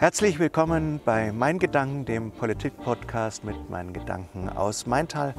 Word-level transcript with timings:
Herzlich 0.00 0.38
willkommen 0.38 0.98
bei 1.04 1.30
Mein 1.30 1.58
Gedanken, 1.58 2.06
dem 2.06 2.30
Politik-Podcast 2.30 3.44
mit 3.44 3.68
meinen 3.68 3.92
Gedanken 3.92 4.48
aus 4.48 4.86
Maintal. 4.86 5.34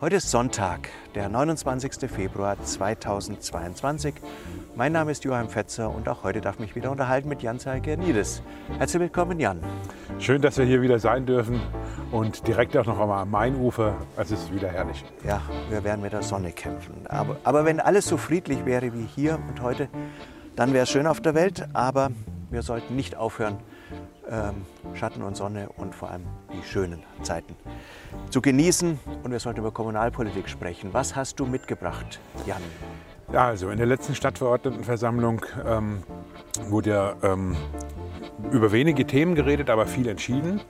Heute 0.00 0.16
ist 0.16 0.32
Sonntag, 0.32 0.88
der 1.14 1.28
29. 1.28 2.10
Februar 2.10 2.60
2022. 2.60 4.14
Mein 4.74 4.90
Name 4.90 5.12
ist 5.12 5.22
Joachim 5.22 5.48
Fetzer 5.48 5.94
und 5.94 6.08
auch 6.08 6.24
heute 6.24 6.40
darf 6.40 6.58
mich 6.58 6.74
wieder 6.74 6.90
unterhalten 6.90 7.28
mit 7.28 7.40
Jan 7.42 7.60
Nides. 7.98 8.42
Herzlich 8.78 9.00
willkommen, 9.00 9.38
Jan. 9.38 9.60
Schön, 10.18 10.42
dass 10.42 10.58
wir 10.58 10.64
hier 10.64 10.82
wieder 10.82 10.98
sein 10.98 11.24
dürfen 11.24 11.60
und 12.10 12.48
direkt 12.48 12.76
auch 12.76 12.86
noch 12.86 12.98
einmal 12.98 13.22
am 13.22 13.30
Mainufer. 13.30 13.94
Es 14.16 14.32
ist 14.32 14.52
wieder 14.52 14.70
herrlich. 14.70 15.04
Ja, 15.24 15.40
wir 15.70 15.84
werden 15.84 16.00
mit 16.00 16.12
der 16.12 16.24
Sonne 16.24 16.50
kämpfen. 16.50 17.06
Aber, 17.08 17.36
aber 17.44 17.64
wenn 17.64 17.78
alles 17.78 18.06
so 18.06 18.16
friedlich 18.16 18.64
wäre 18.64 18.92
wie 18.92 19.06
hier 19.14 19.38
und 19.48 19.62
heute, 19.62 19.88
dann 20.56 20.72
wäre 20.72 20.82
es 20.82 20.90
schön 20.90 21.06
auf 21.06 21.20
der 21.20 21.36
Welt. 21.36 21.68
Aber 21.74 22.10
wir 22.50 22.62
sollten 22.62 22.96
nicht 22.96 23.16
aufhören, 23.16 23.58
ähm, 24.34 24.94
Schatten 24.94 25.22
und 25.22 25.36
Sonne 25.36 25.68
und 25.76 25.94
vor 25.94 26.10
allem 26.10 26.26
die 26.52 26.66
schönen 26.66 27.02
Zeiten 27.22 27.54
zu 28.30 28.40
genießen. 28.40 28.98
Und 29.22 29.30
wir 29.30 29.38
sollten 29.38 29.60
über 29.60 29.70
Kommunalpolitik 29.70 30.48
sprechen. 30.48 30.92
Was 30.92 31.14
hast 31.14 31.38
du 31.38 31.46
mitgebracht, 31.46 32.20
Jan? 32.46 32.62
Also 33.32 33.70
in 33.70 33.78
der 33.78 33.86
letzten 33.86 34.14
Stadtverordnetenversammlung 34.14 35.44
ähm, 35.66 36.02
wurde 36.68 36.90
ja 36.90 37.14
ähm, 37.22 37.56
über 38.52 38.72
wenige 38.72 39.06
Themen 39.06 39.34
geredet, 39.34 39.70
aber 39.70 39.86
viel 39.86 40.08
entschieden. 40.08 40.60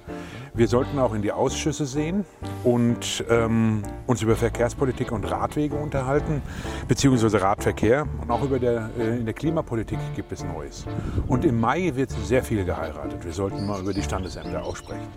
Wir 0.56 0.68
sollten 0.68 1.00
auch 1.00 1.14
in 1.14 1.22
die 1.22 1.32
Ausschüsse 1.32 1.84
sehen 1.84 2.24
und 2.62 3.24
ähm, 3.28 3.82
uns 4.06 4.22
über 4.22 4.36
Verkehrspolitik 4.36 5.10
und 5.10 5.28
Radwege 5.28 5.74
unterhalten, 5.74 6.42
beziehungsweise 6.86 7.42
Radverkehr. 7.42 8.06
Und 8.22 8.30
auch 8.30 8.42
über 8.44 8.60
der, 8.60 8.88
äh, 8.96 9.18
in 9.18 9.24
der 9.24 9.34
Klimapolitik 9.34 9.98
gibt 10.14 10.30
es 10.30 10.44
Neues. 10.44 10.86
Und 11.26 11.44
im 11.44 11.58
Mai 11.60 11.90
wird 11.96 12.10
sehr 12.10 12.44
viel 12.44 12.64
geheiratet. 12.64 13.24
Wir 13.24 13.32
sollten 13.32 13.66
mal 13.66 13.80
über 13.80 13.92
die 13.92 14.02
Standesämter 14.02 14.64
auch 14.64 14.76
sprechen. 14.76 15.08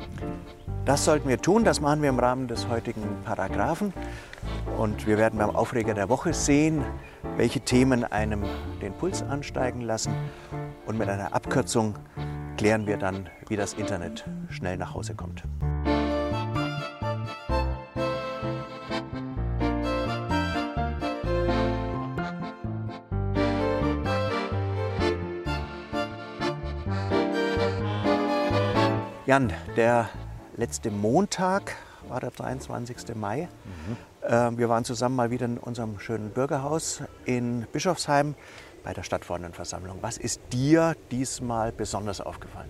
Das 0.86 1.06
sollten 1.06 1.30
wir 1.30 1.40
tun. 1.40 1.64
Das 1.64 1.82
machen 1.82 2.02
wir 2.02 2.10
im 2.10 2.18
Rahmen 2.18 2.48
des 2.48 2.68
heutigen 2.68 3.04
Paragraphen. 3.24 3.94
Und 4.78 5.08
wir 5.08 5.18
werden 5.18 5.40
beim 5.40 5.56
Aufreger 5.56 5.94
der 5.94 6.10
Woche 6.10 6.34
sehen, 6.34 6.84
welche 7.36 7.62
Themen 7.62 8.04
einem 8.04 8.44
den 8.82 8.94
Puls 8.94 9.24
ansteigen 9.24 9.82
lassen. 9.82 10.14
Und 10.86 10.98
mit 10.98 11.10
einer 11.10 11.34
Abkürzung 11.34 11.96
klären 12.58 12.88
wir 12.88 12.98
dann, 12.98 13.30
wie 13.48 13.56
das 13.56 13.74
Internet 13.74 14.26
schnell 14.50 14.78
nach 14.78 14.94
Hause 14.94 15.16
kommt. 15.16 15.44
Jan, 29.28 29.52
der 29.76 30.10
letzte 30.56 30.90
Montag 30.90 31.76
war 32.08 32.22
der 32.22 32.32
23. 32.32 33.14
Mai. 33.14 33.50
Mhm. 33.66 33.98
Wir 34.30 34.68
waren 34.68 34.84
zusammen 34.84 35.16
mal 35.16 35.32
wieder 35.32 35.46
in 35.46 35.58
unserem 35.58 36.00
schönen 36.00 36.32
Bürgerhaus 36.32 37.02
in 37.24 37.66
Bischofsheim 37.72 38.36
bei 38.84 38.94
der 38.94 39.04
Stadtverordnetenversammlung. 39.04 40.00
Was 40.02 40.18
ist 40.18 40.42
dir 40.52 40.96
diesmal 41.12 41.72
besonders 41.72 42.20
aufgefallen? 42.20 42.70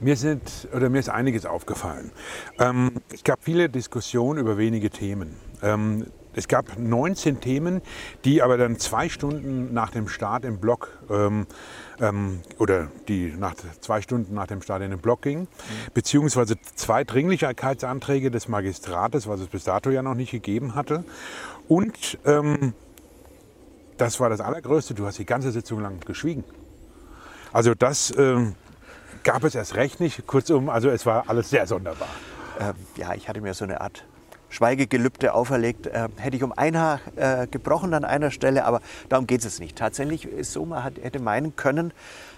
Mir 0.00 0.16
sind 0.16 0.68
oder 0.74 0.88
mir 0.88 1.00
ist 1.00 1.10
einiges 1.10 1.44
aufgefallen. 1.44 2.12
Ähm, 2.58 2.92
es 3.12 3.24
gab 3.24 3.44
viele 3.44 3.68
Diskussionen 3.68 4.38
über 4.38 4.56
wenige 4.56 4.88
Themen. 4.88 5.36
Ähm, 5.62 6.06
es 6.36 6.48
gab 6.48 6.78
19 6.78 7.40
Themen, 7.40 7.82
die 8.24 8.42
aber 8.42 8.56
dann 8.56 8.78
zwei 8.78 9.08
Stunden 9.08 9.74
nach 9.74 9.90
dem 9.90 10.08
Start 10.08 10.44
im 10.44 10.58
Block 10.58 10.90
ähm, 11.10 11.46
ähm, 12.00 12.40
oder 12.58 12.88
die 13.08 13.34
nach 13.36 13.54
zwei 13.80 14.00
Stunden 14.02 14.34
nach 14.34 14.46
dem 14.46 14.62
Start 14.62 14.82
in 14.82 14.90
den 14.90 15.00
Block 15.00 15.22
gingen, 15.22 15.42
mhm. 15.42 15.92
beziehungsweise 15.94 16.56
zwei 16.76 17.04
Dringlichkeitsanträge 17.04 18.30
des 18.30 18.48
Magistrates, 18.48 19.26
was 19.26 19.40
es 19.40 19.48
bis 19.48 19.64
dato 19.64 19.90
ja 19.90 20.02
noch 20.02 20.14
nicht 20.14 20.30
gegeben 20.30 20.74
hatte, 20.74 21.04
und 21.68 22.18
ähm, 22.24 22.74
das 23.96 24.20
war 24.20 24.28
das 24.28 24.40
Allergrößte. 24.40 24.94
Du 24.94 25.06
hast 25.06 25.18
die 25.18 25.24
ganze 25.24 25.50
Sitzung 25.50 25.80
lang 25.80 26.00
geschwiegen. 26.00 26.44
Also 27.52 27.74
das 27.74 28.12
ähm, 28.16 28.54
gab 29.24 29.42
es 29.44 29.54
erst 29.54 29.74
recht 29.74 30.00
nicht. 30.00 30.26
Kurzum, 30.26 30.68
also 30.68 30.90
es 30.90 31.06
war 31.06 31.28
alles 31.28 31.50
sehr 31.50 31.66
sonderbar. 31.66 32.08
Ähm, 32.60 32.74
ja, 32.96 33.14
ich 33.14 33.28
hatte 33.28 33.40
mir 33.40 33.54
so 33.54 33.64
eine 33.64 33.80
Art 33.80 34.04
Schweigegelübde 34.56 35.34
auferlegt. 35.34 35.86
Äh, 35.86 36.08
hätte 36.16 36.36
ich 36.36 36.42
um 36.42 36.52
ein 36.52 36.78
Haar 36.78 37.00
äh, 37.16 37.46
gebrochen 37.46 37.92
an 37.92 38.04
einer 38.04 38.30
Stelle, 38.30 38.64
aber 38.64 38.80
darum 39.10 39.26
geht 39.26 39.44
es 39.44 39.60
nicht. 39.60 39.76
Tatsächlich 39.76 40.24
ist 40.24 40.52
so, 40.52 40.64
man 40.64 40.82
hat, 40.82 40.94
hätte 41.02 41.20
meinen 41.20 41.56
können, 41.56 41.92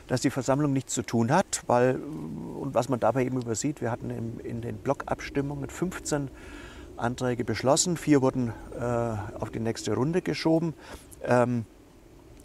dass 0.08 0.20
die 0.20 0.30
Versammlung 0.30 0.72
nichts 0.72 0.94
zu 0.94 1.02
tun 1.02 1.30
hat, 1.30 1.62
weil, 1.68 1.96
und 1.96 2.74
was 2.74 2.88
man 2.88 2.98
dabei 2.98 3.24
eben 3.24 3.40
übersieht, 3.40 3.80
wir 3.80 3.92
hatten 3.92 4.10
im, 4.10 4.40
in 4.40 4.60
den 4.62 4.78
Blockabstimmungen 4.78 5.70
15 5.70 6.28
Anträge 6.96 7.44
beschlossen, 7.44 7.96
vier 7.96 8.20
wurden 8.20 8.52
äh, 8.76 8.82
auf 9.38 9.50
die 9.50 9.60
nächste 9.60 9.94
Runde 9.94 10.20
geschoben. 10.20 10.74
Ähm, 11.22 11.66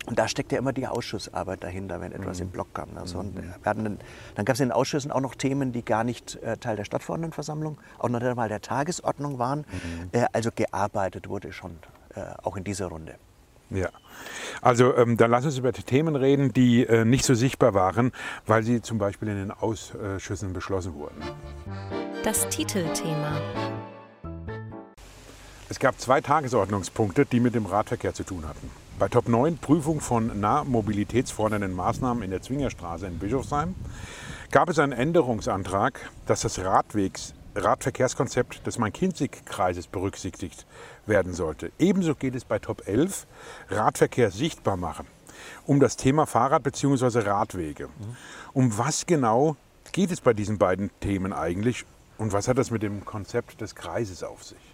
und 0.06 0.20
da 0.20 0.28
steckt 0.28 0.52
ja 0.52 0.58
immer 0.58 0.74
die 0.74 0.88
Ausschussarbeit 0.88 1.64
dahinter, 1.64 2.02
wenn 2.02 2.12
etwas 2.12 2.40
mhm. 2.40 2.48
im 2.48 2.52
Block 2.52 2.74
kam. 2.74 2.90
Also 2.96 3.20
und 3.20 3.36
mhm. 3.36 3.54
dann, 3.64 3.98
dann 4.36 4.46
gab 4.46 4.56
es 4.56 4.60
in 4.60 4.70
den 4.70 4.72
Ausschüssen 4.74 5.12
auch 5.12 5.22
noch 5.22 5.36
Themen, 5.36 5.72
die 5.72 5.84
gar 5.84 6.04
nicht 6.04 6.36
äh, 6.44 6.58
Teil 6.58 6.76
der 6.76 6.84
Stadtverordnetenversammlung, 6.84 7.78
auch 8.00 8.10
noch 8.10 8.22
einmal 8.22 8.50
der 8.50 8.62
Tagesordnung 8.62 9.40
waren. 9.40 9.60
Mhm. 9.60 10.10
Äh, 10.12 10.26
also 10.34 10.50
gearbeitet 10.54 11.30
wurde 11.30 11.54
schon, 11.54 11.78
äh, 12.16 12.22
auch 12.44 12.58
in 12.58 12.64
dieser 12.64 12.88
Runde. 12.88 13.16
Ja, 13.70 13.90
also 14.62 14.96
ähm, 14.98 15.18
dann 15.18 15.32
lass 15.32 15.46
uns 15.46 15.58
über 15.58 15.72
die 15.72 15.84
Themen 15.84 16.16
reden, 16.16 16.54
die 16.54 16.86
äh, 16.86 17.06
nicht 17.06 17.26
so 17.26 17.34
sichtbar 17.34 17.74
waren, 17.74 18.12
weil 18.46 18.62
sie 18.62 18.82
zum 18.82 19.00
Beispiel 19.00 19.30
in 19.30 19.38
den 19.38 19.52
Ausschüssen 19.52 20.54
beschlossen 20.54 20.94
wurden. 20.94 21.16
Das 22.24 22.48
Titelthema. 22.50 23.42
Es 25.70 25.80
gab 25.80 26.00
zwei 26.00 26.22
Tagesordnungspunkte, 26.22 27.26
die 27.26 27.40
mit 27.40 27.56
dem 27.56 27.66
Radverkehr 27.66 28.14
zu 28.14 28.24
tun 28.24 28.48
hatten. 28.48 28.70
Bei 29.00 29.08
Top 29.10 29.28
9 29.28 29.58
Prüfung 29.58 30.00
von 30.00 30.40
nahmobilitätsfordernden 30.40 31.74
Maßnahmen 31.74 32.24
in 32.24 32.32
der 32.32 32.42
Zwingerstraße 32.42 33.08
in 33.08 33.20
Bischofsheim 33.20 33.76
gab 34.52 34.70
es 34.70 34.80
einen 34.80 34.94
Änderungsantrag, 34.94 36.00
dass 36.26 36.42
das 36.42 36.60
Radwegs, 36.60 37.34
Radverkehrskonzept 37.56 38.66
des 38.66 38.78
Main-Kinzig-Kreises 38.78 39.88
berücksichtigt 39.88 40.66
werden 41.06 41.34
sollte. 41.34 41.72
Ebenso 41.80 42.16
geht 42.16 42.36
es 42.36 42.46
bei 42.46 42.60
Top 42.60 42.88
11 42.88 43.26
Radverkehr 43.70 44.32
sichtbar 44.32 44.78
machen 44.78 45.08
um 45.66 45.80
das 45.80 45.98
Thema 45.98 46.26
Fahrrad 46.26 46.64
bzw. 46.64 47.20
Radwege. 47.20 47.90
Um 48.54 48.78
was 48.78 49.06
genau 49.06 49.56
geht 49.92 50.12
es 50.12 50.22
bei 50.22 50.34
diesen 50.34 50.58
beiden 50.58 50.90
Themen 51.00 51.34
eigentlich 51.34 51.86
und 52.18 52.34
was 52.34 52.48
hat 52.48 52.58
das 52.58 52.72
mit 52.72 52.84
dem 52.84 53.06
Konzept 53.06 53.62
des 53.62 53.76
Kreises 53.76 54.24
auf 54.24 54.44
sich? 54.44 54.73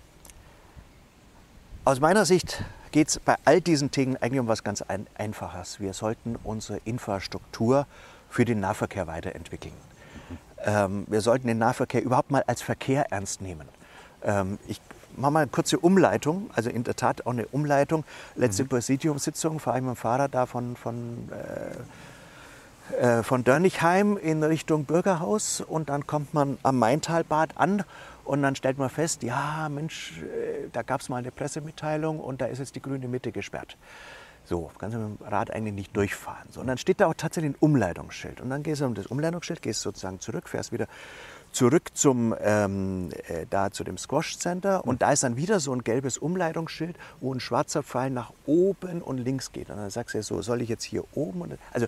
Aus 1.90 2.00
meiner 2.00 2.24
Sicht 2.24 2.64
geht 2.92 3.08
es 3.08 3.18
bei 3.18 3.36
all 3.46 3.62
diesen 3.62 3.90
Themen 3.90 4.16
eigentlich 4.18 4.40
um 4.40 4.48
was 4.48 4.64
ganz 4.64 4.84
ein 4.84 5.08
Einfaches. 5.16 5.80
Wir 5.80 5.94
sollten 5.94 6.36
unsere 6.44 6.80
Infrastruktur 6.86 7.88
für 8.30 8.46
den 8.46 8.60
Nahverkehr 8.60 9.08
weiterentwickeln. 9.08 9.74
Ähm, 10.64 11.06
wir 11.08 11.22
sollten 11.22 11.48
den 11.48 11.58
Nahverkehr 11.58 12.04
überhaupt 12.04 12.30
mal 12.30 12.44
als 12.46 12.62
Verkehr 12.62 13.12
ernst 13.12 13.42
nehmen. 13.42 13.68
Ähm, 14.22 14.60
ich 14.68 14.80
mache 15.18 15.32
mal 15.32 15.40
eine 15.40 15.50
kurze 15.50 15.80
Umleitung, 15.80 16.52
also 16.54 16.70
in 16.70 16.84
der 16.84 16.96
Tat 16.96 17.26
auch 17.26 17.32
eine 17.32 17.48
Umleitung. 17.48 18.04
Letzte 18.36 18.66
mhm. 18.66 18.68
Präsidiumssitzung 18.68 19.60
fahre 19.60 19.80
ich 19.80 19.84
mit 19.84 19.96
dem 19.96 19.98
Fahrrad 19.98 20.36
da 20.36 20.46
von, 20.46 20.76
von, 20.76 21.28
äh, 22.92 23.20
äh, 23.20 23.24
von 23.24 23.44
Dörnichheim 23.44 24.16
in 24.16 24.44
Richtung 24.44 24.86
Bürgerhaus 24.86 25.60
und 25.60 25.90
dann 25.90 26.06
kommt 26.06 26.36
man 26.36 26.60
am 26.62 26.78
Maintalbad 26.78 27.58
an 27.58 27.84
und 28.30 28.44
dann 28.44 28.56
stellt 28.56 28.78
man 28.78 28.90
fest, 28.92 29.24
ja 29.24 29.68
Mensch, 29.70 30.22
äh, 30.22 30.70
da 30.72 30.84
gab 30.84 31.02
es 31.02 31.10
mal 31.10 31.18
eine 31.18 31.32
Pressemitteilung 31.32 32.20
und 32.20 32.42
da 32.42 32.46
ist 32.46 32.60
jetzt 32.60 32.76
die 32.76 32.82
grüne 32.82 33.08
Mitte 33.08 33.32
gesperrt. 33.32 33.76
So, 34.46 34.70
kannst 34.78 34.96
du 34.96 35.00
mit 35.00 35.20
dem 35.20 35.28
Rad 35.28 35.52
eigentlich 35.52 35.74
nicht 35.74 35.98
durchfahren. 35.98 36.48
So, 36.52 36.62
und 36.62 36.68
dann 36.68 36.78
steht 36.78 37.02
da 37.02 37.08
auch 37.08 37.16
tatsächlich 37.16 37.54
ein 37.54 37.58
Umleitungsschild. 37.60 38.40
Und 38.40 38.52
dann 38.52 38.62
gehst 38.62 38.82
du 38.82 38.86
um 38.86 38.94
das 38.94 39.08
Umleitungsschild, 39.08 39.64
gehst 39.64 39.82
sozusagen 39.82 40.20
zurück, 40.20 40.48
fährst 40.48 40.72
wieder 40.72 40.88
zurück 41.52 41.90
zum, 41.96 42.36
ähm, 42.40 43.10
äh, 43.28 43.48
da 43.50 43.72
zu 43.72 43.84
dem 43.84 43.98
Squash 43.98 44.38
Center 44.38 44.86
und 44.86 45.02
da 45.02 45.12
ist 45.12 45.24
dann 45.24 45.36
wieder 45.36 45.60
so 45.60 45.74
ein 45.74 45.84
gelbes 45.84 46.20
Umleitungsschild, 46.20 46.96
wo 47.22 47.34
ein 47.34 47.40
schwarzer 47.40 47.82
Pfeil 47.82 48.12
nach 48.12 48.32
oben 48.46 49.02
und 49.02 49.18
links 49.18 49.52
geht. 49.52 49.72
Und 49.72 49.78
dann 49.78 49.90
sagst 49.90 50.14
du 50.14 50.22
so, 50.22 50.44
soll 50.44 50.62
ich 50.62 50.70
jetzt 50.70 50.84
hier 50.84 51.04
oben? 51.16 51.42
Und, 51.42 51.58
also 51.72 51.88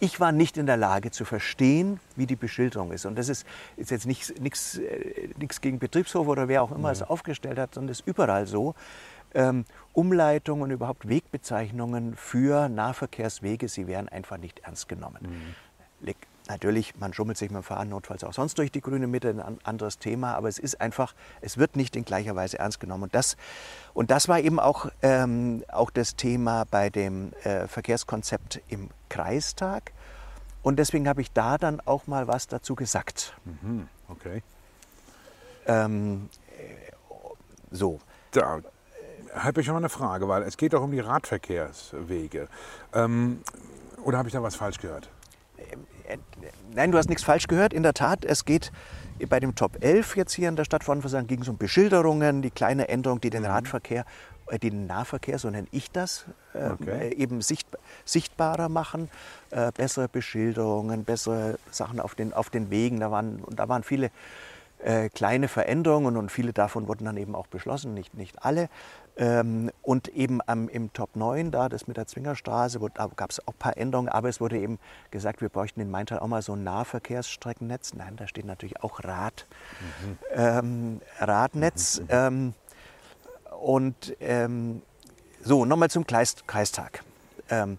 ich 0.00 0.18
war 0.18 0.32
nicht 0.32 0.56
in 0.56 0.66
der 0.66 0.78
Lage 0.78 1.10
zu 1.10 1.24
verstehen, 1.24 2.00
wie 2.16 2.26
die 2.26 2.36
Beschilderung 2.36 2.90
ist. 2.90 3.04
Und 3.06 3.16
das 3.16 3.28
ist, 3.28 3.46
ist 3.76 3.90
jetzt 3.90 4.06
nichts 4.06 4.78
äh, 4.78 5.28
gegen 5.60 5.78
Betriebshof 5.78 6.26
oder 6.26 6.48
wer 6.48 6.62
auch 6.62 6.72
immer 6.72 6.88
ja. 6.88 6.92
es 6.92 7.02
aufgestellt 7.02 7.58
hat, 7.58 7.74
sondern 7.74 7.92
es 7.92 8.00
ist 8.00 8.06
überall 8.06 8.46
so. 8.46 8.74
Ähm, 9.32 9.64
Umleitungen 9.92 10.64
und 10.64 10.70
überhaupt 10.70 11.08
Wegbezeichnungen 11.08 12.16
für 12.16 12.68
Nahverkehrswege, 12.68 13.68
sie 13.68 13.86
werden 13.86 14.08
einfach 14.08 14.38
nicht 14.38 14.60
ernst 14.60 14.88
genommen. 14.88 15.54
Mhm. 16.00 16.14
Natürlich, 16.50 16.96
man 16.98 17.14
schummelt 17.14 17.38
sich 17.38 17.48
mit 17.48 17.58
dem 17.58 17.62
Fahren 17.62 17.90
notfalls 17.90 18.24
auch 18.24 18.32
sonst 18.32 18.58
durch 18.58 18.72
die 18.72 18.80
grüne 18.80 19.06
Mitte, 19.06 19.28
ein 19.28 19.58
anderes 19.62 20.00
Thema, 20.00 20.34
aber 20.34 20.48
es 20.48 20.58
ist 20.58 20.80
einfach, 20.80 21.14
es 21.40 21.58
wird 21.58 21.76
nicht 21.76 21.94
in 21.94 22.04
gleicher 22.04 22.34
Weise 22.34 22.58
ernst 22.58 22.80
genommen. 22.80 23.04
Und 23.04 23.14
das, 23.14 23.36
und 23.94 24.10
das 24.10 24.26
war 24.26 24.40
eben 24.40 24.58
auch, 24.58 24.90
ähm, 25.00 25.62
auch 25.68 25.90
das 25.90 26.16
Thema 26.16 26.64
bei 26.68 26.90
dem 26.90 27.32
äh, 27.44 27.68
Verkehrskonzept 27.68 28.62
im 28.66 28.90
Kreistag. 29.08 29.92
Und 30.64 30.80
deswegen 30.80 31.08
habe 31.08 31.20
ich 31.20 31.30
da 31.30 31.56
dann 31.56 31.80
auch 31.82 32.08
mal 32.08 32.26
was 32.26 32.48
dazu 32.48 32.74
gesagt. 32.74 33.36
Mhm, 33.44 33.86
okay. 34.08 34.42
Ähm, 35.66 36.28
so. 37.70 38.00
Da 38.32 38.58
habe 39.34 39.60
ich 39.60 39.66
schon 39.66 39.74
mal 39.74 39.78
eine 39.78 39.88
Frage, 39.88 40.26
weil 40.26 40.42
es 40.42 40.56
geht 40.56 40.72
doch 40.72 40.82
um 40.82 40.90
die 40.90 40.98
Radverkehrswege. 40.98 42.48
Ähm, 42.92 43.40
oder 44.02 44.18
habe 44.18 44.28
ich 44.28 44.32
da 44.32 44.42
was 44.42 44.56
falsch 44.56 44.78
gehört? 44.78 45.08
Nein, 46.74 46.92
du 46.92 46.98
hast 46.98 47.08
nichts 47.08 47.24
falsch 47.24 47.46
gehört. 47.46 47.72
In 47.72 47.82
der 47.82 47.94
Tat, 47.94 48.24
es 48.24 48.44
geht 48.44 48.72
bei 49.28 49.40
dem 49.40 49.54
Top 49.54 49.82
11 49.82 50.16
jetzt 50.16 50.32
hier 50.32 50.48
in 50.48 50.56
der 50.56 50.64
Stadt 50.64 50.84
von 50.84 51.00
Versang 51.00 51.26
ging 51.26 51.42
es 51.42 51.48
um 51.48 51.58
Beschilderungen, 51.58 52.42
die 52.42 52.50
kleine 52.50 52.88
Änderung, 52.88 53.20
die 53.20 53.30
den 53.30 53.44
Radverkehr, 53.44 54.04
äh, 54.48 54.58
den 54.58 54.86
Nahverkehr, 54.86 55.38
so 55.38 55.50
nenne 55.50 55.68
ich 55.70 55.90
das, 55.90 56.24
äh, 56.54 56.70
Okay. 56.70 57.14
eben 57.14 57.42
sicht, 57.42 57.68
sichtbarer 58.04 58.68
machen, 58.68 59.10
äh, 59.50 59.72
bessere 59.72 60.08
Beschilderungen, 60.08 61.04
bessere 61.04 61.58
Sachen 61.70 62.00
auf 62.00 62.14
den, 62.14 62.32
auf 62.32 62.50
den 62.50 62.70
Wegen. 62.70 63.00
Da 63.00 63.10
waren, 63.10 63.42
da 63.50 63.68
waren 63.68 63.82
viele 63.82 64.10
äh, 64.82 65.08
kleine 65.10 65.48
Veränderungen 65.48 66.16
und 66.16 66.30
viele 66.30 66.52
davon 66.52 66.88
wurden 66.88 67.04
dann 67.04 67.16
eben 67.16 67.34
auch 67.34 67.46
beschlossen, 67.46 67.94
nicht, 67.94 68.14
nicht 68.14 68.42
alle. 68.42 68.68
Ähm, 69.16 69.70
und 69.82 70.08
eben 70.08 70.40
am, 70.46 70.68
im 70.68 70.92
Top 70.92 71.16
9, 71.16 71.50
da 71.50 71.68
das 71.68 71.86
mit 71.86 71.96
der 71.96 72.06
Zwingerstraße, 72.06 72.80
wo, 72.80 72.88
da 72.88 73.08
gab 73.14 73.30
es 73.30 73.46
auch 73.46 73.52
ein 73.52 73.58
paar 73.58 73.76
Änderungen, 73.76 74.08
aber 74.08 74.28
es 74.28 74.40
wurde 74.40 74.58
eben 74.58 74.78
gesagt, 75.10 75.42
wir 75.42 75.48
bräuchten 75.48 75.80
in 75.80 75.90
Maintal 75.90 76.20
auch 76.20 76.26
mal 76.26 76.42
so 76.42 76.54
ein 76.54 76.64
Nahverkehrsstreckennetz. 76.64 77.94
Nein, 77.94 78.16
da 78.16 78.26
steht 78.26 78.46
natürlich 78.46 78.82
auch 78.82 79.04
Rad, 79.04 79.46
ähm, 80.32 81.00
Radnetz. 81.18 82.00
Ähm, 82.08 82.54
und 83.60 84.16
ähm, 84.20 84.82
so, 85.42 85.64
nochmal 85.64 85.90
zum 85.90 86.06
Kreis, 86.06 86.36
Kreistag. 86.46 87.02
Ähm, 87.50 87.78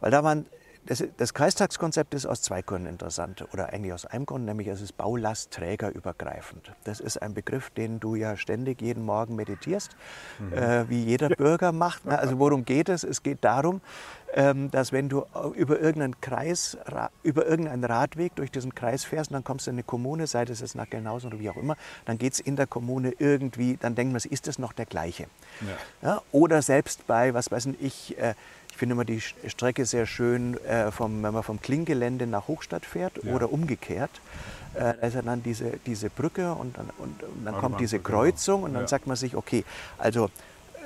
weil 0.00 0.10
da 0.10 0.24
waren, 0.24 0.46
das, 0.86 1.04
das 1.16 1.34
Kreistagskonzept 1.34 2.14
ist 2.14 2.26
aus 2.26 2.42
zwei 2.42 2.62
Gründen 2.62 2.88
interessant 2.88 3.44
oder 3.52 3.72
eigentlich 3.72 3.92
aus 3.92 4.06
einem 4.06 4.26
Grund, 4.26 4.44
nämlich 4.44 4.68
es 4.68 4.80
ist 4.80 4.96
baulastträgerübergreifend. 4.96 6.72
Das 6.84 7.00
ist 7.00 7.20
ein 7.20 7.34
Begriff, 7.34 7.70
den 7.70 8.00
du 8.00 8.14
ja 8.14 8.36
ständig 8.36 8.80
jeden 8.80 9.04
Morgen 9.04 9.36
meditierst, 9.36 9.96
äh, 10.52 10.84
wie 10.88 11.04
jeder 11.04 11.28
Bürger 11.28 11.72
macht. 11.72 12.02
Na, 12.04 12.16
also 12.16 12.38
worum 12.38 12.64
geht 12.64 12.88
es? 12.88 13.04
Es 13.04 13.22
geht 13.22 13.44
darum, 13.44 13.80
ähm, 14.34 14.70
dass 14.70 14.92
wenn 14.92 15.08
du 15.08 15.24
über 15.54 15.80
irgendeinen 15.80 16.20
Kreis, 16.20 16.76
über 17.22 17.46
irgendeinen 17.46 17.84
Radweg 17.84 18.34
durch 18.36 18.50
diesen 18.50 18.74
Kreis 18.74 19.04
fährst, 19.04 19.30
und 19.30 19.34
dann 19.34 19.44
kommst 19.44 19.66
du 19.66 19.70
in 19.70 19.76
eine 19.76 19.82
Kommune, 19.82 20.26
sei 20.26 20.44
das 20.44 20.60
jetzt 20.60 20.74
nach 20.74 20.88
Gelnhausen 20.88 21.28
oder 21.28 21.40
wie 21.40 21.50
auch 21.50 21.56
immer, 21.56 21.76
dann 22.04 22.18
geht 22.18 22.34
es 22.34 22.40
in 22.40 22.56
der 22.56 22.66
Kommune 22.66 23.12
irgendwie, 23.18 23.76
dann 23.76 23.94
denken 23.94 24.14
wir, 24.14 24.30
ist 24.30 24.46
das 24.46 24.58
noch 24.58 24.72
der 24.72 24.86
gleiche? 24.86 25.26
Ja, 26.02 26.22
oder 26.32 26.62
selbst 26.62 27.06
bei, 27.06 27.34
was 27.34 27.50
weiß 27.50 27.68
ich, 27.80 28.18
äh, 28.18 28.34
ich 28.76 28.78
finde 28.78 28.92
immer 28.92 29.06
die 29.06 29.22
Strecke 29.22 29.86
sehr 29.86 30.04
schön, 30.04 30.62
äh, 30.64 30.92
vom, 30.92 31.22
wenn 31.22 31.32
man 31.32 31.42
vom 31.42 31.58
Klinggelände 31.62 32.26
nach 32.26 32.46
Hochstadt 32.46 32.84
fährt 32.84 33.24
Ja. 33.24 33.32
oder 33.34 33.50
umgekehrt. 33.50 34.10
Äh, 34.74 34.92
da 35.00 35.06
ist 35.06 35.14
ja 35.14 35.22
dann 35.22 35.42
diese, 35.42 35.78
diese 35.86 36.10
Brücke 36.10 36.52
und 36.52 36.76
dann, 36.76 36.90
und, 36.98 37.22
und 37.22 37.46
dann 37.46 37.56
kommt 37.56 37.80
diese 37.80 37.98
genau. 37.98 38.18
Kreuzung 38.18 38.64
und 38.64 38.74
dann 38.74 38.82
Ja. 38.82 38.88
sagt 38.88 39.06
man 39.06 39.16
sich, 39.16 39.34
okay, 39.34 39.64
also 39.96 40.28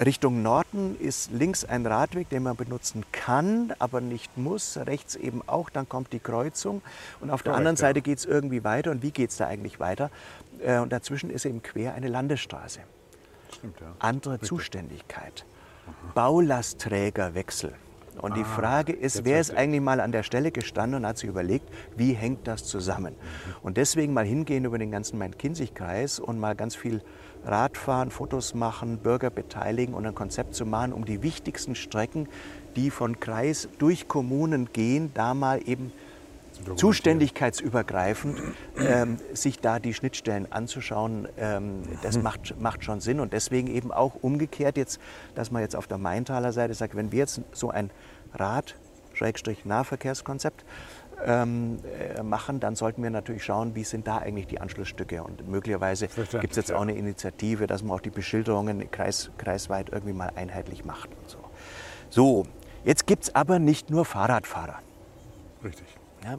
Richtung 0.04 0.40
Norden 0.40 0.96
ist 1.00 1.32
links 1.32 1.64
ein 1.64 1.84
Radweg, 1.84 2.28
den 2.28 2.44
man 2.44 2.54
benutzen 2.54 3.04
kann, 3.10 3.72
aber 3.80 4.00
nicht 4.00 4.38
muss. 4.38 4.76
Rechts 4.76 5.16
eben 5.16 5.42
auch, 5.48 5.68
dann 5.68 5.88
kommt 5.88 6.12
die 6.12 6.20
Kreuzung 6.20 6.82
und 7.20 7.30
auf 7.30 7.42
der 7.42 7.50
Korrekt, 7.50 7.58
anderen 7.58 7.74
ja. 7.76 7.80
Seite 7.80 8.02
geht 8.02 8.18
es 8.18 8.24
irgendwie 8.24 8.62
weiter. 8.62 8.92
Und 8.92 9.02
wie 9.02 9.10
geht 9.10 9.30
es 9.30 9.36
da 9.36 9.48
eigentlich 9.48 9.80
weiter? 9.80 10.12
Äh, 10.64 10.78
und 10.78 10.92
dazwischen 10.92 11.28
ist 11.28 11.44
eben 11.44 11.60
quer 11.60 11.94
eine 11.94 12.06
Landesstraße 12.06 12.82
Stimmt, 13.52 13.80
ja. 13.80 13.88
andere 13.98 14.38
Zuständigkeit. 14.38 15.44
Baulastträgerwechsel. 16.14 17.74
Und 18.20 18.36
die 18.36 18.42
Ah, 18.42 18.44
Frage 18.44 18.92
ist, 18.92 19.24
wer 19.24 19.40
ist 19.40 19.54
eigentlich 19.54 19.80
mal 19.80 20.00
an 20.00 20.12
der 20.12 20.22
Stelle 20.22 20.50
gestanden 20.50 21.00
und 21.00 21.06
hat 21.06 21.16
sich 21.16 21.28
überlegt, 21.28 21.68
wie 21.96 22.12
hängt 22.12 22.46
das 22.46 22.64
zusammen? 22.64 23.14
Und 23.62 23.76
deswegen 23.78 24.12
mal 24.12 24.26
hingehen 24.26 24.64
über 24.64 24.78
den 24.78 24.90
ganzen 24.90 25.18
Main-Kinzig-Kreis 25.18 26.20
und 26.20 26.38
mal 26.38 26.54
ganz 26.54 26.74
viel 26.76 27.02
Radfahren, 27.44 28.10
Fotos 28.10 28.54
machen, 28.54 28.98
Bürger 28.98 29.30
beteiligen 29.30 29.94
und 29.94 30.06
ein 30.06 30.14
Konzept 30.14 30.54
zu 30.54 30.66
machen, 30.66 30.92
um 30.92 31.06
die 31.06 31.22
wichtigsten 31.22 31.74
Strecken, 31.74 32.28
die 32.76 32.90
von 32.90 33.18
Kreis 33.20 33.68
durch 33.78 34.06
Kommunen 34.06 34.70
gehen, 34.72 35.12
da 35.14 35.32
mal 35.32 35.66
eben. 35.66 35.90
Zuständigkeitsübergreifend 36.76 38.38
ähm, 38.78 39.16
sich 39.32 39.60
da 39.60 39.78
die 39.78 39.94
Schnittstellen 39.94 40.50
anzuschauen, 40.50 41.28
ähm, 41.38 41.82
das 42.02 42.20
macht, 42.20 42.60
macht 42.60 42.84
schon 42.84 43.00
Sinn. 43.00 43.20
Und 43.20 43.32
deswegen 43.32 43.68
eben 43.68 43.92
auch 43.92 44.16
umgekehrt 44.22 44.76
jetzt, 44.76 45.00
dass 45.34 45.50
man 45.50 45.62
jetzt 45.62 45.76
auf 45.76 45.86
der 45.86 45.96
Maintaler 45.98 46.52
Seite 46.52 46.74
sagt, 46.74 46.96
wenn 46.96 47.12
wir 47.12 47.20
jetzt 47.20 47.40
so 47.52 47.70
ein 47.70 47.90
Rad-Nahverkehrskonzept 48.34 50.64
ähm, 51.24 51.78
äh, 52.16 52.22
machen, 52.22 52.60
dann 52.60 52.76
sollten 52.76 53.02
wir 53.02 53.10
natürlich 53.10 53.44
schauen, 53.44 53.74
wie 53.74 53.84
sind 53.84 54.06
da 54.06 54.18
eigentlich 54.18 54.46
die 54.46 54.60
Anschlussstücke. 54.60 55.22
Und 55.22 55.48
möglicherweise 55.48 56.08
gibt 56.08 56.52
es 56.52 56.56
jetzt 56.56 56.72
auch 56.72 56.82
eine 56.82 56.94
Initiative, 56.94 57.66
dass 57.66 57.82
man 57.82 57.96
auch 57.96 58.00
die 58.00 58.10
Beschilderungen 58.10 58.90
kreis, 58.90 59.30
kreisweit 59.38 59.90
irgendwie 59.90 60.14
mal 60.14 60.30
einheitlich 60.34 60.84
macht. 60.84 61.10
Und 61.10 61.28
so. 61.28 61.38
so, 62.08 62.46
jetzt 62.84 63.06
gibt 63.06 63.24
es 63.24 63.34
aber 63.34 63.58
nicht 63.58 63.90
nur 63.90 64.04
Fahrradfahrer. 64.04 64.78
Richtig. 65.62 65.86
Ja, 66.24 66.38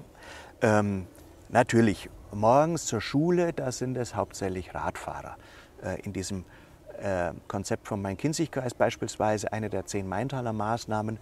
ähm, 0.61 1.07
natürlich, 1.49 2.09
morgens 2.31 2.85
zur 2.85 3.01
Schule, 3.01 3.53
da 3.53 3.71
sind 3.71 3.97
es 3.97 4.15
hauptsächlich 4.15 4.73
Radfahrer. 4.73 5.37
Äh, 5.83 6.01
in 6.01 6.13
diesem 6.13 6.45
äh, 7.01 7.31
Konzept 7.47 7.87
vom 7.87 8.01
Main-Kinzig-Kreis 8.01 8.73
beispielsweise, 8.73 9.51
eine 9.51 9.69
der 9.69 9.85
zehn 9.85 10.07
Maintaler 10.07 10.53
Maßnahmen, 10.53 11.19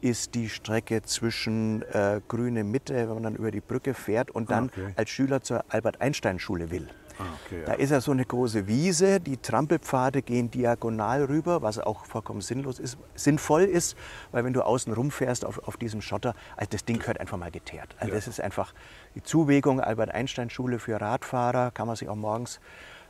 ist 0.00 0.34
die 0.34 0.48
Strecke 0.48 1.02
zwischen 1.02 1.82
äh, 1.92 2.20
Grüne 2.26 2.64
Mitte, 2.64 2.94
wenn 2.94 3.14
man 3.14 3.22
dann 3.22 3.36
über 3.36 3.50
die 3.50 3.60
Brücke 3.60 3.94
fährt 3.94 4.30
und 4.30 4.50
dann 4.50 4.66
okay. 4.66 4.94
als 4.96 5.10
Schüler 5.10 5.42
zur 5.42 5.64
Albert-Einstein-Schule 5.68 6.70
will. 6.70 6.88
Ah, 7.20 7.26
okay, 7.44 7.62
Da 7.66 7.72
ja. 7.72 7.78
ist 7.78 7.90
ja 7.90 8.00
so 8.00 8.12
eine 8.12 8.24
große 8.24 8.66
Wiese, 8.66 9.20
die 9.20 9.36
Trampelpfade 9.36 10.22
gehen 10.22 10.50
diagonal 10.50 11.24
rüber, 11.24 11.62
was 11.62 11.78
auch 11.78 12.04
vollkommen 12.06 12.40
sinnlos 12.40 12.78
ist, 12.78 12.96
sinnvoll 13.14 13.62
ist, 13.62 13.96
weil 14.32 14.44
wenn 14.44 14.52
du 14.52 14.62
außen 14.62 14.92
rumfährst 14.92 15.44
auf, 15.44 15.66
auf 15.68 15.76
diesem 15.76 16.00
Schotter, 16.00 16.34
also 16.56 16.70
das 16.70 16.84
Ding 16.84 16.98
gehört 16.98 17.20
einfach 17.20 17.36
mal 17.36 17.50
geteert. 17.50 17.94
Also 17.98 18.08
Ja. 18.12 18.14
das 18.16 18.28
ist 18.28 18.40
einfach 18.40 18.72
die 19.14 19.22
Zuwägung 19.22 19.80
Albert-Einstein-Schule 19.80 20.78
für 20.78 21.00
Radfahrer, 21.00 21.70
kann 21.72 21.86
man 21.86 21.96
sich 21.96 22.08
auch 22.08 22.16
morgens 22.16 22.60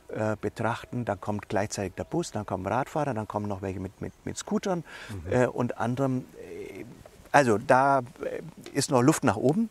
äh, 0.09 0.35
betrachten. 0.41 1.05
Dann 1.05 1.21
kommt 1.21 1.47
gleichzeitig 1.47 1.93
der 1.95 2.03
Bus, 2.03 2.31
dann 2.31 2.45
kommen 2.45 2.65
Radfahrer, 2.67 3.13
dann 3.13 3.27
kommen 3.29 3.47
noch 3.47 3.61
welche 3.61 3.79
mit, 3.79 4.01
mit, 4.01 4.13
mit 4.25 4.37
Scootern 4.37 4.83
äh, 5.29 5.45
und 5.47 5.77
anderem. 5.77 6.25
Äh, 6.37 6.83
also 7.31 7.57
da 7.57 7.99
äh, 7.99 8.41
ist 8.73 8.91
noch 8.91 9.01
Luft 9.01 9.23
nach 9.23 9.37
oben. 9.37 9.69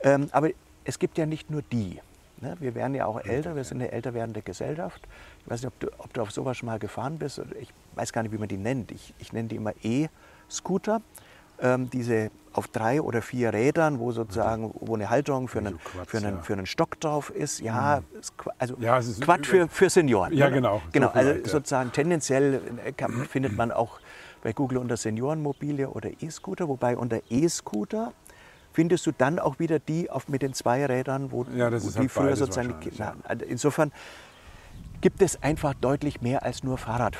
Ähm, 0.00 0.28
aber 0.32 0.50
es 0.84 0.98
gibt 0.98 1.18
ja 1.18 1.26
nicht 1.26 1.50
nur 1.50 1.60
die. 1.60 2.00
Ne? 2.40 2.56
Wir 2.60 2.74
werden 2.74 2.94
ja 2.94 3.06
auch 3.06 3.20
älter, 3.24 3.54
wir 3.56 3.64
sind 3.64 3.80
eine 3.80 3.92
älter 3.92 4.12
werdende 4.14 4.42
Gesellschaft. 4.42 5.00
Ich 5.44 5.50
weiß 5.50 5.62
nicht, 5.62 5.68
ob 5.68 5.80
du, 5.80 5.86
ob 5.98 6.12
du 6.12 6.22
auf 6.22 6.30
sowas 6.30 6.56
schon 6.56 6.66
mal 6.66 6.78
gefahren 6.78 7.18
bist. 7.18 7.40
Ich 7.60 7.68
weiß 7.94 8.12
gar 8.12 8.22
nicht, 8.22 8.32
wie 8.32 8.38
man 8.38 8.48
die 8.48 8.56
nennt. 8.56 8.90
Ich, 8.90 9.14
ich 9.18 9.32
nenne 9.32 9.48
die 9.48 9.56
immer 9.56 9.72
E-Scooter. 9.82 11.00
Ähm, 11.60 11.88
diese 11.88 12.32
auf 12.52 12.66
drei 12.66 13.00
oder 13.00 13.22
vier 13.22 13.52
Rädern, 13.52 14.00
wo 14.00 14.10
sozusagen 14.10 14.74
wo 14.80 14.96
eine 14.96 15.08
Halterung 15.08 15.46
für 15.46 15.58
einen, 15.60 15.74
So 15.74 15.78
Quads, 15.78 16.10
für, 16.10 16.16
einen, 16.18 16.36
ja. 16.36 16.42
für 16.42 16.52
einen 16.54 16.66
Stock 16.66 16.98
drauf 17.00 17.30
ist. 17.30 17.60
Ja, 17.60 18.02
Qua- 18.36 18.52
also 18.58 18.74
Ja, 18.80 19.00
Quad 19.20 19.46
für, 19.46 19.68
für 19.68 19.88
Senioren. 19.88 20.32
Ja, 20.32 20.46
oder? 20.46 20.54
genau, 20.56 20.78
so 20.78 20.90
genau 20.92 21.08
also 21.08 21.30
vielleicht, 21.30 21.46
ja. 21.46 21.52
sozusagen 21.52 21.92
tendenziell 21.92 22.60
äh, 22.84 22.90
kann, 22.92 23.12
findet 23.26 23.56
man 23.56 23.70
auch 23.70 24.00
bei 24.42 24.52
Google 24.52 24.78
unter 24.78 24.96
Seniorenmobile 24.96 25.88
oder 25.90 26.10
E-Scooter, 26.20 26.68
wobei 26.68 26.96
unter 26.96 27.20
E-Scooter 27.30 28.12
findest 28.74 29.06
du 29.06 29.12
dann 29.12 29.38
auch 29.38 29.58
wieder 29.58 29.78
die 29.78 30.10
auf, 30.10 30.28
mit 30.28 30.42
den 30.42 30.52
zwei 30.52 30.84
Rädern, 30.84 31.32
wo, 31.32 31.46
Ja, 31.54 31.70
das 31.70 31.86
wo 31.86 31.90
die 31.90 31.98
halt 32.00 32.10
früher 32.10 32.36
sozusagen. 32.36 32.74
ja. 32.98 33.14
also 33.24 33.44
insofern 33.46 33.92
gibt 35.00 35.22
es 35.22 35.42
einfach 35.42 35.74
deutlich 35.74 36.22
mehr 36.22 36.42
als 36.44 36.64
nur. 36.64 36.78
Fahrer, 36.78 37.10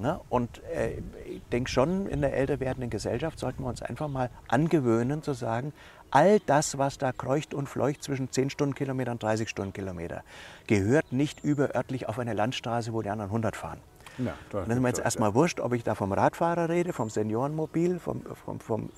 ne? 0.00 0.20
Und 0.28 0.60
äh, 0.74 0.98
ich 1.28 1.42
denke 1.52 1.70
schon, 1.70 2.06
in 2.06 2.20
der 2.20 2.34
älter 2.34 2.60
werdenden 2.60 2.90
Gesellschaft 2.90 3.38
sollten 3.38 3.62
wir 3.62 3.68
uns 3.68 3.80
einfach 3.80 4.08
mal 4.08 4.28
angewöhnen 4.48 5.22
zu 5.22 5.32
sagen, 5.32 5.72
all 6.10 6.40
das, 6.40 6.78
was 6.78 6.98
da 6.98 7.12
kreucht 7.12 7.54
und 7.54 7.68
fleucht 7.68 8.02
zwischen 8.02 8.32
10 8.32 8.50
Stundenkilometer 8.50 9.12
und 9.12 9.22
30 9.22 9.48
Stundenkilometer, 9.48 10.24
gehört 10.66 11.12
nicht 11.12 11.44
überörtlich 11.44 12.08
auf 12.08 12.18
eine 12.18 12.34
Landstraße, 12.34 12.92
wo 12.92 13.02
die 13.02 13.08
anderen 13.10 13.30
100 13.30 13.54
fahren. 13.56 13.78
Ja, 14.18 14.34
da 14.50 14.58
Und 14.58 14.68
dann 14.68 14.78
ist 14.78 14.82
mir 14.82 14.88
jetzt 14.88 15.00
erstmal 15.00 15.34
wurscht, 15.34 15.60
ob 15.60 15.72
ich 15.72 15.84
da 15.84 15.94
vom 15.94 16.12
Radfahrer 16.12 16.68
rede, 16.68 16.92
vom 16.92 17.08
Seniorenmobil, 17.08 18.00
vom, 18.00 18.22
vom, 18.44 18.58
vom 18.58 18.90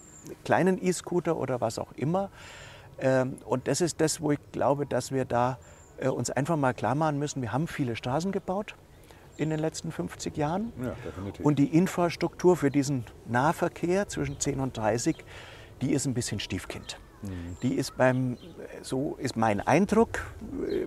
kleinen 0.45 0.83
E-Scooter 0.83 1.37
oder 1.37 1.61
was 1.61 1.79
auch 1.79 1.93
immer. 1.97 2.31
Ähm, 2.99 3.37
und 3.45 3.69
das 3.69 3.81
ist 3.81 4.00
das, 4.00 4.21
wo 4.21 4.33
ich 4.33 4.38
glaube, 4.52 4.87
dass 4.87 5.12
wir 5.12 5.25
da 5.25 5.59
äh, 5.99 6.09
uns 6.09 6.31
einfach 6.31 6.57
mal 6.57 6.75
klar 6.75 6.95
machen 6.95 7.19
müssen, 7.19 7.43
wir 7.43 7.52
haben 7.52 7.67
viele 7.67 7.97
Straßen 7.97 8.33
gebaut 8.33 8.75
in 9.37 9.50
den 9.50 9.59
letzten 9.59 9.93
50 9.93 10.37
Jahren. 10.37 10.73
Ja. 10.83 10.95
Und 11.43 11.59
die 11.59 11.67
Infrastruktur 11.76 12.57
für 12.57 12.71
diesen 12.71 13.05
Nahverkehr 13.26 14.09
zwischen 14.09 14.38
10 14.38 14.61
und 14.61 14.76
30, 14.76 15.17
die 15.81 15.93
ist 15.93 16.07
ein 16.07 16.14
bisschen 16.14 16.38
Stiefkind. 16.38 16.99
Mhm. 17.23 17.57
Die 17.62 17.75
ist 17.75 17.97
beim, 17.97 18.37
so 18.83 19.17
ist 19.19 19.37
mein 19.37 19.61
Eindruck, 19.61 20.21
äh, 20.69 20.87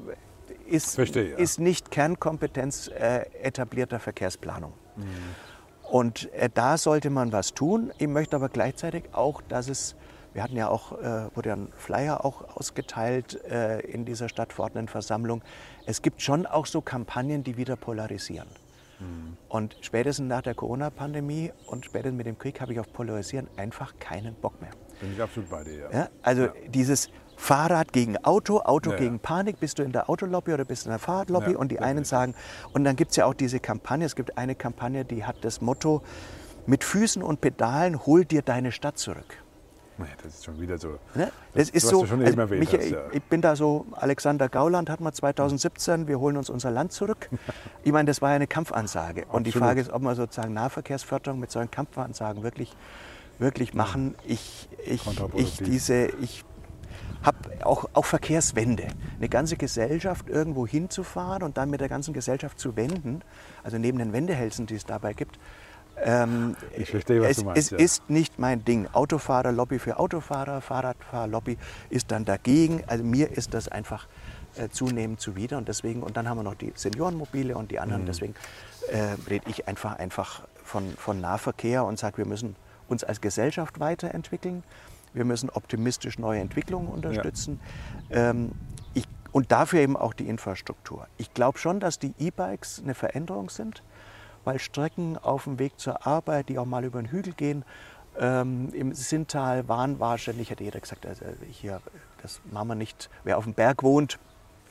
ist, 0.68 0.96
Verstehe, 0.96 1.32
ja. 1.32 1.38
ist 1.38 1.60
nicht 1.60 1.92
Kernkompetenz 1.92 2.88
äh, 2.88 3.25
etablierter 3.42 4.00
Verkehrsplanung. 4.00 4.74
Mhm. 4.96 5.04
Und 5.96 6.30
äh, 6.34 6.50
da 6.54 6.78
sollte 6.78 7.10
man 7.10 7.32
was 7.32 7.54
tun. 7.54 7.94
Ich 8.00 8.10
möchte 8.10 8.36
aber 8.36 8.50
gleichzeitig 8.50 9.06
auch, 9.14 9.42
dass 9.42 9.70
es 9.70 9.96
Wir 10.34 10.44
hatten 10.44 10.58
ja 10.58 10.68
auch, 10.68 10.92
äh, 10.92 11.34
wurde 11.34 11.48
ja 11.48 11.56
ein 11.56 11.70
Flyer 11.78 12.25
auch 12.25 12.58
ausgeteilt 12.58 13.42
äh, 13.46 13.80
in 13.80 14.04
dieser 14.04 14.28
Stadtverordnetenversammlung. 14.28 15.42
Es 15.86 16.02
gibt 16.02 16.22
schon 16.22 16.46
auch 16.46 16.66
so 16.66 16.82
Kampagnen, 16.82 17.46
die 17.46 17.56
wieder 17.56 17.78
polarisieren. 17.78 18.50
Mhm. 19.00 19.38
Und 19.48 19.78
spätestens 19.80 20.28
nach 20.28 20.42
der 20.42 20.54
Corona-Pandemie 20.54 21.54
und 21.68 21.86
spätestens 21.86 22.18
mit 22.18 22.28
dem 22.28 22.38
Krieg 22.38 22.60
habe 22.60 22.74
ich 22.74 22.82
auf 22.82 22.92
Polarisieren 22.92 23.48
einfach 23.56 23.94
keinen 23.98 24.36
Bock 24.36 24.60
mehr. 24.60 24.72
Bin 25.00 25.14
ich 25.14 25.22
absolut 25.22 25.50
bei 25.50 25.64
dir. 25.64 25.78
Ja. 25.78 25.92
ja 25.92 26.10
also 26.22 26.42
ja. 26.48 26.54
dieses 26.68 27.10
Fahrrad 27.38 27.92
gegen 27.94 28.18
Auto, 28.24 28.60
Auto 28.62 28.92
ja, 28.92 28.98
gegen 28.98 29.20
Panik, 29.20 29.60
bist 29.60 29.80
du 29.80 29.84
in 29.84 29.92
der 29.92 30.10
Autolobby 30.10 30.54
oder 30.54 30.65
bist 30.65 30.86
du 30.86 30.89
in 30.89 30.92
der 30.92 31.00
Fahrradlobby 31.00 31.56
und 31.56 31.72
die 31.72 31.80
einen 31.80 32.04
sagen, 32.04 32.34
und 32.74 32.84
dann 32.84 32.96
gibt 32.96 33.12
es 33.12 33.18
ja 33.18 33.25
auch 33.25 33.34
diese 33.34 33.60
Kampagne, 33.60 34.06
es 34.06 34.15
gibt 34.15 34.38
eine 34.38 34.56
Kampagne, 34.56 35.06
die 35.06 35.25
hat 35.25 35.38
das 35.42 35.62
Motto, 35.62 36.01
mit 36.65 36.84
Füßen 36.84 37.22
und 37.22 37.42
Pedalen 37.42 38.06
hol 38.06 38.25
dir 38.25 38.42
deine 38.42 38.72
Stadt 38.72 38.98
zurück. 38.98 39.38
Das 39.98 40.34
ist 40.34 40.46
schon 40.46 40.60
wieder 40.60 40.77
so. 40.77 41.00
Ne? 41.13 41.32
Das, 41.54 41.68
das 41.68 41.70
ist 41.70 41.88
so. 41.88 42.01
Also 42.01 42.18
mich, 42.18 42.74
hast, 42.74 42.89
ja. 42.89 43.04
Ich 43.13 43.24
bin 43.24 43.42
da 43.42 43.56
so, 43.56 43.86
Alexander 43.94 44.50
Gauland 44.50 44.89
hat 44.89 45.00
mal 45.00 45.13
2017, 45.13 46.08
wir 46.08 46.20
holen 46.20 46.36
uns 46.36 46.50
unser 46.50 46.70
Land 46.70 46.92
zurück. 46.92 47.30
ich 47.84 47.92
meine, 47.94 48.08
das 48.08 48.22
war 48.22 48.32
ja 48.32 48.36
eine 48.36 48.48
Kampfansage. 48.48 49.22
Und 49.22 49.27
Absolut. 49.27 49.46
die 49.46 49.51
Frage 49.51 49.82
ist, 49.82 49.92
ob 49.92 50.01
man 50.01 50.15
sozusagen 50.15 50.54
Nahverkehrsförderung 50.54 51.39
mit 51.39 51.50
solchen 51.50 51.72
Kampfansagen 51.72 52.44
wirklich, 52.44 52.75
wirklich 53.39 53.74
machen. 53.74 54.15
Ich, 54.25 54.68
ich, 54.86 55.01
ich, 55.36 55.58
diese, 55.60 56.08
ich 56.22 56.44
habe 57.24 57.38
auch, 57.66 57.86
auch 57.94 58.06
Verkehrswende. 58.06 58.88
Eine 59.18 59.30
ganze 59.30 59.58
Gesellschaft 59.58 60.30
irgendwo 60.30 60.68
hinzufahren 60.68 61.44
und 61.44 61.58
dann 61.58 61.70
mit 61.70 61.82
der 61.82 61.90
ganzen 61.90 62.14
Gesellschaft 62.14 62.60
zu 62.60 62.76
wenden, 62.76 63.22
also 63.64 63.78
neben 63.78 63.98
den 63.98 64.14
Wendehälsen, 64.14 64.66
die 64.66 64.76
es 64.76 64.86
dabei 64.86 65.14
gibt, 65.14 65.40
ähm, 66.04 66.56
ich 66.78 66.90
verstehe, 66.90 67.22
was 67.22 67.32
es, 67.32 67.38
du 67.38 67.46
meinst. 67.46 67.58
Es 67.58 67.70
ja. 67.70 67.78
ist 67.78 68.10
nicht 68.10 68.38
mein 68.38 68.66
Ding. 68.66 68.88
Autofahrerlobby 68.92 69.80
für 69.80 69.98
Autofahrer, 69.98 70.62
Fahrradfahrerlobby 70.62 71.58
ist 71.90 72.12
dann 72.12 72.26
dagegen. 72.26 72.84
Also 72.88 73.04
mir 73.04 73.32
ist 73.32 73.54
das 73.54 73.68
einfach 73.70 74.08
äh, 74.56 74.70
zunehmend 74.70 75.20
zuwider 75.20 75.58
und 75.58 75.68
deswegen, 75.68 76.04
und 76.04 76.18
dann 76.18 76.28
haben 76.28 76.38
wir 76.38 76.44
noch 76.44 76.56
die 76.56 76.74
Seniorenmobile 76.76 77.56
und 77.56 77.72
die 77.72 77.80
anderen, 77.80 78.04
mhm. 78.04 78.08
deswegen 78.08 78.36
äh, 78.92 79.16
rede 79.30 79.50
ich 79.50 79.68
einfach, 79.68 79.98
einfach 79.98 80.42
von, 80.64 80.96
von 80.98 81.22
Nahverkehr 81.22 81.86
und 81.86 81.98
sage, 81.98 82.18
wir 82.18 82.26
müssen 82.26 82.56
uns 82.88 83.04
als 83.04 83.22
Gesellschaft 83.22 83.80
weiterentwickeln. 83.80 84.64
Wir 85.16 85.26
müssen 85.26 85.50
optimistisch 85.50 86.20
neue 86.20 86.40
Entwicklungen 86.40 86.88
unterstützen. 86.88 87.60
Ja. 88.10 88.32
Ähm, 88.32 88.52
ich, 88.94 89.06
und 89.32 89.52
dafür 89.52 89.80
eben 89.80 89.98
auch 89.98 90.14
die 90.14 90.28
Infrastruktur. 90.28 91.08
Ich 91.18 91.34
glaube 91.34 91.58
schon, 91.58 91.80
dass 91.80 92.00
die 92.00 92.14
E-Bikes 92.20 92.82
eine 92.84 92.94
Veränderung 92.94 93.50
sind 93.50 93.82
weil 94.46 94.60
Strecken 94.60 95.18
auf 95.18 95.44
dem 95.44 95.60
Weg 95.60 95.80
zur 95.80 96.08
Arbeit, 96.08 96.50
die 96.50 96.58
auch 96.58 96.66
mal 96.66 96.86
über 96.86 97.02
den 97.02 97.12
Hügel 97.12 97.34
gehen, 97.34 97.66
ähm, 98.18 98.70
im 98.74 98.94
Sinntal 98.94 99.68
waren 99.68 100.00
wahrscheinlich, 100.00 100.50
hätte 100.50 100.64
jeder 100.64 100.80
gesagt, 100.80 101.06
also 101.06 101.26
hier, 101.52 101.82
das 102.22 102.40
machen 102.52 102.70
wir 102.70 102.76
nicht, 102.76 103.10
wer 103.26 103.38
auf 103.38 103.44
dem 103.44 103.54
Berg 103.54 103.84
wohnt, 103.84 104.18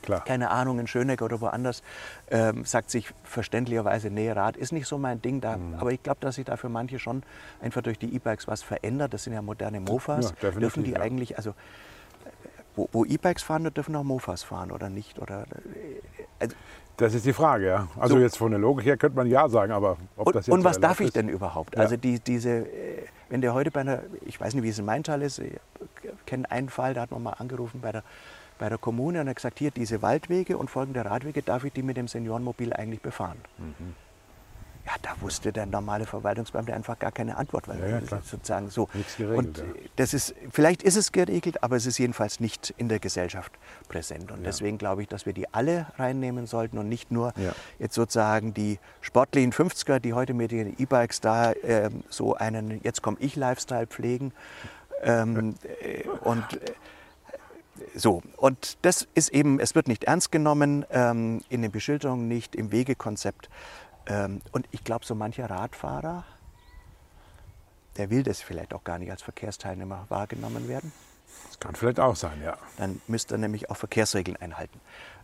Klar. 0.05 0.25
keine 0.25 0.51
Ahnung, 0.51 0.79
in 0.79 0.87
Schöneck 0.87 1.23
oder 1.23 1.41
woanders, 1.41 1.83
ähm, 2.31 2.65
sagt 2.65 2.91
sich 2.91 3.13
verständlicherweise, 3.23 4.11
nee, 4.11 4.31
Rad 4.31 4.57
ist 4.57 4.73
nicht 4.73 4.87
so 4.87 4.99
mein 4.99 5.21
Ding. 5.23 5.41
Da, 5.41 5.57
mhm. 5.57 5.75
Aber 5.75 5.93
ich 5.93 6.03
glaube, 6.03 6.21
dass 6.21 6.37
sich 6.37 6.45
da 6.45 6.57
für 6.57 6.69
manche 6.69 6.99
schon 6.99 7.23
einfach 7.61 7.83
durch 7.83 7.99
die 7.99 8.15
E-Bikes 8.15 8.47
was 8.49 8.63
verändert. 8.63 9.15
Das 9.15 9.25
sind 9.25 9.33
ja 9.33 9.43
moderne 9.43 9.81
Mofas. 9.81 10.35
Ja, 10.43 10.51
dürfen 10.51 10.85
die 10.85 10.93
ja. 10.93 11.01
eigentlich, 11.01 11.37
also 11.37 11.55
wo, 12.77 12.89
wo 12.93 13.05
E-Bikes 13.05 13.43
fahren, 13.43 13.73
dürfen 13.73 13.95
auch 13.97 14.03
Mofas 14.03 14.43
fahren 14.43 14.71
oder 14.71 14.91
nicht? 14.91 15.19
Oder, 15.19 15.43
äh, 15.43 16.01
also, 16.41 16.57
das 16.97 17.15
ist 17.15 17.27
die 17.27 17.33
Frage, 17.33 17.67
ja. 17.67 17.89
Also 17.99 18.17
so. 18.17 18.21
jetzt 18.21 18.37
von 18.37 18.51
der 18.51 18.61
Logik 18.61 18.85
her 18.85 18.97
könnte 18.97 19.17
man 19.17 19.27
ja 19.27 19.49
sagen, 19.49 19.73
aber 19.73 19.97
ob 20.17 20.29
und, 20.29 20.37
das 20.37 20.47
jetzt 20.47 20.55
Und 20.55 20.65
was 20.65 20.79
darf 20.81 21.01
ich 21.01 21.09
ist? 21.09 21.17
denn 21.17 21.29
überhaupt? 21.29 21.75
Ja. 21.75 21.83
Also 21.83 21.97
die, 21.97 22.21
diese, 22.21 22.51
äh, 22.51 23.07
wenn 23.29 23.41
der 23.41 23.55
heute 23.55 23.71
bei 23.71 23.81
einer, 23.81 24.03
ich 24.25 24.41
weiß 24.41 24.55
nicht, 24.55 24.63
wie 24.63 24.69
es 24.69 24.79
in 24.79 24.85
Maintal 24.85 25.23
ist, 25.23 25.39
ich 25.39 25.59
kenne 26.27 26.51
einen 26.51 26.69
Fall, 26.69 26.95
da 26.95 27.03
hat 27.03 27.11
man 27.11 27.23
mal 27.23 27.33
angerufen 27.33 27.81
bei 27.81 27.93
der, 27.93 28.03
bei 28.59 28.69
der 28.69 28.79
Kommune 28.79 29.21
und 29.21 29.29
hat 29.29 29.37
gesagt, 29.37 29.59
hier 29.59 29.71
diese 29.71 30.03
Waldwege 30.03 30.57
und 30.59 30.71
folgende 30.71 31.05
Radwege, 31.05 31.43
darf 31.43 31.65
ich 31.65 31.73
die 31.73 31.83
mit 31.83 31.97
dem 31.97 32.09
Seniorenmobil 32.09 32.73
eigentlich 32.73 33.01
befahren? 33.01 33.39
Mhm. 33.59 33.95
Ja, 34.87 34.93
da 35.01 35.15
wusste 35.21 35.51
der 35.51 35.65
normale 35.65 36.05
Verwaltungsbeamte 36.05 36.75
einfach 36.75 36.99
gar 36.99 37.11
keine 37.11 37.39
Antwort, 37.39 37.69
weil 37.69 37.81
ja, 37.81 38.01
ja, 38.01 38.21
sozusagen 38.23 38.69
so. 38.69 38.87
Nichts 38.93 39.17
geregelt, 39.17 39.39
und 39.39 39.59
ja. 39.59 39.65
das 39.97 40.13
ist, 40.13 40.35
vielleicht 40.51 40.83
ist 40.83 40.97
es 40.97 41.11
geregelt, 41.11 41.63
aber 41.63 41.77
es 41.77 41.87
ist 41.87 41.97
jedenfalls 41.97 42.39
nicht 42.39 42.75
in 42.77 42.91
der 42.91 42.99
Gesellschaft 42.99 43.53
präsent. 43.89 44.31
Und 44.31 44.45
deswegen 44.45 44.77
glaube 44.77 45.01
ich, 45.01 45.09
dass 45.09 45.25
wir 45.25 45.33
die 45.33 45.53
alle 45.55 45.87
reinnehmen 45.97 46.47
sollten 46.47 46.77
und 46.77 46.91
nicht 46.91 47.11
nur 47.11 47.33
jetzt 47.79 47.95
sozusagen 47.95 48.53
die 48.53 48.79
sportlichen 49.01 49.53
50er, 49.53 50.01
die 50.01 50.13
heute 50.13 50.35
mit 50.35 50.51
den 50.51 50.79
E-Bikes 50.79 51.23
da 51.23 51.53
äh, 51.53 51.89
so 52.11 52.35
einen 52.35 52.83
Jetzt 52.83 53.01
komme 53.01 53.17
ich 53.21 53.37
Lifestyle 53.37 53.87
pflegen. 53.87 54.33
Ähm, 55.03 55.55
äh, 55.81 56.07
und 56.21 56.45
äh, 56.53 56.73
so, 57.95 58.23
und 58.37 58.79
das 58.83 59.07
ist 59.15 59.31
eben, 59.31 59.61
es 59.61 59.75
wird 59.75 59.89
nicht 59.89 60.05
ernst 60.05 60.33
genommen, 60.33 60.85
ähm, 60.91 61.43
in 61.49 61.63
den 61.63 61.71
Beschilderungen 61.71 62.29
nicht, 62.29 62.55
im 62.55 62.73
Wegekonzept. 62.73 63.49
Ähm, 64.07 64.41
und 64.53 64.67
ich 64.71 64.85
glaube, 64.85 65.05
so 65.05 65.15
mancher 65.15 65.49
Radfahrer, 65.49 66.25
der 67.97 68.11
will 68.11 68.23
das 68.23 68.41
vielleicht 68.41 68.75
auch 68.75 68.85
gar 68.85 68.99
nicht 68.99 69.11
als 69.11 69.23
Verkehrsteilnehmer 69.23 70.07
wahrgenommen 70.09 70.69
werden. 70.69 70.93
Das 71.49 71.61
kann 71.61 71.75
vielleicht 71.75 72.01
auch 72.01 72.17
sein, 72.17 72.43
ja. 72.43 72.57
Dann 72.77 73.01
müsste 73.07 73.35
er 73.35 73.39
nämlich 73.39 73.71
auch 73.71 73.77
Verkehrsregeln 73.77 74.37
einhalten. 74.37 74.81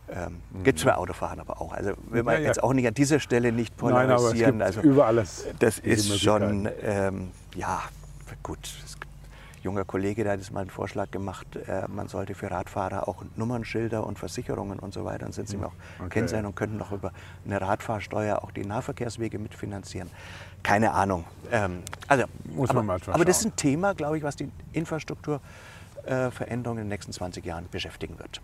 Ähm, 0.09 0.41
mhm. 0.51 0.63
Gibt 0.63 0.79
es 0.79 0.85
bei 0.85 0.95
Autofahren 0.95 1.39
aber 1.39 1.61
auch. 1.61 1.73
Also 1.73 1.93
will 2.09 2.23
man 2.23 2.35
ja, 2.35 2.41
ja. 2.41 2.47
jetzt 2.47 2.63
auch 2.63 2.73
nicht 2.73 2.87
an 2.87 2.93
dieser 2.93 3.19
Stelle 3.19 3.51
nicht 3.51 3.77
polarisieren. 3.77 4.57
Nein, 4.57 4.67
aber 4.67 4.69
es 4.69 4.75
gibt 4.75 4.77
also, 4.77 4.81
über 4.81 5.05
alles. 5.05 5.45
Das 5.59 5.79
ist 5.79 6.19
schon, 6.19 6.69
ähm, 6.81 7.31
ja, 7.55 7.81
gut, 8.43 8.59
es 8.83 8.97
junger 9.61 9.85
Kollege, 9.85 10.23
der 10.23 10.33
hat 10.33 10.39
jetzt 10.39 10.51
mal 10.51 10.61
einen 10.61 10.69
Vorschlag 10.69 11.11
gemacht, 11.11 11.47
äh, 11.55 11.87
man 11.87 12.07
sollte 12.07 12.35
für 12.35 12.51
Radfahrer 12.51 13.07
auch 13.07 13.23
Nummernschilder 13.35 14.05
und 14.05 14.19
Versicherungen 14.19 14.79
und 14.79 14.93
so 14.93 15.05
weiter, 15.05 15.19
dann 15.19 15.31
sind 15.31 15.47
sie 15.47 15.57
mir 15.57 15.67
auch 15.67 15.73
okay. 15.99 16.09
Kennzeichen 16.09 16.45
und 16.45 16.55
könnten 16.55 16.77
noch 16.77 16.91
über 16.91 17.11
eine 17.45 17.61
Radfahrsteuer 17.61 18.43
auch 18.43 18.51
die 18.51 18.65
Nahverkehrswege 18.65 19.39
mitfinanzieren. 19.39 20.09
Keine 20.63 20.93
Ahnung. 20.93 21.25
Ähm, 21.51 21.83
also, 22.07 22.25
Muss 22.45 22.69
aber, 22.69 22.83
man 22.83 22.99
mal 22.99 23.13
aber 23.13 23.25
das 23.25 23.39
ist 23.39 23.45
ein 23.45 23.55
Thema, 23.55 23.93
glaube 23.93 24.17
ich, 24.17 24.23
was 24.23 24.35
die 24.35 24.51
Infrastrukturveränderung 24.73 26.77
äh, 26.77 26.81
in 26.81 26.85
den 26.85 26.89
nächsten 26.89 27.11
20 27.11 27.45
Jahren 27.45 27.67
beschäftigen 27.69 28.17
wird. 28.19 28.41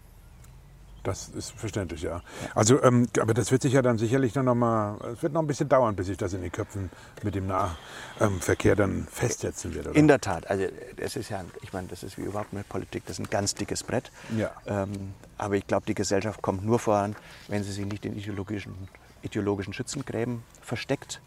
Das 1.07 1.29
ist 1.29 1.51
verständlich, 1.51 2.01
ja. 2.01 2.21
Also, 2.53 2.83
ähm, 2.83 3.07
aber 3.21 3.33
das 3.33 3.49
wird 3.53 3.61
sich 3.61 3.71
ja 3.71 3.81
dann 3.81 3.97
sicherlich 3.97 4.35
noch 4.35 4.53
mal, 4.53 4.97
es 5.13 5.23
wird 5.23 5.31
noch 5.31 5.39
ein 5.39 5.47
bisschen 5.47 5.69
dauern, 5.69 5.95
bis 5.95 6.07
sich 6.07 6.17
das 6.17 6.33
in 6.33 6.41
den 6.41 6.51
Köpfen 6.51 6.89
mit 7.23 7.33
dem 7.33 7.47
Nahverkehr 7.47 8.75
dann 8.75 9.07
festsetzen 9.09 9.73
wird. 9.73 9.87
Oder? 9.87 9.95
In 9.95 10.09
der 10.09 10.19
Tat. 10.19 10.49
Also, 10.49 10.65
das 10.97 11.15
ist 11.15 11.29
ja, 11.29 11.45
ich 11.61 11.71
meine, 11.71 11.87
das 11.87 12.03
ist 12.03 12.17
wie 12.17 12.23
überhaupt 12.23 12.51
mit 12.51 12.67
Politik, 12.67 13.05
das 13.05 13.19
ist 13.19 13.25
ein 13.25 13.29
ganz 13.29 13.55
dickes 13.55 13.83
Brett. 13.83 14.11
Ja. 14.35 14.51
Ähm, 14.65 15.13
aber 15.37 15.55
ich 15.55 15.65
glaube, 15.65 15.85
die 15.85 15.95
Gesellschaft 15.95 16.41
kommt 16.41 16.65
nur 16.65 16.77
voran, 16.77 17.15
wenn 17.47 17.63
sie 17.63 17.71
sich 17.71 17.85
nicht 17.85 18.05
in 18.05 18.17
ideologischen, 18.17 18.75
ideologischen 19.21 19.71
Schützengräben 19.71 20.43
versteckt. 20.61 21.21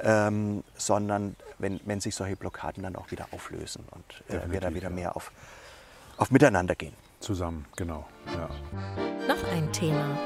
Ähm, 0.00 0.62
sondern 0.76 1.34
wenn, 1.58 1.80
wenn 1.84 2.00
sich 2.00 2.14
solche 2.14 2.36
Blockaden 2.36 2.84
dann 2.84 2.94
auch 2.94 3.10
wieder 3.10 3.26
auflösen 3.32 3.84
und 3.90 4.04
äh, 4.32 4.48
wir 4.48 4.60
da 4.60 4.72
wieder 4.72 4.90
mehr 4.90 5.16
auf, 5.16 5.32
auf 6.18 6.30
Miteinander 6.30 6.76
gehen 6.76 6.94
zusammen, 7.20 7.66
genau. 7.76 8.06
Ja. 8.26 8.48
Noch 9.26 9.52
ein 9.52 9.70
Thema. 9.72 10.18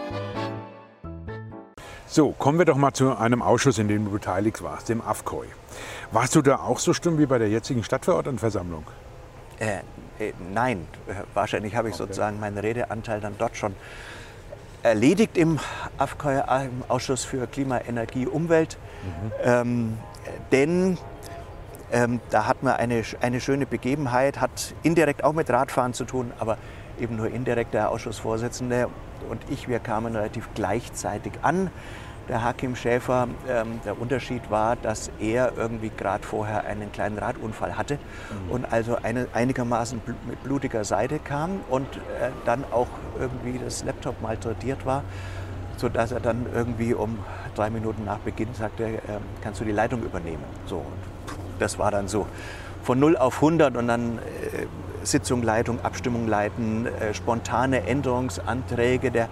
So, 2.06 2.32
kommen 2.32 2.58
wir 2.58 2.66
doch 2.66 2.76
mal 2.76 2.92
zu 2.92 3.16
einem 3.16 3.40
Ausschuss, 3.40 3.78
in 3.78 3.88
dem 3.88 4.04
du 4.04 4.10
beteiligt 4.10 4.62
warst, 4.62 4.90
dem 4.90 5.00
AFKOI. 5.00 5.46
Warst 6.10 6.34
du 6.34 6.42
da 6.42 6.56
auch 6.56 6.78
so 6.78 6.92
stumm 6.92 7.18
wie 7.18 7.24
bei 7.24 7.38
der 7.38 7.48
jetzigen 7.48 7.82
Stadtverordnetenversammlung? 7.82 8.84
Äh, 9.58 9.78
äh, 10.18 10.32
nein, 10.52 10.86
wahrscheinlich 11.32 11.74
habe 11.74 11.88
ich 11.88 11.94
okay. 11.94 12.02
sozusagen 12.04 12.38
meinen 12.38 12.58
Redeanteil 12.58 13.20
dann 13.20 13.36
dort 13.38 13.56
schon 13.56 13.74
erledigt 14.82 15.38
im 15.38 15.58
AFKOI, 15.96 16.66
im 16.66 16.84
Ausschuss 16.88 17.24
für 17.24 17.46
Klima, 17.46 17.80
Energie, 17.88 18.26
Umwelt. 18.26 18.76
Mhm. 19.02 19.32
Ähm, 19.42 19.98
denn 20.50 20.98
ähm, 21.92 22.20
da 22.30 22.46
hat 22.46 22.62
man 22.62 22.74
eine, 22.74 23.02
eine 23.20 23.40
schöne 23.40 23.66
Begebenheit, 23.66 24.40
hat 24.40 24.74
indirekt 24.82 25.24
auch 25.24 25.32
mit 25.32 25.50
Radfahren 25.50 25.94
zu 25.94 26.04
tun, 26.04 26.32
aber 26.38 26.58
eben 27.00 27.16
nur 27.16 27.28
indirekt 27.28 27.74
der 27.74 27.90
Ausschussvorsitzende 27.90 28.88
und 29.28 29.40
ich, 29.50 29.68
wir 29.68 29.78
kamen 29.78 30.14
relativ 30.14 30.48
gleichzeitig 30.54 31.32
an. 31.42 31.70
Der 32.28 32.44
Hakim 32.44 32.76
Schäfer, 32.76 33.26
ähm, 33.48 33.80
der 33.84 34.00
Unterschied 34.00 34.48
war, 34.48 34.76
dass 34.76 35.10
er 35.18 35.52
irgendwie 35.56 35.90
gerade 35.90 36.24
vorher 36.24 36.64
einen 36.64 36.92
kleinen 36.92 37.18
Radunfall 37.18 37.76
hatte 37.76 37.94
mhm. 37.94 38.50
und 38.52 38.72
also 38.72 38.96
eine, 39.02 39.26
einigermaßen 39.32 39.98
bl 39.98 40.14
mit 40.28 40.42
blutiger 40.44 40.84
Seite 40.84 41.18
kam 41.18 41.60
und 41.68 41.88
äh, 41.96 42.30
dann 42.44 42.64
auch 42.70 42.86
irgendwie 43.18 43.58
das 43.58 43.82
Laptop 43.84 44.22
malträtiert 44.22 44.86
war, 44.86 45.02
sodass 45.76 46.12
er 46.12 46.20
dann 46.20 46.46
irgendwie 46.54 46.94
um 46.94 47.18
drei 47.56 47.70
Minuten 47.70 48.04
nach 48.04 48.18
Beginn 48.18 48.54
sagte, 48.54 48.84
äh, 48.84 48.98
kannst 49.42 49.60
du 49.60 49.64
die 49.64 49.72
Leitung 49.72 50.02
übernehmen. 50.02 50.44
So, 50.66 50.84
das 51.58 51.76
war 51.78 51.90
dann 51.90 52.06
so 52.06 52.26
von 52.84 53.00
0 53.00 53.16
auf 53.16 53.36
100 53.36 53.76
und 53.76 53.88
dann 53.88 54.18
äh, 54.18 54.66
Sitzung, 55.04 55.42
Leitung, 55.42 55.80
Abstimmung 55.84 56.26
leiten, 56.26 56.86
äh, 56.86 57.14
spontane 57.14 57.86
Änderungsanträge 57.86 59.10
der, 59.10 59.28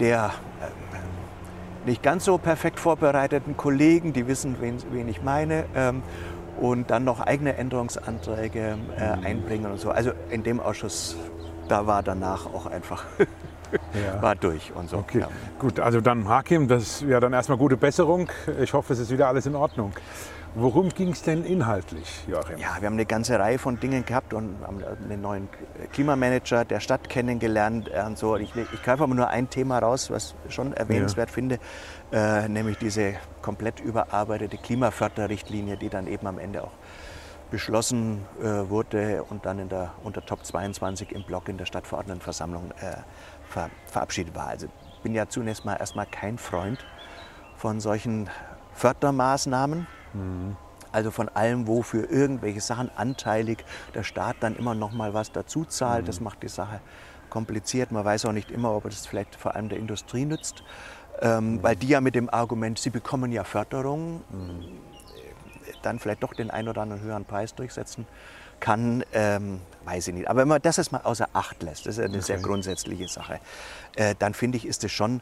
der 0.00 0.30
äh, 0.60 1.88
nicht 1.88 2.02
ganz 2.02 2.24
so 2.24 2.38
perfekt 2.38 2.78
vorbereiteten 2.78 3.56
Kollegen, 3.56 4.12
die 4.12 4.26
wissen, 4.28 4.56
wen, 4.60 4.76
wen 4.92 5.08
ich 5.08 5.22
meine. 5.22 5.64
Ähm, 5.74 6.02
und 6.60 6.90
dann 6.90 7.02
noch 7.04 7.20
eigene 7.20 7.56
Änderungsanträge 7.56 8.76
äh, 8.96 9.26
einbringen 9.26 9.70
und 9.72 9.80
so. 9.80 9.90
Also 9.90 10.12
in 10.30 10.42
dem 10.42 10.60
Ausschuss, 10.60 11.16
da 11.68 11.86
war 11.86 12.02
danach 12.02 12.46
auch 12.46 12.66
einfach, 12.66 13.04
Ja. 13.94 14.20
war 14.20 14.34
durch 14.34 14.70
und 14.74 14.90
so. 14.90 14.98
Okay, 14.98 15.20
Ja. 15.20 15.28
gut. 15.58 15.80
Also 15.80 16.02
dann 16.02 16.28
Hakim, 16.28 16.68
das 16.68 17.00
ja 17.08 17.20
dann 17.20 17.32
erstmal 17.32 17.56
gute 17.56 17.78
Besserung. 17.78 18.28
Ich 18.60 18.74
hoffe, 18.74 18.92
es 18.92 18.98
ist 18.98 19.10
wieder 19.10 19.28
alles 19.28 19.46
in 19.46 19.54
Ordnung. 19.56 19.92
Worum 20.54 20.90
ging 20.90 21.12
es 21.12 21.22
denn 21.22 21.44
inhaltlich, 21.44 22.24
Joachim? 22.28 22.58
Ja, 22.58 22.76
wir 22.78 22.86
haben 22.86 22.94
eine 22.94 23.06
ganze 23.06 23.38
Reihe 23.38 23.58
von 23.58 23.80
Dingen 23.80 24.04
gehabt 24.04 24.34
und 24.34 24.58
haben 24.66 24.84
einen 24.84 25.22
neuen 25.22 25.48
Klimamanager 25.92 26.66
der 26.66 26.80
Stadt 26.80 27.08
kennengelernt 27.08 27.88
und 27.88 28.18
so. 28.18 28.36
Ich, 28.36 28.54
ich 28.54 28.82
greife 28.82 29.04
aber 29.04 29.14
nur 29.14 29.28
ein 29.28 29.48
Thema 29.48 29.78
raus, 29.78 30.10
was 30.10 30.34
ich 30.46 30.54
schon 30.54 30.74
erwähnenswert 30.74 31.30
finde, 31.30 31.58
äh, 32.12 32.48
nämlich 32.50 32.76
diese 32.76 33.14
komplett 33.40 33.80
überarbeitete 33.80 34.58
Klimaförderrichtlinie, 34.58 35.78
die 35.78 35.88
dann 35.88 36.06
eben 36.06 36.26
am 36.26 36.38
Ende 36.38 36.64
auch 36.64 36.72
beschlossen 37.50 38.26
äh, 38.40 38.68
wurde 38.68 39.24
und 39.24 39.46
dann 39.46 39.58
in 39.58 39.70
der, 39.70 39.92
unter 40.02 40.24
Top 40.24 40.44
22 40.44 41.12
im 41.12 41.22
Block 41.22 41.48
in 41.48 41.56
der 41.56 41.64
Stadtverordnetenversammlung 41.64 42.72
äh, 42.80 42.96
ver, 43.48 43.70
verabschiedet 43.86 44.34
war. 44.34 44.48
Also 44.48 44.66
ich 44.66 45.02
bin 45.02 45.14
ja 45.14 45.28
zunächst 45.28 45.64
mal 45.64 45.76
erstmal 45.76 46.06
kein 46.06 46.36
Freund 46.36 46.84
von 47.56 47.80
solchen 47.80 48.28
Fördermaßnahmen. 48.74 49.86
Also 50.92 51.10
von 51.10 51.28
allem, 51.30 51.66
wo 51.66 51.82
für 51.82 52.04
irgendwelche 52.04 52.60
Sachen 52.60 52.90
anteilig 52.96 53.64
der 53.94 54.02
Staat 54.02 54.36
dann 54.40 54.56
immer 54.56 54.74
noch 54.74 54.92
mal 54.92 55.14
was 55.14 55.32
dazu 55.32 55.64
zahlt. 55.64 56.06
Das 56.08 56.20
macht 56.20 56.42
die 56.42 56.48
Sache 56.48 56.80
kompliziert. 57.30 57.92
Man 57.92 58.04
weiß 58.04 58.26
auch 58.26 58.32
nicht 58.32 58.50
immer, 58.50 58.76
ob 58.76 58.84
es 58.84 59.06
vielleicht 59.06 59.34
vor 59.36 59.54
allem 59.54 59.70
der 59.70 59.78
Industrie 59.78 60.26
nützt. 60.26 60.62
Ähm, 61.20 61.62
Weil 61.62 61.76
die 61.76 61.88
ja 61.88 62.00
mit 62.00 62.14
dem 62.14 62.28
Argument, 62.28 62.78
sie 62.78 62.90
bekommen 62.90 63.32
ja 63.32 63.44
Förderung, 63.44 64.22
äh, 64.30 65.72
dann 65.82 65.98
vielleicht 65.98 66.22
doch 66.22 66.34
den 66.34 66.50
einen 66.50 66.68
oder 66.68 66.82
anderen 66.82 67.02
höheren 67.02 67.24
Preis 67.24 67.54
durchsetzen 67.54 68.06
kann, 68.60 69.04
ähm, 69.12 69.60
weiß 69.84 70.08
ich 70.08 70.14
nicht. 70.14 70.28
Aber 70.28 70.40
wenn 70.40 70.48
man 70.48 70.62
das 70.62 70.76
jetzt 70.76 70.92
mal 70.92 71.00
außer 71.02 71.28
Acht 71.32 71.62
lässt, 71.62 71.86
das 71.86 71.98
ist 71.98 72.04
eine 72.04 72.22
sehr 72.22 72.38
grundsätzliche 72.38 73.08
Sache, 73.08 73.40
äh, 73.96 74.14
dann 74.18 74.34
finde 74.34 74.56
ich, 74.56 74.66
ist 74.66 74.84
es 74.84 74.92
schon 74.92 75.20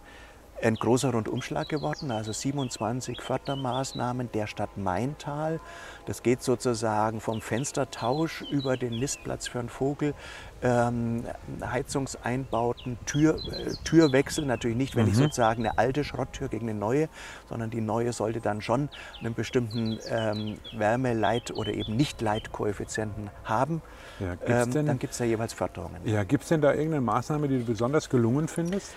ein 0.63 0.75
großer 0.75 1.13
Rundumschlag 1.13 1.69
geworden, 1.69 2.11
also 2.11 2.33
27 2.33 3.21
Fördermaßnahmen 3.21 4.31
der 4.33 4.47
Stadt 4.47 4.77
Maintal. 4.77 5.61
Das 6.07 6.23
geht 6.23 6.43
sozusagen 6.43 7.21
vom 7.21 7.41
Fenstertausch 7.41 8.43
über 8.51 8.77
den 8.77 8.99
Nistplatz 8.99 9.49
für 9.49 9.61
einen 9.61 9.69
Vogel, 9.69 10.15
ähm, 10.63 11.25
Heizungseinbauten, 11.65 12.99
Tür, 13.07 13.37
äh, 13.37 13.73
Türwechsel, 13.85 14.45
natürlich 14.45 14.77
nicht, 14.77 14.97
wenn 14.97 15.07
ich 15.09 15.17
sozusagen 15.17 15.65
eine 15.67 15.79
alte 15.79 16.05
Schrotttür 16.05 16.49
gegen 16.49 16.69
eine 16.69 16.79
neue, 16.79 17.09
sondern 17.49 17.71
die 17.71 17.81
neue 17.81 18.13
sollte 18.13 18.41
dann 18.41 18.61
schon 18.61 18.89
einen 19.21 19.35
bestimmten 19.35 19.99
ähm, 20.09 20.59
Wärmeleit- 20.77 21.53
oder 21.53 21.73
eben 21.73 21.97
Nicht-Leitkoeffizienten 21.97 23.31
haben. 23.45 23.81
Ja, 24.19 24.35
gibt's 24.35 24.51
ähm, 24.67 24.71
denn- 24.73 24.87
dann 24.87 24.99
gibt 24.99 25.13
es 25.13 25.19
da 25.19 25.25
jeweils 25.25 25.53
Förderungen. 25.53 26.01
Ja, 26.05 26.25
Gibt 26.25 26.43
es 26.43 26.49
denn 26.51 26.61
da 26.61 26.71
irgendeine 26.73 27.01
Maßnahme, 27.01 27.49
die 27.49 27.59
du 27.59 27.65
besonders 27.65 28.09
gelungen 28.11 28.47
findest? 28.49 28.93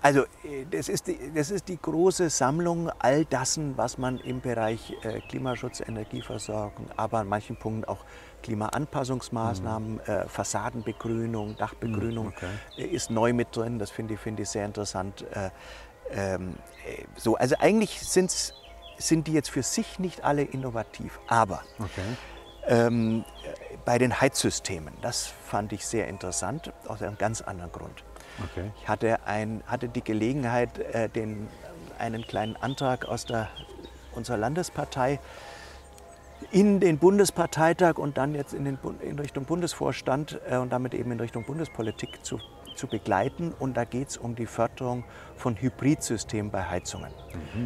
Also 0.00 0.22
äh, 0.44 0.64
das 0.70 0.88
ist, 0.88 1.08
die, 1.08 1.18
das 1.34 1.50
ist 1.50 1.68
die 1.68 1.76
große 1.80 2.30
Sammlung 2.30 2.90
all 2.98 3.24
dessen, 3.24 3.76
was 3.76 3.98
man 3.98 4.20
im 4.20 4.40
Bereich 4.40 4.94
äh, 5.02 5.20
Klimaschutz, 5.28 5.80
Energieversorgung, 5.80 6.86
aber 6.96 7.18
an 7.18 7.28
manchen 7.28 7.56
Punkten 7.56 7.84
auch 7.84 8.04
Klimaanpassungsmaßnahmen, 8.42 10.00
äh, 10.00 10.28
Fassadenbegrünung, 10.28 11.56
Dachbegrünung 11.56 12.26
Mhm, 12.26 12.32
okay. 12.36 12.50
äh, 12.76 12.84
ist 12.84 13.10
neu 13.10 13.32
mit 13.32 13.54
drin. 13.56 13.78
Das 13.78 13.90
finde 13.90 14.14
ich, 14.14 14.20
finde 14.20 14.42
ich 14.42 14.48
sehr 14.48 14.64
interessant. 14.64 15.24
Äh, 15.32 15.50
ähm, 16.10 16.54
äh, 16.86 17.04
so, 17.16 17.36
also 17.36 17.56
eigentlich 17.58 18.00
sind's, 18.00 18.54
sind 18.98 19.26
die 19.26 19.32
jetzt 19.32 19.50
für 19.50 19.62
sich 19.62 19.98
nicht 19.98 20.24
alle 20.24 20.42
innovativ, 20.42 21.20
aber 21.28 21.62
Okay. 21.78 22.16
ähm, 22.66 23.24
äh, 23.44 23.76
bei 23.84 23.98
den 23.98 24.20
Heizsystemen, 24.20 24.94
das 25.02 25.26
fand 25.26 25.72
ich 25.72 25.86
sehr 25.86 26.08
interessant, 26.08 26.72
aus 26.86 27.02
einem 27.02 27.16
ganz 27.18 27.40
anderen 27.40 27.72
Grund. 27.72 28.04
Okay. 28.44 28.70
Ich 28.80 28.88
hatte, 28.88 29.26
ein, 29.26 29.62
hatte 29.66 29.88
die 29.88 30.02
Gelegenheit, 30.02 30.78
äh, 30.78 31.08
den, 31.08 31.48
einen 31.98 32.22
kleinen 32.22 32.56
Antrag 32.56 33.06
aus 33.06 33.24
der, 33.24 33.48
unserer 34.14 34.36
Landespartei 34.36 35.18
in 36.50 36.80
den 36.80 36.98
Bundesparteitag 36.98 37.98
und 37.98 38.16
dann 38.16 38.34
jetzt 38.34 38.54
in, 38.54 38.64
den, 38.64 38.78
in 39.00 39.18
Richtung 39.18 39.44
Bundesvorstand 39.44 40.40
äh, 40.48 40.56
und 40.56 40.72
damit 40.72 40.94
eben 40.94 41.10
in 41.12 41.20
Richtung 41.20 41.44
Bundespolitik 41.44 42.24
zu, 42.24 42.40
zu 42.74 42.86
begleiten. 42.86 43.52
Und 43.58 43.76
da 43.76 43.84
geht 43.84 44.08
es 44.08 44.16
um 44.16 44.34
die 44.34 44.46
Förderung 44.46 45.04
von 45.36 45.56
Hybridsystemen 45.56 46.50
bei 46.50 46.62
Heizungen. 46.64 47.10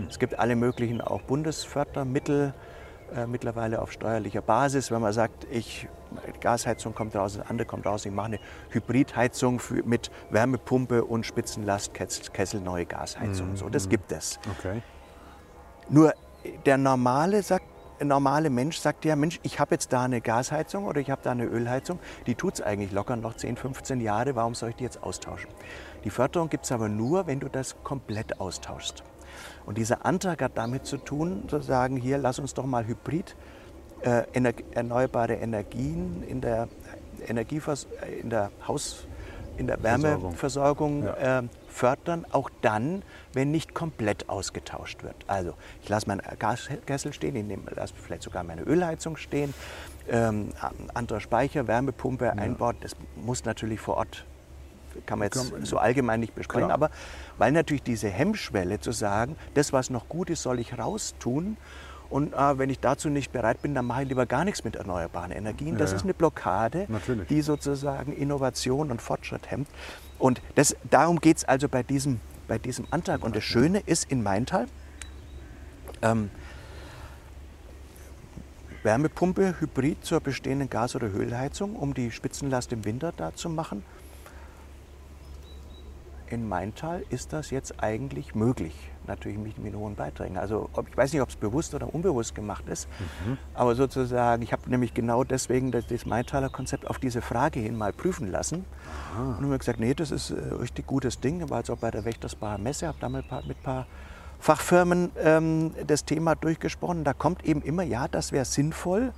Es 0.09 0.19
gibt 0.19 0.39
alle 0.39 0.57
möglichen 0.57 1.01
auch 1.01 1.23
Bundesfördermittel, 1.23 2.55
äh, 3.15 3.27
mittlerweile 3.27 3.83
auf 3.83 3.93
steuerlicher 3.93 4.43
Basis. 4.43 4.91
Wenn 4.91 5.01
man 5.01 5.13
sagt, 5.13 5.47
ich, 5.51 5.89
Gasheizung 6.41 6.95
kommt 6.95 7.15
raus, 7.15 7.37
das 7.37 7.49
andere 7.49 7.67
kommt 7.67 7.87
raus, 7.87 8.07
ich 8.07 8.13
mache 8.13 8.27
eine 8.27 8.39
Hybridheizung 8.71 9.59
für, 9.59 9.83
mit 9.83 10.11
Wärmepumpe 10.31 11.05
und 11.05 11.27
Spitzenlastkessel, 11.27 12.61
neue 12.61 12.87
Gasheizung. 12.87 13.57
So, 13.57 13.69
das 13.69 13.89
gibt 13.89 14.13
es. 14.13 14.39
Okay. 14.59 14.83
Nur 15.89 16.15
der 16.67 16.79
normale, 16.79 17.43
sagt, 17.43 17.67
normale 18.03 18.51
Mensch 18.51 18.79
sagt 18.79 19.05
ja, 19.05 19.17
Mensch, 19.17 19.41
ich 19.43 19.61
habe 19.61 19.75
jetzt 19.75 19.93
da 19.93 20.05
eine 20.05 20.21
Gasheizung 20.21 20.87
oder 20.87 21.01
ich 21.01 21.11
habe 21.11 21.21
da 21.23 21.31
eine 21.31 21.45
Ölheizung, 21.45 21.99
die 22.27 22.35
tut 22.35 22.55
es 22.55 22.61
eigentlich 22.61 22.93
locker 22.93 23.17
noch 23.17 23.37
10, 23.37 23.57
15 23.57 24.01
Jahre, 24.01 24.35
warum 24.35 24.55
soll 24.55 24.71
ich 24.71 24.77
die 24.77 24.85
jetzt 24.85 25.03
austauschen? 25.03 25.51
Die 26.05 26.11
Förderung 26.11 26.49
gibt 26.49 26.65
es 26.65 26.73
aber 26.73 26.89
nur, 26.89 27.27
wenn 27.27 27.41
du 27.41 27.49
das 27.49 27.77
komplett 27.83 28.41
austauschst. 28.41 29.05
Und 29.67 29.79
dieser 29.79 30.05
Antrag 30.05 30.43
hat 30.43 30.53
damit 30.57 30.87
zu 30.87 30.97
tun, 30.99 31.45
zu 31.49 31.61
sagen, 31.61 31.97
hier, 31.97 32.19
lass 32.19 32.39
uns 32.39 32.55
doch 32.55 32.67
mal 32.67 32.87
Hybrid, 32.87 33.37
äh, 34.03 34.25
ener 34.33 34.53
erneuerbare 34.73 35.35
Energien 35.35 36.25
in 36.27 36.41
der, 36.41 36.69
Energievers 37.29 37.87
äh, 38.03 38.21
in 38.21 38.31
der 38.31 38.51
Haus, 38.67 39.07
in 39.57 39.67
der 39.67 39.83
Wärmeversorgung 39.83 41.05
Ja. 41.05 41.39
äh, 41.41 41.43
fördern, 41.69 42.27
auch 42.33 42.51
dann, 42.63 43.03
wenn 43.33 43.51
nicht 43.51 43.75
komplett 43.75 44.29
ausgetauscht 44.29 45.03
wird. 45.03 45.15
Also 45.27 45.55
ich 45.83 45.89
lasse 45.89 46.09
meinen 46.09 46.23
Gaskessel 46.39 47.13
stehen, 47.13 47.37
ich 47.37 47.45
nehme, 47.45 47.63
lasse 47.75 47.95
vielleicht 47.95 48.23
sogar 48.23 48.43
meine 48.45 48.63
Ölheizung 48.63 49.17
stehen, 49.17 49.55
ähm, 50.09 50.53
anderer 50.95 51.21
Speicher, 51.21 51.69
Wärmepumpe 51.69 52.33
einbaut. 52.33 52.77
Das 52.81 52.97
muss 53.15 53.45
natürlich 53.45 53.79
vor 53.81 53.99
Ort, 53.99 54.25
kann 55.07 55.19
man 55.19 55.27
jetzt 55.27 55.53
so 55.65 55.79
allgemein 55.79 56.21
nicht 56.21 56.35
besprechen, 56.35 56.69
Klar. 56.69 56.75
aber 56.75 56.91
weil 57.39 57.53
natürlich 57.53 57.83
diese 57.83 58.09
Hemmschwelle 58.09 58.81
zu 58.81 58.93
sagen, 58.93 59.37
das, 59.55 59.73
was 59.73 59.91
noch 59.91 60.09
gut 60.09 60.31
ist, 60.31 60.43
soll 60.43 60.59
ich 60.61 60.79
raustun. 60.79 61.57
Und 62.11 62.35
äh, 62.35 62.59
wenn 62.59 62.69
ich 62.69 62.79
dazu 62.79 63.09
nicht 63.09 63.33
bereit 63.33 63.63
bin, 63.63 63.75
dann 63.75 63.87
mache 63.87 64.03
ich 64.03 64.09
lieber 64.09 64.27
gar 64.27 64.45
nichts 64.45 64.65
mit 64.65 64.77
erneuerbaren 64.77 65.31
Energien. 65.33 65.79
Das 65.79 65.91
Ja, 65.91 65.97
ist 65.97 66.03
ja. 66.03 66.07
eine 66.07 66.15
Blockade, 66.15 66.85
Natürlich. 66.89 67.27
die 67.29 67.41
sozusagen 67.41 68.13
Innovation 68.13 68.91
und 68.91 69.01
Fortschritt 69.01 69.51
hemmt. 69.51 69.67
Und 70.19 70.43
das, 70.55 70.77
darum 70.91 71.21
geht 71.21 71.39
es 71.39 71.45
also 71.45 71.71
bei 71.71 71.83
diesem, 71.83 72.21
bei 72.49 72.59
diesem 72.59 72.87
Antrag. 72.91 73.25
Und 73.25 73.35
das 73.35 73.45
Schöne 73.45 73.81
ist 73.87 74.11
in 74.11 74.23
Maintal, 74.23 74.67
ähm, 76.03 76.31
Wärmepumpe 78.83 79.61
Hybrid 79.61 80.05
zur 80.05 80.21
bestehenden 80.21 80.69
Gas- 80.69 80.97
oder 80.97 81.07
Ölheizung, 81.15 81.77
um 81.77 81.95
die 81.95 82.11
Spitzenlast 82.11 82.73
im 82.73 82.85
Winter 82.85 83.13
da 83.17 83.35
zu 83.35 83.49
machen. 83.49 83.85
In 86.33 86.49
Maintal 86.49 87.05
ist 87.11 87.35
das 87.35 87.51
jetzt 87.51 87.83
eigentlich 87.83 88.35
möglich, 88.35 88.73
natürlich 89.07 89.37
mit, 89.37 89.59
mit 89.59 89.75
hohen 89.75 89.97
Beiträgen. 89.97 90.39
Also 90.39 90.71
ob, 90.73 90.89
ich 90.89 90.97
weiß 90.97 91.13
nicht, 91.13 91.21
ob 91.21 91.29
es 91.29 91.37
bewusst 91.37 91.75
oder 91.75 91.95
unbewusst 91.95 92.35
gemacht 92.35 92.67
ist, 92.71 92.89
aber 93.53 93.75
sozusagen, 93.75 94.41
ich 94.41 94.51
habe 94.51 94.71
nämlich 94.71 94.95
genau 94.95 95.25
deswegen 95.25 95.73
das, 95.73 95.87
das 95.89 96.07
Maintaler 96.07 96.49
Konzept 96.49 96.89
auf 96.89 96.99
diese 96.99 97.21
Frage 97.21 97.61
hin 97.61 97.77
mal 97.77 97.93
prüfen 97.93 98.31
lassen 98.31 98.65
und 99.19 99.35
habe 99.35 99.47
mir 99.47 99.59
gesagt, 99.59 99.79
nee, 99.79 99.93
das 99.93 100.11
ist 100.11 100.31
ein 100.31 100.57
richtig 100.59 100.87
gutes 100.87 101.21
Ding. 101.21 101.51
War 101.51 101.59
jetzt 101.59 101.71
auch 101.71 101.77
bei 101.77 101.91
der 101.91 102.07
Wächtersbacher 102.07 102.57
Messe, 102.57 102.89
habe 102.89 102.97
da 102.99 103.11
mal 103.11 103.21
ein 103.21 103.29
paar, 103.29 103.43
mit 103.45 103.59
ein 103.59 103.63
paar 103.63 103.87
Fachfirmen 104.39 105.13
ähm, 105.23 105.75
das 105.87 106.07
Thema 106.07 106.35
durchgesprochen. 106.35 107.05
Da 107.05 107.13
kommt 107.13 107.45
eben 107.45 107.61
immer, 107.61 107.83
ja, 107.83 108.09
das 108.09 108.33
wäre 108.33 108.47
sinnvoll. 108.47 109.13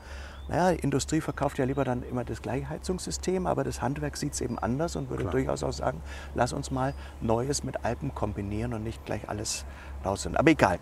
Naja, 0.48 0.72
die 0.72 0.80
Industrie 0.80 1.20
verkauft 1.20 1.58
ja 1.58 1.64
lieber 1.64 1.84
dann 1.84 2.02
immer 2.02 2.24
das 2.24 2.42
gleiche 2.42 2.68
Heizungssystem, 2.68 3.46
aber 3.46 3.64
das 3.64 3.80
Handwerk 3.80 4.16
sieht 4.16 4.34
es 4.34 4.40
eben 4.40 4.58
anders 4.58 4.96
und 4.96 5.08
würde 5.08 5.22
Klar. 5.22 5.32
durchaus 5.32 5.62
auch 5.62 5.72
sagen, 5.72 6.02
lass 6.34 6.52
uns 6.52 6.70
mal 6.70 6.94
Neues 7.20 7.64
mit 7.64 7.84
Alpen 7.84 8.14
kombinieren 8.14 8.74
und 8.74 8.84
nicht 8.84 9.04
gleich 9.06 9.28
alles 9.28 9.64
raus. 10.04 10.28
Aber 10.34 10.50
egal. 10.50 10.78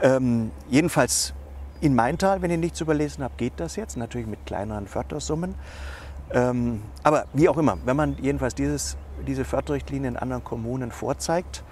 Ähm, 0.00 0.50
jedenfalls 0.68 1.34
in 1.80 1.94
Maintal, 1.94 2.42
wenn 2.42 2.50
ihr 2.50 2.58
nichts 2.58 2.80
überlesen 2.80 3.24
habt, 3.24 3.38
geht 3.38 3.54
das 3.56 3.76
jetzt, 3.76 3.96
natürlich 3.96 4.26
mit 4.26 4.46
kleineren 4.46 4.86
Fördersummen. 4.86 5.54
Ähm, 6.30 6.82
aber 7.02 7.26
wie 7.34 7.48
auch 7.48 7.58
immer, 7.58 7.76
wenn 7.84 7.96
man 7.96 8.16
jedenfalls 8.18 8.54
dieses, 8.54 8.96
diese 9.26 9.44
Förderrichtlinie 9.44 10.08
in 10.08 10.16
anderen 10.16 10.44
Kommunen 10.44 10.90
vorzeigt, 10.90 11.64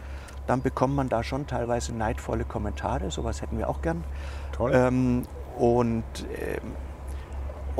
dann 0.47 0.63
bekommt 0.63 0.95
man 0.95 1.09
da 1.09 1.23
schon 1.23 1.47
teilweise 1.47 1.95
neidvolle 1.95 2.45
Kommentare. 2.45 3.11
Sowas 3.11 3.41
hätten 3.41 3.57
wir 3.57 3.69
auch 3.69 3.83
gern. 3.83 4.05
Toll. 4.53 4.73
Ähm, 4.75 5.27
und, 5.57 6.05
ähm, 6.37 6.75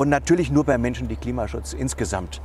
und 0.01 0.09
natürlich 0.09 0.51
nur 0.51 0.65
bei 0.65 0.79
Menschen, 0.79 1.09
die 1.09 1.17
Klimaschutz 1.17 1.75
insgesamt 1.75 2.41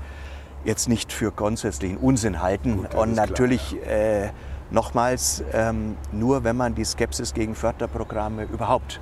jetzt 0.65 0.89
nicht 0.89 1.13
für 1.13 1.31
grundsätzlichen 1.31 1.95
Unsinn 1.95 2.41
halten. 2.41 2.81
Gut, 2.81 2.95
und 2.95 3.15
natürlich 3.15 3.77
äh, 3.87 4.31
nochmals 4.71 5.41
ähm, 5.53 5.95
nur, 6.11 6.43
wenn 6.43 6.57
man 6.57 6.75
die 6.75 6.83
Skepsis 6.83 7.33
gegen 7.33 7.55
Förderprogramme 7.55 8.43
überhaupt 8.43 8.99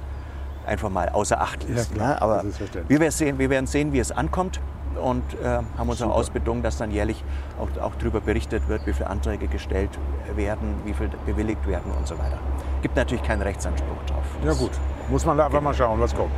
einfach 0.68 0.92
mal 0.92 1.10
außer 1.10 1.42
Acht 1.42 1.68
lässt. 1.68 1.98
Ja, 1.98 2.10
ne? 2.10 2.22
Aber 2.22 2.44
wir 2.88 3.00
werden, 3.00 3.12
sehen, 3.12 3.40
wir 3.40 3.50
werden 3.50 3.66
sehen, 3.66 3.92
wie 3.92 3.98
es 3.98 4.12
ankommt 4.12 4.62
und 5.02 5.24
äh, 5.42 5.48
haben 5.48 5.90
uns 5.90 6.00
auch 6.04 6.10
Super. 6.10 6.14
ausbedungen, 6.14 6.62
dass 6.62 6.78
dann 6.78 6.92
jährlich 6.92 7.24
auch, 7.60 7.82
auch 7.82 7.96
darüber 7.96 8.22
berichtet 8.22 8.68
wird, 8.68 8.86
wie 8.86 8.94
viele 8.94 9.10
Anträge 9.10 9.48
gestellt 9.48 9.90
werden, 10.36 10.76
wie 10.86 10.94
viel 10.94 11.10
bewilligt 11.26 11.66
werden 11.66 11.92
und 11.98 12.08
so 12.08 12.20
weiter. 12.20 12.38
Gibt 12.84 12.98
natürlich 12.98 13.24
keinen 13.24 13.42
Rechtsanspruch 13.42 14.04
drauf. 14.06 14.26
Ja 14.46 14.54
gut, 14.54 14.72
muss 15.10 15.26
man 15.26 15.40
da 15.40 15.48
einfach 15.48 15.62
mal 15.62 15.74
schauen, 15.74 16.00
was 16.00 16.14
kommt. 16.14 16.30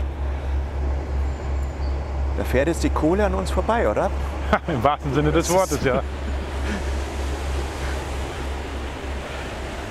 Da 2.38 2.44
fährt 2.44 2.68
jetzt 2.68 2.84
die 2.84 2.90
Kohle 2.90 3.26
an 3.26 3.34
uns 3.34 3.52
vorbei, 3.52 3.90
oder? 3.90 4.12
Im 4.68 4.84
wahrsten 4.84 5.14
Sinne 5.14 5.32
des 5.32 5.50
Wortes, 5.52 5.84
ja. 5.84 6.02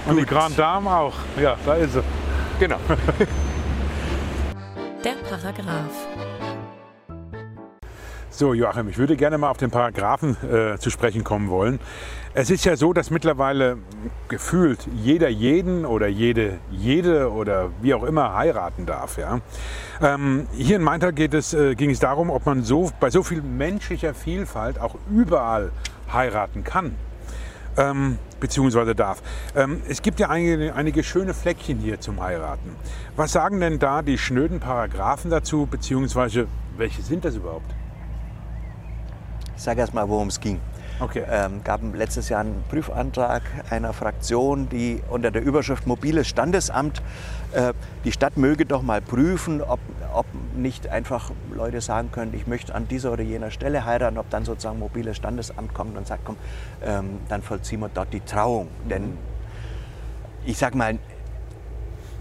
Und 0.07 0.17
die 0.17 0.27
Grand 0.27 0.59
Dame 0.59 0.91
auch. 0.91 1.15
Ja, 1.41 1.57
da 1.65 1.75
ist 1.75 1.95
sie. 1.95 2.03
Genau. 2.59 2.77
Der 5.05 5.15
Paragraph. 5.29 6.07
So, 8.37 8.53
Joachim, 8.53 8.89
ich 8.89 8.99
würde 8.99 9.15
gerne 9.15 9.39
mal 9.39 9.49
auf 9.49 9.59
den 9.59 9.71
Paragraphen 9.71 10.37
äh, 10.43 10.77
zu 10.77 10.91
sprechen 10.91 11.23
kommen 11.23 11.51
wollen. 11.51 11.79
Es 12.35 12.51
ist 12.51 12.65
ja 12.65 12.77
so, 12.77 12.93
dass 12.93 13.13
mittlerweile 13.13 13.79
gefühlt 14.27 14.89
jeder 14.93 15.29
jeden 15.29 15.87
oder 15.87 16.09
jede 16.09 16.59
jede 16.69 17.31
oder 17.31 17.71
wie 17.81 17.95
auch 17.95 18.03
immer 18.03 18.35
heiraten 18.35 18.87
darf. 18.87 19.19
Ja? 19.19 19.39
Ähm, 20.03 20.49
hier 20.53 20.75
in 20.75 20.83
Maintal 20.83 21.13
es, 21.17 21.55
äh, 21.55 21.77
ging 21.77 21.91
es 21.91 22.01
darum, 22.01 22.29
ob 22.29 22.45
man 22.45 22.65
so, 22.65 22.91
bei 22.99 23.09
so 23.09 23.23
viel 23.23 23.41
menschlicher 23.41 24.15
Vielfalt 24.15 24.81
auch 24.81 24.97
überall 25.09 25.71
heiraten 26.13 26.65
kann. 26.65 26.97
Ähm, 27.77 28.19
beziehungsweise 28.41 28.97
darf. 28.97 29.23
Ähm, 29.55 29.81
es 29.89 30.03
gibt 30.03 30.19
ja 30.19 30.29
einige, 30.29 30.75
einige 30.75 31.05
schöne 31.05 31.35
Fleckchen 31.35 31.79
hier 31.79 32.01
zum 32.01 32.21
Heiraten. 32.21 32.75
Was 33.15 33.31
sagen 33.31 33.61
denn 33.61 33.79
da 33.79 34.03
die 34.03 34.19
schnöden 34.19 34.59
Paragraphen 34.59 35.31
dazu, 35.31 35.67
beziehungsweise 35.71 36.49
welche 36.77 37.03
sind 37.03 37.25
das 37.25 37.37
überhaupt? 37.37 37.73
Ich 39.57 39.63
sage 39.63 39.81
erst 39.81 39.95
mal, 39.95 40.09
worum 40.09 40.29
es 40.29 40.41
ging. 40.41 40.61
Okay. 41.01 41.25
ähm, 41.29 41.63
gab 41.65 41.81
letztes 41.95 42.29
Jahr 42.29 42.41
einen 42.41 42.63
Prüfantrag 42.69 43.43
einer 43.69 43.93
Fraktion, 43.93 44.69
die 44.69 45.03
unter 45.11 45.33
der 45.33 45.43
Überschrift 45.43 45.89
Mobiles 45.89 46.29
Standesamt, 46.29 47.03
äh, 47.53 47.73
die 48.05 48.13
Stadt 48.13 48.37
möge 48.37 48.65
doch 48.65 48.83
mal 48.83 49.01
prüfen, 49.01 49.61
ob, 49.61 49.81
ob 50.13 50.27
nicht 50.57 50.89
einfach 50.89 51.33
Leute 51.53 51.81
sagen 51.81 52.13
können, 52.13 52.33
ich 52.35 52.47
möchte 52.47 52.75
an 52.75 52.87
dieser 52.87 53.13
oder 53.13 53.25
jener 53.25 53.51
Stelle 53.51 53.85
heiraten, 53.85 54.19
ob 54.19 54.31
dann 54.31 54.45
sozusagen 54.45 54.79
mobiles 54.79 55.17
Standesamt 55.17 55.75
kommt 55.75 55.97
und 55.97 56.07
sagt, 56.07 56.25
komm, 56.25 56.37
ähm, 56.85 57.19
dann 57.29 57.43
vollziehen 57.43 57.81
wir 57.81 57.91
dort 57.93 58.13
die 58.13 58.21
Trauung. 58.21 58.69
Denn 58.89 59.19
ich 60.45 60.59
sag 60.59 60.77
mal, 60.77 60.99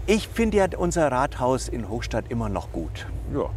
ich 0.06 0.28
finde 0.28 0.56
ja 0.56 0.66
unser 0.76 1.10
Rathaus 1.12 1.68
in 1.68 1.88
Hochstadt 1.88 2.24
immer 2.28 2.48
noch 2.48 2.72
gut 2.72 3.06
Ja. 3.32 3.50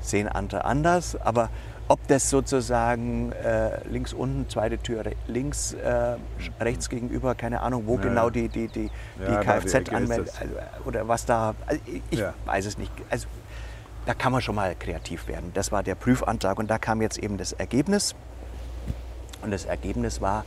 sehen 0.00 0.26
andere 0.26 0.64
anders, 0.64 1.16
aber 1.20 1.50
ob 1.92 2.06
das 2.08 2.30
sozusagen 2.30 3.32
äh, 3.32 3.86
links 3.86 4.14
unten, 4.14 4.48
zweite 4.48 4.78
Tür 4.78 5.04
links, 5.26 5.74
äh, 5.74 6.16
rechts 6.58 6.88
gegenüber, 6.88 7.34
keine 7.34 7.60
Ahnung, 7.60 7.86
wo 7.86 7.96
Ja, 7.96 8.00
genau 8.02 8.30
die, 8.30 8.48
die, 8.48 8.68
die, 8.68 8.90
die 9.18 9.22
Ja, 9.30 9.42
Kfz-Anmeldung 9.42 10.26
also, 10.40 10.54
oder 10.86 11.06
was 11.06 11.26
da, 11.26 11.54
also 11.66 11.82
ich 12.10 12.18
Ja. 12.18 12.32
weiß 12.46 12.64
es 12.64 12.78
nicht. 12.78 12.90
Also, 13.10 13.28
da 14.06 14.14
kann 14.14 14.32
man 14.32 14.40
schon 14.40 14.54
mal 14.54 14.74
kreativ 14.74 15.28
werden. 15.28 15.50
Das 15.52 15.70
war 15.70 15.82
der 15.82 15.94
Prüfantrag 15.94 16.58
und 16.58 16.70
da 16.70 16.78
kam 16.78 17.02
jetzt 17.02 17.18
eben 17.18 17.36
das 17.36 17.52
Ergebnis. 17.52 18.14
Und 19.42 19.50
das 19.50 19.66
Ergebnis 19.66 20.22
war, 20.22 20.46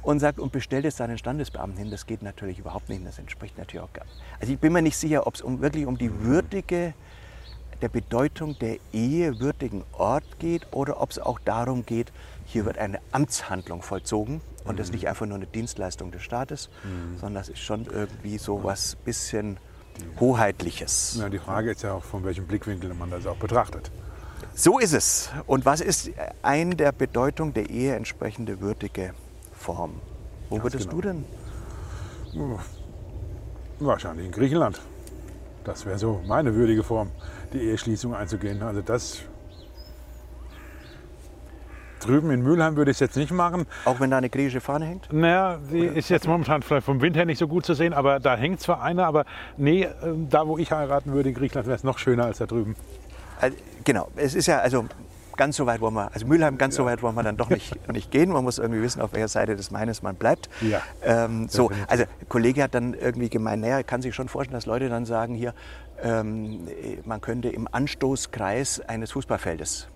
und 0.02 0.20
sagt 0.20 0.38
und 0.38 0.52
bestellt 0.52 0.84
es 0.84 0.96
seinen 0.96 1.18
Standesbeamten 1.18 1.78
hin. 1.78 1.90
Das 1.90 2.06
geht 2.06 2.22
natürlich 2.22 2.58
überhaupt 2.58 2.88
nicht. 2.88 3.06
Das 3.06 3.18
entspricht 3.18 3.58
natürlich 3.58 3.82
auch 3.82 3.92
gar 3.92 4.04
nicht. 4.04 4.16
Also 4.40 4.52
ich 4.52 4.58
bin 4.58 4.72
mir 4.72 4.82
nicht 4.82 4.96
sicher, 4.96 5.26
ob 5.26 5.34
es 5.34 5.42
um, 5.42 5.60
wirklich 5.60 5.86
um 5.86 5.98
die 5.98 6.22
würdige, 6.22 6.94
der 7.82 7.88
Bedeutung 7.88 8.58
der 8.58 8.76
Ehe 8.92 9.40
würdigen 9.40 9.84
Ort 9.92 10.38
geht 10.38 10.66
oder 10.72 11.00
ob 11.00 11.10
es 11.10 11.18
auch 11.18 11.38
darum 11.38 11.86
geht, 11.86 12.12
hier 12.44 12.66
wird 12.66 12.76
eine 12.76 13.00
Amtshandlung 13.10 13.82
vollzogen 13.82 14.42
und 14.64 14.78
das 14.78 14.88
ist 14.88 14.92
nicht 14.92 15.08
einfach 15.08 15.24
nur 15.24 15.36
eine 15.36 15.46
Dienstleistung 15.46 16.10
des 16.10 16.22
Staates, 16.22 16.68
sondern 17.18 17.34
das 17.34 17.48
ist 17.48 17.60
schon 17.60 17.86
irgendwie 17.86 18.36
so 18.36 18.62
was 18.64 18.96
bisschen 18.96 19.56
Hoheitliches. 20.18 21.16
Ja, 21.18 21.28
die 21.28 21.38
Frage 21.38 21.70
ist 21.70 21.82
ja 21.82 21.94
auch, 21.94 22.04
von 22.04 22.24
welchem 22.24 22.46
Blickwinkel 22.46 22.92
man 22.94 23.10
das 23.10 23.26
auch 23.26 23.36
betrachtet. 23.36 23.90
So 24.54 24.78
ist 24.78 24.92
es. 24.92 25.30
Und 25.46 25.64
was 25.64 25.80
ist 25.80 26.10
ein 26.42 26.76
der 26.76 26.92
Bedeutung 26.92 27.54
der 27.54 27.70
Ehe 27.70 27.94
entsprechende 27.94 28.60
würdige 28.60 29.14
Form? 29.52 30.00
Wo 30.48 30.62
würdest 30.62 30.90
genau. 30.90 31.00
du 31.00 31.08
denn? 31.08 31.24
Wahrscheinlich 33.78 34.26
in 34.26 34.32
Griechenland. 34.32 34.80
Das 35.64 35.86
wäre 35.86 35.98
so 35.98 36.20
meine 36.26 36.54
würdige 36.54 36.82
Form, 36.82 37.10
die 37.52 37.60
Eheschließung 37.60 38.14
einzugehen. 38.14 38.62
Also 38.62 38.82
das 38.82 39.20
drüben 42.00 42.30
in 42.30 42.42
Mülheim 42.42 42.76
würde 42.76 42.90
ich 42.90 42.96
es 42.96 43.00
jetzt 43.00 43.16
nicht 43.16 43.32
machen. 43.32 43.66
Auch 43.84 44.00
wenn 44.00 44.10
da 44.10 44.18
eine 44.18 44.30
griechische 44.30 44.60
Fahne 44.60 44.86
hängt? 44.86 45.12
Naja, 45.12 45.58
die 45.70 45.84
ist 45.84 46.08
jetzt 46.08 46.26
momentan 46.26 46.62
vielleicht 46.62 46.86
vom 46.86 47.00
Wind 47.00 47.16
her 47.16 47.24
nicht 47.24 47.38
so 47.38 47.48
gut 47.48 47.64
zu 47.64 47.74
sehen, 47.74 47.92
aber 47.92 48.20
da 48.20 48.36
hängt 48.36 48.60
zwar 48.60 48.82
einer, 48.82 49.06
aber 49.06 49.24
nee, 49.56 49.86
ähm, 50.02 50.28
da 50.28 50.46
wo 50.46 50.58
ich 50.58 50.72
heiraten 50.72 51.12
würde 51.12 51.28
in 51.28 51.34
Griechenland 51.34 51.66
wäre 51.66 51.76
es 51.76 51.84
noch 51.84 51.98
schöner 51.98 52.24
als 52.24 52.38
da 52.38 52.46
drüben. 52.46 52.76
Also, 53.40 53.56
genau, 53.84 54.08
es 54.16 54.34
ist 54.34 54.46
ja 54.46 54.58
also 54.58 54.86
ganz 55.40 55.56
so 55.56 55.64
weit 55.64 55.80
wollen 55.80 55.94
wir, 55.94 56.12
also 56.12 56.26
Mülheim 56.26 56.58
ganz 56.58 56.74
so 56.74 56.84
weit 56.84 57.02
wollen 57.02 57.14
wir 57.14 57.22
dann 57.22 57.38
doch 57.38 57.48
nicht, 57.48 57.88
nicht 57.92 58.10
gehen. 58.10 58.30
Man 58.30 58.44
muss 58.44 58.58
irgendwie 58.58 58.82
wissen, 58.82 59.00
auf 59.00 59.14
welcher 59.14 59.28
Seite 59.28 59.56
des 59.56 59.70
Maines 59.70 60.02
man 60.02 60.14
bleibt. 60.16 60.50
Ja, 60.60 60.82
Ähm, 61.02 61.48
so, 61.48 61.70
also 61.86 62.04
der 62.04 62.26
Kollege 62.28 62.62
hat 62.62 62.74
dann 62.74 62.92
irgendwie 62.92 63.30
gemeint, 63.30 63.62
naja, 63.62 63.82
kann 63.82 64.02
sich 64.02 64.14
schon 64.14 64.28
vorstellen, 64.28 64.54
dass 64.56 64.66
Leute 64.66 64.90
dann 64.90 65.06
sagen 65.06 65.34
hier, 65.34 65.54
ähm, 66.02 66.68
man 67.06 67.22
könnte 67.22 67.48
im 67.48 67.66
Anstoßkreis 67.72 68.80
eines 68.80 69.12
Fußballfeldes 69.12 69.88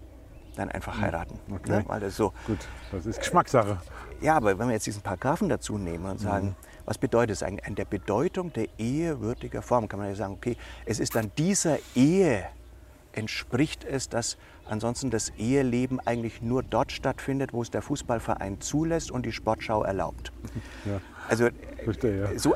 dann 0.55 0.71
einfach 0.71 1.01
heiraten. 1.01 1.39
Hm, 1.47 1.57
okay. 1.57 1.71
Ne? 1.71 1.85
Weil 1.87 2.01
das 2.01 2.17
so, 2.17 2.33
Gut, 2.47 2.59
das 2.93 3.07
ist 3.07 3.19
Geschmackssache. 3.21 3.79
ja, 4.21 4.37
aber 4.37 4.59
wenn 4.59 4.69
wir 4.69 4.75
jetzt 4.75 4.87
diesen 4.87 5.03
Paragraphen 5.03 5.49
dazu 5.49 5.79
nehmen 5.79 6.05
und 6.07 6.19
sagen, 6.21 6.49
Mhm. 6.49 6.55
was 6.87 6.99
bedeutet 6.99 7.37
es 7.37 7.43
eigentlich? 7.43 7.67
An 7.67 7.75
der 7.75 7.85
Bedeutung 7.87 8.53
der 8.53 8.67
Ehe 8.79 9.21
würdiger 9.21 9.63
Form 9.63 9.89
kann 9.89 9.99
man 10.01 10.09
ja 10.09 10.15
sagen, 10.15 10.35
okay, 10.35 10.57
es 10.87 10.99
ist 11.01 11.15
dann 11.15 11.31
dieser 11.39 11.79
Ehe 11.95 12.45
entspricht 13.13 13.85
es, 13.85 14.09
dass 14.09 14.37
ansonsten 14.69 15.11
das 15.11 15.29
Eheleben 15.39 16.01
eigentlich 16.01 16.43
nur 16.43 16.63
dort 16.63 16.91
stattfindet, 16.91 17.53
wo 17.53 17.63
es 17.63 17.71
der 17.71 17.83
Fußballverein 17.83 18.61
zulässt 18.61 19.11
und 19.13 19.25
die 19.25 19.33
Sportschau 19.33 19.85
erlaubt. 19.85 20.33
Ja. 20.85 21.01
Also 21.29 21.49
Verstehe, 21.85 22.33
ja. 22.33 22.39
so, 22.39 22.55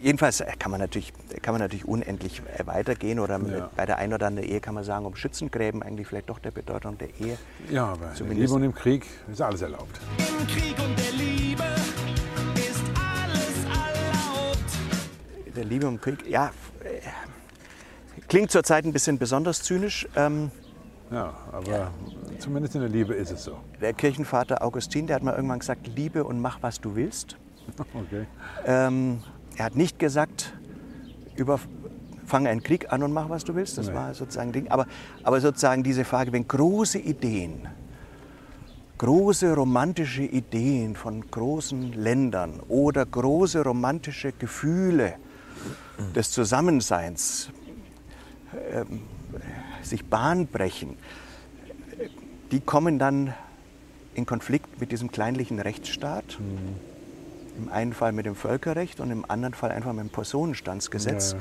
jedenfalls 0.00 0.42
kann 0.58 0.70
man 0.70 0.80
natürlich, 0.80 1.12
kann 1.42 1.54
man 1.54 1.60
natürlich 1.60 1.86
unendlich 1.86 2.42
äh, 2.58 2.66
weitergehen 2.66 3.18
oder 3.18 3.38
Ja. 3.40 3.70
bei 3.76 3.86
der 3.86 3.98
einen 3.98 4.12
oder 4.12 4.26
anderen 4.26 4.48
Ehe 4.48 4.60
kann 4.60 4.74
man 4.74 4.84
sagen, 4.84 5.06
um 5.06 5.16
Schützengräben 5.16 5.82
eigentlich 5.82 6.06
vielleicht 6.06 6.28
doch 6.30 6.38
der 6.38 6.50
Bedeutung 6.50 6.98
der 6.98 7.08
Ehe. 7.20 7.38
Ja, 7.70 7.84
aber 7.86 7.94
in 7.94 8.00
der 8.00 8.14
Zumindest- 8.14 8.40
Liebe 8.40 8.54
und 8.54 8.62
im 8.64 8.74
Krieg 8.74 9.06
ist 9.30 9.40
alles 9.40 9.62
erlaubt. 9.62 10.00
Im 10.18 10.46
Krieg 10.46 10.74
und 10.78 10.98
der 10.98 11.12
Liebe 11.12 11.62
ist 12.56 12.82
alles 12.96 13.64
erlaubt. 13.64 15.56
Der 15.56 15.64
Liebe 15.64 15.86
im 15.86 16.00
Krieg, 16.00 16.26
ja, 16.28 16.50
äh, 16.82 17.00
klingt 18.28 18.50
zurzeit 18.50 18.84
ein 18.84 18.92
bisschen 18.92 19.18
besonders 19.18 19.62
zynisch. 19.62 20.06
Ähm, 20.16 20.50
Ja, 21.10 21.34
aber 21.52 21.90
zumindest 22.38 22.74
in 22.74 22.80
der 22.80 22.90
Liebe 22.90 23.14
ist 23.14 23.30
es 23.30 23.44
so. 23.44 23.58
der 23.80 23.92
Kirchenvater 23.92 24.62
Augustin, 24.62 25.06
der 25.06 25.16
hat 25.16 25.22
mal 25.22 25.34
irgendwann 25.34 25.58
gesagt, 25.60 25.86
liebe 25.86 26.24
und 26.24 26.40
mach, 26.40 26.58
was 26.62 26.80
du 26.80 26.94
willst. 26.96 27.36
Okay. 27.94 28.26
Ähm, 28.66 29.22
er 29.56 29.64
hat 29.66 29.76
nicht 29.76 29.98
gesagt, 29.98 30.52
über, 31.36 31.60
fange 32.26 32.48
einen 32.48 32.62
Krieg 32.62 32.92
an 32.92 33.02
und 33.02 33.12
mach, 33.12 33.28
was 33.28 33.44
du 33.44 33.54
willst. 33.54 33.78
Das 33.78 33.88
Nee. 33.88 33.94
war 33.94 34.14
sozusagen 34.14 34.52
Ding. 34.52 34.68
Aber, 34.70 34.86
aber 35.22 35.40
sozusagen 35.40 35.82
diese 35.82 36.04
Frage, 36.04 36.32
wenn 36.32 36.46
große 36.46 36.98
Ideen, 36.98 37.68
große 38.98 39.54
romantische 39.54 40.22
Ideen 40.22 40.96
von 40.96 41.28
großen 41.30 41.92
Ländern 41.92 42.60
oder 42.68 43.04
große 43.04 43.62
romantische 43.62 44.32
Gefühle 44.32 45.14
des 46.14 46.30
Zusammenseins 46.30 47.50
ähm, 48.72 49.02
sich 49.82 50.04
Bahn 50.04 50.46
brechen, 50.46 50.96
die 52.50 52.60
kommen 52.60 52.98
dann 52.98 53.34
in 54.14 54.26
Konflikt 54.26 54.80
mit 54.80 54.92
diesem 54.92 55.10
kleinlichen 55.10 55.58
Rechtsstaat. 55.58 56.38
Im 57.56 57.68
einen 57.68 57.92
Fall 57.92 58.12
mit 58.12 58.26
dem 58.26 58.34
Völkerrecht 58.34 59.00
und 59.00 59.10
im 59.10 59.28
anderen 59.28 59.54
Fall 59.54 59.70
einfach 59.70 59.92
mit 59.92 60.04
dem 60.04 60.10
Personenstandsgesetz. 60.10 61.32
Ja, 61.32 61.38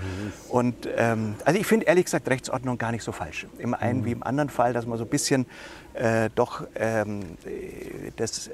und 0.49 0.87
ähm, 0.97 1.35
also 1.45 1.59
ich 1.59 1.65
finde 1.65 1.85
ehrlich 1.85 2.05
gesagt 2.05 2.29
Rechtsordnung 2.29 2.77
gar 2.77 2.91
nicht 2.91 3.03
so 3.03 3.11
falsch. 3.11 3.47
Im 3.57 3.73
einen 3.73 4.05
wie 4.05 4.11
im 4.11 4.23
anderen 4.23 4.49
Fall, 4.49 4.73
dass 4.73 4.85
man 4.85 4.97
so 4.97 5.03
ein 5.03 5.09
bisschen 5.09 5.45
äh, 5.93 6.29
doch 6.35 6.65
ähm, 6.75 7.21
äh, 7.45 8.11
das, 8.15 8.49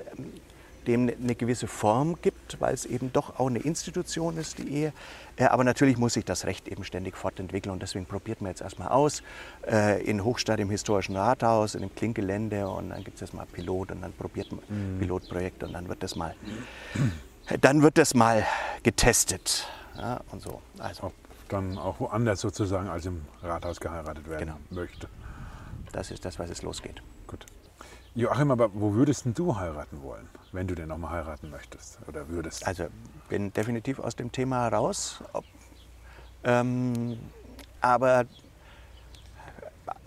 dem 0.88 1.12
eine 1.22 1.36
gewisse 1.36 1.68
Form 1.68 2.18
gibt, 2.22 2.60
weil 2.60 2.74
es 2.74 2.86
eben 2.86 3.14
doch 3.14 3.40
auch 3.40 3.48
eine 3.48 3.60
Institution 3.60 4.38
ist, 4.38 4.58
die 4.58 4.70
Ehe. 4.70 4.94
Äh, 5.36 5.46
aber 5.46 5.64
natürlich 5.64 5.98
muss 5.98 6.14
sich 6.14 6.26
das 6.26 6.46
Recht 6.46 6.68
eben 6.68 6.84
ständig 6.84 7.16
fortentwickeln 7.16 7.72
und 7.72 7.82
deswegen 7.82 8.06
probiert 8.06 8.42
man 8.42 8.50
jetzt 8.50 8.62
erstmal 8.62 8.90
aus. 8.90 9.22
Äh, 9.70 10.04
in 10.04 10.24
Hochstadt 10.24 10.60
im 10.60 10.70
historischen 10.70 11.16
Rathaus, 11.16 11.76
in 11.76 11.82
dem 11.82 11.94
Klinkgelände 11.94 12.68
und 12.68 12.90
dann 12.90 13.04
gibt 13.04 13.16
es 13.16 13.22
erstmal 13.22 13.46
Pilot 13.46 13.92
und 13.92 14.02
dann 14.02 14.14
probiert 14.14 14.52
man 14.52 14.62
Pilotprojekt 15.00 15.64
und 15.64 15.74
dann 15.74 15.88
wird 15.88 16.02
das 16.02 16.16
mal, 16.16 16.36
dann 17.62 17.82
wird 17.82 17.98
das 17.98 18.14
mal 18.14 18.46
getestet. 18.84 19.68
Ja, 19.98 20.22
und 20.32 20.42
so. 20.42 20.62
Also 20.78 21.04
Ob 21.08 21.14
dann 21.50 21.78
auch 21.78 22.00
woanders 22.00 22.42
sozusagen 22.42 22.88
als 22.90 23.06
im 23.06 23.26
Rathaus 23.42 23.80
geheiratet 23.80 24.30
werden 24.30 24.48
Genau. 24.48 24.58
möchte. 24.70 25.08
das 25.92 26.12
ist 26.12 26.24
das, 26.26 26.38
was 26.40 26.50
es 26.50 26.62
losgeht. 26.62 27.02
Gut. 27.28 27.46
Joachim, 28.16 28.52
aber 28.52 28.70
wo 28.74 28.94
würdest 28.94 29.26
denn 29.26 29.34
du 29.34 29.56
heiraten 29.56 30.02
wollen, 30.04 30.28
wenn 30.52 30.68
du 30.68 30.76
denn 30.76 30.90
noch 30.90 30.98
mal 30.98 31.12
heiraten 31.12 31.50
möchtest 31.50 32.00
oder 32.08 32.28
würdest? 32.28 32.66
Also 32.68 32.88
bin 33.30 33.52
definitiv 33.54 34.00
aus 34.00 34.16
dem 34.16 34.32
Thema 34.32 34.68
raus. 34.68 35.24
Ob, 35.34 35.46
ähm, 36.44 37.20
aber 37.82 38.26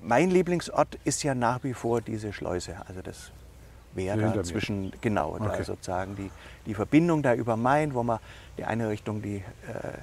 mein 0.00 0.30
Lieblingsort 0.30 0.96
ist 1.04 1.22
ja 1.22 1.34
nach 1.34 1.62
wie 1.64 1.74
vor 1.74 2.00
diese 2.00 2.32
Schleuse. 2.32 2.76
Also 2.86 3.02
das 3.02 3.30
wäre 3.94 4.20
da 4.20 4.36
mir. 4.36 4.44
zwischen, 4.44 4.92
genau, 5.00 5.38
da 5.38 5.46
Okay. 5.46 5.64
sozusagen 5.64 6.16
die, 6.16 6.30
die 6.66 6.74
Verbindung 6.74 7.22
da 7.22 7.34
über 7.34 7.56
Main, 7.56 7.94
wo 7.94 8.02
man 8.02 8.18
die 8.58 8.64
eine 8.64 8.88
Richtung 8.88 9.22
die, 9.22 9.36
äh, 9.36 9.98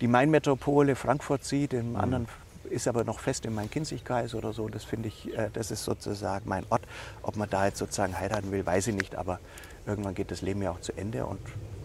die 0.00 0.08
Main-Metropole 0.08 0.94
Frankfurt 0.94 1.44
sieht, 1.44 1.72
im 1.72 1.96
anderen 1.96 2.28
ist 2.70 2.86
aber 2.86 3.04
noch 3.04 3.18
fest 3.18 3.46
im 3.46 3.54
Main-Kinzig-Kreis 3.54 4.34
oder 4.34 4.52
so. 4.52 4.68
Das 4.68 4.84
finde 4.84 5.08
ich, 5.08 5.36
äh, 5.36 5.50
das 5.52 5.70
ist 5.70 5.84
sozusagen 5.84 6.48
mein 6.48 6.64
Ort. 6.70 6.82
Ob 7.22 7.36
man 7.36 7.48
da 7.48 7.66
jetzt 7.66 7.78
sozusagen 7.78 8.18
heiraten 8.18 8.50
will, 8.52 8.64
weiß 8.64 8.88
ich 8.88 8.94
nicht, 8.94 9.16
aber 9.16 9.40
irgendwann 9.86 10.14
geht 10.14 10.30
das 10.30 10.42
Leben 10.42 10.62
ja 10.62 10.70
auch 10.70 10.80
zu 10.80 10.92
Ende 10.96 11.24
und 11.26 11.40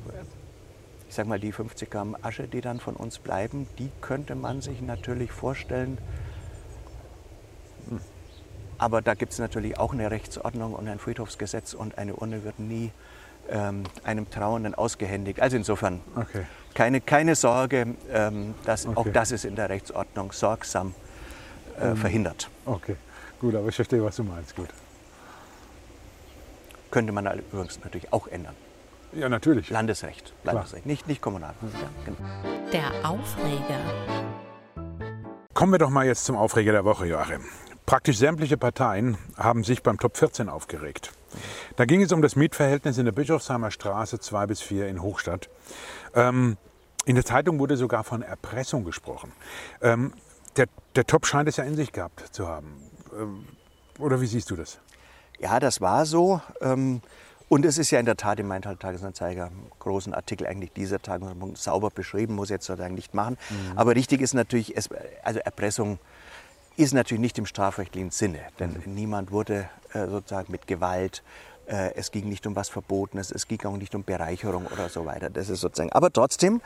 äh, 0.10 0.24
ich 1.08 1.16
sag 1.16 1.28
mal, 1.28 1.40
die 1.40 1.52
50 1.52 1.90
Gramm 1.90 2.18
Asche, 2.22 2.48
die 2.48 2.62
dann 2.62 2.80
von 2.80 2.96
uns 2.96 3.20
bleiben, 3.20 3.68
die 3.78 3.92
könnte 4.02 4.34
man 4.36 4.62
sich 4.62 4.82
natürlich 4.82 5.32
vorstellen. 5.32 6.00
Aber 8.84 9.02
da 9.02 9.14
gibt 9.14 9.32
es 9.32 9.40
natürlich 9.40 9.80
auch 9.80 9.94
eine 9.94 10.12
Rechtsordnung 10.12 10.74
und 10.74 10.90
ein 10.90 11.00
Friedhofsgesetz 11.00 11.74
und 11.74 11.98
eine 11.98 12.16
Urne 12.18 12.44
wird 12.44 12.60
nie 12.60 12.92
ähm, 13.50 13.84
einem 14.04 14.30
Trauernden 14.30 14.76
ausgehändigt. 14.76 15.40
Also 15.40 15.56
insofern 15.56 16.02
Okay. 16.18 16.46
keine, 16.74 17.00
keine 17.00 17.36
Sorge, 17.36 17.96
ähm, 18.12 18.56
dass 18.66 18.86
auch 18.86 18.98
Okay. 18.98 19.12
das 19.14 19.32
ist 19.32 19.46
in 19.46 19.56
der 19.56 19.70
Rechtsordnung 19.70 20.34
sorgsam 20.34 20.94
äh, 21.80 21.96
verhindert. 21.96 22.50
Okay, 22.66 22.98
gut, 23.40 23.56
aber 23.56 23.70
ich 23.70 23.76
verstehe, 23.76 24.04
was 24.04 24.18
du 24.18 24.26
meinst. 24.26 24.54
Gut. 24.54 24.68
Könnte 26.92 27.14
man 27.14 27.26
übrigens 27.40 27.80
natürlich 27.86 28.12
auch 28.12 28.28
ändern. 28.28 28.56
Ja, 29.14 29.30
natürlich. 29.30 29.70
Landesrecht, 29.70 30.34
Landesrecht, 30.44 30.86
nicht, 30.86 31.08
nicht 31.08 31.22
kommunal. 31.22 31.54
Ja, 31.62 31.90
genau. 32.04 32.18
Der 32.74 33.10
Aufreger. 33.10 33.80
Kommen 35.54 35.72
wir 35.72 35.80
doch 35.80 35.90
mal 35.90 36.06
jetzt 36.06 36.26
zum 36.26 36.36
Aufreger 36.36 36.74
der 36.74 36.84
Woche, 36.84 37.06
Joachim. 37.06 37.46
Praktisch 37.86 38.18
sämtliche 38.18 38.58
Parteien 38.58 39.18
haben 39.38 39.64
sich 39.64 39.84
beim 39.84 39.98
Top 40.00 40.18
14 40.18 40.50
aufgeregt. 40.50 41.12
Da 41.76 41.86
ging 41.86 42.02
es 42.02 42.12
um 42.12 42.22
das 42.22 42.36
Mietverhältnis 42.36 42.98
in 42.98 43.06
der 43.06 43.12
Bischofsheimer 43.12 43.72
Straße 43.72 44.20
2 44.20 44.48
bis 44.48 44.62
4 44.62 44.88
in 44.88 45.02
Hochstadt. 45.02 45.50
Ähm, 46.16 46.58
in 47.06 47.16
der 47.16 47.26
Zeitung 47.26 47.60
wurde 47.60 47.76
sogar 47.76 48.04
von 48.04 48.22
Erpressung 48.22 48.86
gesprochen. 48.86 49.34
Ähm, 49.82 50.14
der, 50.56 50.68
der 50.96 51.06
Top 51.06 51.26
scheint 51.26 51.50
es 51.50 51.58
ja 51.58 51.66
in 51.66 51.76
sich 51.76 51.92
gehabt 51.92 52.24
zu 52.32 52.48
haben. 52.48 52.82
Ähm, 53.20 53.46
oder 54.00 54.22
wie 54.22 54.28
siehst 54.28 54.50
du 54.52 54.56
das? 54.56 54.80
Ja, 55.40 55.60
das 55.60 55.82
war 55.82 56.06
so. 56.06 56.40
Ähm, 56.62 57.02
Und 57.50 57.66
es 57.66 57.78
ist 57.78 57.92
ja 57.92 58.00
in 58.00 58.06
der 58.06 58.16
Tat 58.16 58.40
im 58.40 58.48
Maintal 58.48 58.78
Tagesanzeiger 58.78 59.52
großen 59.80 60.14
Artikel 60.14 60.48
eigentlich 60.48 60.72
dieser 60.72 61.00
Tagesanzeiger 61.02 61.56
sauber 61.56 61.90
beschrieben, 61.90 62.36
muss 62.36 62.50
ich 62.50 62.54
jetzt 62.54 62.66
sozusagen 62.66 62.96
nicht 62.96 63.14
machen. 63.14 63.38
Aber 63.76 63.96
richtig 63.96 64.22
ist 64.22 64.34
natürlich, 64.34 64.76
also 65.24 65.40
Erpressung 65.40 66.00
ist 66.78 66.94
natürlich 66.94 67.22
nicht 67.22 67.38
im 67.38 67.46
strafrechtlichen 67.46 68.12
Sinne, 68.12 68.40
denn 68.60 68.82
niemand 68.86 69.32
wurde 69.32 69.70
äh, 69.94 70.08
sozusagen 70.08 70.52
mit 70.52 70.68
Gewalt, 70.68 71.24
äh, 71.68 71.94
es 71.96 72.12
ging 72.12 72.28
nicht 72.28 72.48
um 72.48 72.56
was 72.56 72.70
Verbotenes, 72.70 73.32
es 73.32 73.48
ging 73.48 73.64
auch 73.66 73.78
nicht 73.78 73.96
um 73.96 74.04
Bereicherung 74.04 74.66
oder 74.68 74.90
so 74.90 75.06
weiter. 75.06 75.30
Das 75.30 75.50
ist 75.50 75.62
sozusagen, 75.62 75.92
aber 75.92 76.12
trotzdem, 76.12 76.62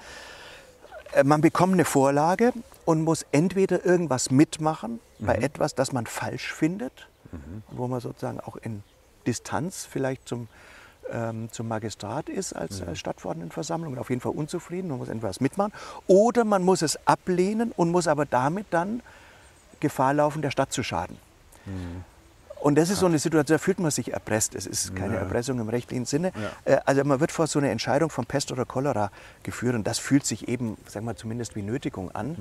äh, 1.14 1.24
man 1.24 1.42
bekommt 1.42 1.74
eine 1.74 1.86
Vorlage 1.86 2.54
und 2.86 3.04
muss 3.04 3.26
entweder 3.32 3.86
irgendwas 3.86 4.32
mitmachen 4.32 5.00
bei 5.20 5.36
etwas, 5.36 5.76
das 5.76 5.92
man 5.92 6.06
falsch 6.06 6.54
findet, 6.54 7.08
wo 7.72 7.88
man 7.88 8.00
sozusagen 8.00 8.40
auch 8.40 8.56
in 8.56 8.84
Distanz 9.26 9.86
vielleicht 9.86 10.28
zum, 10.28 10.48
ähm, 11.12 11.52
zum 11.52 11.68
Magistrat 11.68 12.30
ist 12.30 12.54
als, 12.54 12.82
als 12.82 13.00
Stadtverordnetenversammlung 13.00 13.94
und 13.94 14.00
auf 14.00 14.10
jeden 14.10 14.22
Fall 14.22 14.32
unzufrieden, 14.32 14.90
man 14.90 15.00
muss 15.00 15.10
etwas 15.10 15.42
mitmachen. 15.42 15.74
Oder 16.08 16.46
man 16.46 16.64
muss 16.64 16.82
es 16.82 16.98
ablehnen 17.06 17.74
und 17.76 17.92
muss 17.92 18.08
aber 18.08 18.26
damit 18.26 18.68
dann 18.72 19.02
Gefahr 19.80 20.14
laufen, 20.14 20.42
der 20.42 20.52
Stadt 20.52 20.72
zu 20.74 20.84
schaden. 20.84 21.18
Und 22.60 22.76
das 22.76 22.90
ist 22.90 23.00
so 23.00 23.06
eine 23.06 23.20
Situation, 23.20 23.56
da 23.58 23.64
fühlt 23.64 23.80
man 23.80 23.92
sich 23.92 24.14
erpresst. 24.14 24.56
Es 24.56 24.66
ist 24.66 24.96
keine 24.96 25.14
Ja. 25.14 25.20
Erpressung 25.20 25.60
im 25.60 25.70
rechtlichen 25.70 26.06
Sinne. 26.06 26.32
Ja. 26.66 26.74
Äh, 26.74 26.80
Also 26.86 27.04
man 27.04 27.20
wird 27.20 27.32
vor 27.32 27.46
so 27.46 27.60
eine 27.60 27.70
Entscheidung 27.70 28.10
von 28.10 28.26
Pest 28.26 28.52
oder 28.52 28.66
Cholera 28.66 29.12
geführt 29.44 29.76
und 29.76 29.86
das 29.86 30.00
fühlt 30.00 30.26
sich 30.26 30.48
eben, 30.48 30.76
sagen 30.88 31.06
wir 31.06 31.16
zumindest 31.16 31.56
wie 31.56 31.62
Nötigung 31.62 32.10
an. 32.12 32.36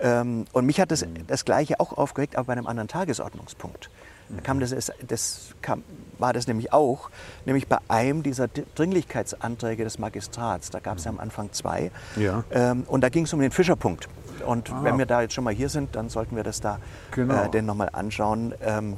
Ähm, 0.00 0.46
Und 0.52 0.64
mich 0.66 0.80
hat 0.80 0.90
das, 0.90 1.04
das 1.26 1.44
Gleiche 1.44 1.78
auch 1.78 1.92
aufgeregt, 1.98 2.36
aber 2.36 2.46
bei 2.46 2.52
einem 2.54 2.66
anderen 2.66 2.88
Tagesordnungspunkt. 2.88 3.90
Da 4.30 4.40
kam 4.42 4.60
das, 4.60 4.72
das 5.06 5.54
kam, 5.60 5.82
war 6.18 6.32
das 6.32 6.46
nämlich 6.46 6.72
auch, 6.72 7.10
nämlich 7.46 7.66
bei 7.66 7.78
einem 7.88 8.22
dieser 8.22 8.46
Dringlichkeitsanträge 8.48 9.82
des 9.84 9.98
Magistrats. 9.98 10.70
Da 10.70 10.78
gab 10.78 10.98
es 10.98 11.04
ja 11.04 11.10
am 11.10 11.18
Anfang 11.18 11.52
zwei. 11.52 11.90
Ja. 12.16 12.44
Ähm, 12.52 12.84
Und 12.86 13.02
da 13.02 13.08
ging 13.08 13.24
es 13.24 13.32
um 13.32 13.40
den 13.40 13.50
Fischerpunkt. 13.50 14.08
Und 14.42 14.70
Ah. 14.72 14.80
wenn 14.82 14.98
wir 14.98 15.06
da 15.06 15.22
jetzt 15.22 15.34
schon 15.34 15.44
mal 15.44 15.54
hier 15.54 15.68
sind, 15.68 15.94
dann 15.96 16.08
sollten 16.08 16.36
wir 16.36 16.42
das 16.42 16.60
da 16.60 16.78
Genau. 17.12 17.44
äh, 17.44 17.48
denn 17.50 17.66
nochmal 17.66 17.90
anschauen. 17.92 18.54
Ähm, 18.62 18.96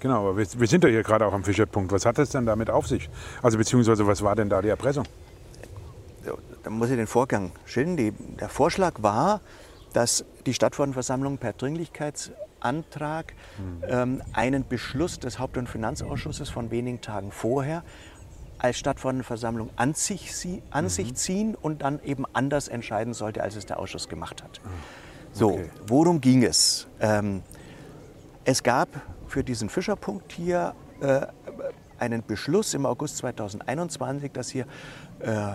Genau, 0.00 0.20
aber 0.28 0.36
wir, 0.36 0.46
wir 0.58 0.66
sind 0.66 0.84
ja 0.84 0.90
hier 0.90 1.02
gerade 1.02 1.24
auch 1.26 1.32
am 1.32 1.44
Fischerpunkt. 1.44 1.90
Was 1.90 2.04
hat 2.04 2.18
es 2.18 2.28
denn 2.30 2.44
damit 2.44 2.68
auf 2.68 2.86
sich? 2.86 3.08
Also 3.42 3.56
beziehungsweise 3.56 4.06
was 4.06 4.22
war 4.22 4.36
denn 4.36 4.50
da 4.50 4.60
die 4.60 4.68
Erpressung? 4.68 5.04
Dann 6.62 6.72
muss 6.74 6.90
ich 6.90 6.96
den 6.96 7.06
Vorgang 7.06 7.52
schildern. 7.64 7.96
Die, 7.96 8.10
der 8.12 8.48
Vorschlag 8.50 8.94
war, 8.98 9.40
dass 9.94 10.24
die 10.44 10.52
Stadtverordnetenversammlung 10.52 11.38
per 11.38 11.52
Dringlichkeitsantrag 11.54 13.32
ähm, 13.88 14.22
einen 14.32 14.66
Beschluss 14.66 15.18
des 15.20 15.38
Haupt- 15.38 15.56
und 15.56 15.68
Finanzausschusses 15.68 16.50
von 16.50 16.70
wenigen 16.70 17.00
Tagen 17.00 17.30
vorher 17.30 17.82
als 18.64 18.78
Stadtverordnetenversammlung 18.78 19.68
an 19.76 19.92
sich, 19.92 20.34
sie, 20.34 20.62
an 20.70 20.88
sich 20.88 21.14
ziehen 21.16 21.54
und 21.54 21.82
dann 21.82 22.00
eben 22.02 22.24
anders 22.32 22.68
entscheiden 22.68 23.12
sollte, 23.12 23.42
als 23.42 23.56
es 23.56 23.66
der 23.66 23.78
Ausschuss 23.78 24.08
gemacht 24.08 24.42
hat. 24.42 24.58
So, 25.34 25.50
okay. 25.50 25.70
worum 25.86 26.22
ging 26.22 26.42
es? 26.42 26.86
Ähm, 26.98 27.42
es 28.46 28.62
gab 28.62 28.88
für 29.28 29.44
diesen 29.44 29.68
Fischerpunkt 29.68 30.32
hier 30.32 30.74
äh, 31.02 31.26
einen 31.98 32.24
Beschluss 32.26 32.72
im 32.72 32.86
August 32.86 33.18
2021, 33.18 34.32
dass 34.32 34.48
hier 34.48 34.64
äh, 35.20 35.52